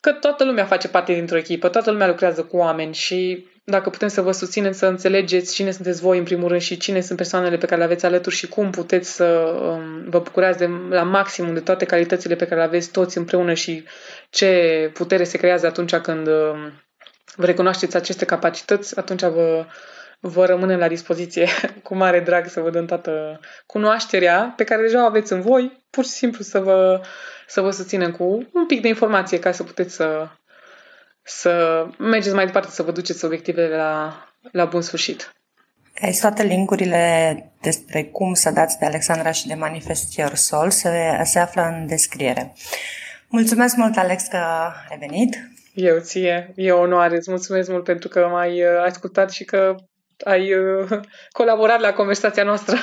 că 0.00 0.12
toată 0.12 0.44
lumea 0.44 0.64
face 0.64 0.88
parte 0.88 1.12
dintr-o 1.12 1.36
echipă, 1.36 1.68
toată 1.68 1.90
lumea 1.90 2.06
lucrează 2.06 2.44
cu 2.44 2.56
oameni 2.56 2.94
și 2.94 3.46
dacă 3.64 3.90
putem 3.90 4.08
să 4.08 4.20
vă 4.20 4.32
susținem 4.32 4.72
să 4.72 4.86
înțelegeți 4.86 5.54
cine 5.54 5.70
sunteți 5.70 6.00
voi 6.00 6.18
în 6.18 6.24
primul 6.24 6.48
rând 6.48 6.60
și 6.60 6.76
cine 6.76 7.00
sunt 7.00 7.16
persoanele 7.16 7.56
pe 7.56 7.66
care 7.66 7.78
le 7.78 7.84
aveți 7.84 8.06
alături 8.06 8.34
și 8.34 8.48
cum 8.48 8.70
puteți 8.70 9.14
să 9.14 9.24
um, 9.24 10.04
vă 10.10 10.18
bucurați 10.18 10.58
de, 10.58 10.70
la 10.88 11.02
maximum 11.02 11.54
de 11.54 11.60
toate 11.60 11.84
calitățile 11.84 12.34
pe 12.34 12.44
care 12.44 12.60
le 12.60 12.66
aveți 12.66 12.90
toți 12.90 13.18
împreună 13.18 13.54
și 13.54 13.84
ce 14.30 14.90
putere 14.94 15.24
se 15.24 15.38
creează 15.38 15.66
atunci 15.66 15.94
când 15.94 16.26
um, 16.26 16.72
vă 17.36 17.46
recunoașteți 17.46 17.96
aceste 17.96 18.24
capacități, 18.24 18.98
atunci 18.98 19.22
vă, 19.22 19.66
vă 20.20 20.46
rămâne 20.46 20.76
la 20.76 20.88
dispoziție 20.88 21.48
cu 21.82 21.94
mare 21.94 22.20
drag 22.20 22.46
să 22.46 22.60
vă 22.60 22.70
dăm 22.70 22.86
toată 22.86 23.40
cunoașterea 23.66 24.54
pe 24.56 24.64
care 24.64 24.82
deja 24.82 25.02
o 25.02 25.06
aveți 25.06 25.32
în 25.32 25.40
voi, 25.40 25.84
pur 25.90 26.04
și 26.04 26.10
simplu 26.10 26.44
să 26.44 26.58
vă, 26.58 27.00
să 27.46 27.60
vă 27.60 27.70
susținem 27.70 28.12
cu 28.12 28.48
un 28.52 28.66
pic 28.66 28.80
de 28.82 28.88
informație 28.88 29.38
ca 29.38 29.52
să 29.52 29.62
puteți 29.62 29.94
să, 29.94 30.28
să 31.30 31.86
mergeți 31.98 32.34
mai 32.34 32.46
departe, 32.46 32.70
să 32.70 32.82
vă 32.82 32.90
duceți 32.90 33.24
obiectivele 33.24 33.76
la, 33.76 34.14
la 34.52 34.64
bun 34.64 34.82
sfârșit. 34.82 35.32
Ai 36.02 36.18
toate 36.20 36.42
linkurile 36.42 37.52
despre 37.60 38.04
cum 38.04 38.34
să 38.34 38.50
dați 38.50 38.78
de 38.78 38.86
Alexandra 38.86 39.30
și 39.30 39.46
de 39.46 39.54
Manifest 39.54 40.16
Your 40.16 40.34
Soul 40.34 40.70
se, 40.70 41.20
se 41.24 41.38
află 41.38 41.62
în 41.62 41.86
descriere. 41.86 42.52
Mulțumesc 43.28 43.76
mult, 43.76 43.96
Alex, 43.96 44.26
că 44.26 44.36
ai 44.90 44.98
venit. 44.98 45.36
Eu 45.74 45.98
ție, 45.98 46.52
e 46.56 46.72
o 46.72 46.80
onoare. 46.80 47.16
Îți 47.16 47.30
mulțumesc 47.30 47.70
mult 47.70 47.84
pentru 47.84 48.08
că 48.08 48.28
m-ai 48.30 48.62
uh, 48.62 48.82
ascultat 48.86 49.30
și 49.30 49.44
că 49.44 49.74
ai 50.24 50.54
uh, 50.54 51.00
colaborat 51.38 51.80
la 51.80 51.92
conversația 51.92 52.42
noastră. 52.44 52.76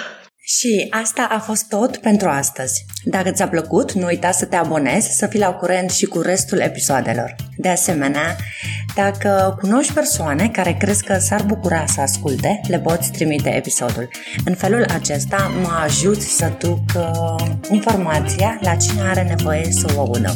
Și 0.50 0.88
asta 0.89 1.28
a 1.32 1.39
fost 1.39 1.68
tot 1.68 1.98
pentru 1.98 2.30
astăzi. 2.30 2.86
Dacă 3.04 3.32
ți-a 3.32 3.48
plăcut, 3.48 3.91
nu 3.91 4.06
uita 4.06 4.32
să 4.32 4.45
te 4.45 4.56
abonezi, 4.56 5.18
să 5.18 5.28
fii 5.28 5.39
la 5.39 5.54
curent 5.54 5.89
și 5.89 6.06
cu 6.06 6.22
restul 6.22 6.60
episoadelor. 6.60 7.36
De 7.58 7.70
asemenea, 7.70 8.36
dacă 8.95 9.58
cunoști 9.62 9.93
persoane 9.93 10.50
care 10.50 10.74
crezi 10.80 11.04
că 11.04 11.18
s-ar 11.18 11.43
bucura 11.43 11.86
să 11.86 12.02
asculte, 12.02 12.62
le 12.68 12.80
poți 12.80 13.12
trimite 13.12 13.50
episodul. 13.50 14.10
În 14.45 14.56
felul 14.56 14.86
acesta 14.93 15.52
mă 15.62 15.82
ajuți 15.84 16.28
să 16.28 16.52
duc 16.60 16.82
uh, 16.95 17.48
informația 17.70 18.58
la 18.62 18.76
cine 18.76 19.02
are 19.02 19.24
nevoie 19.24 19.72
să 19.72 19.93
o 19.95 20.00
audă. 20.00 20.36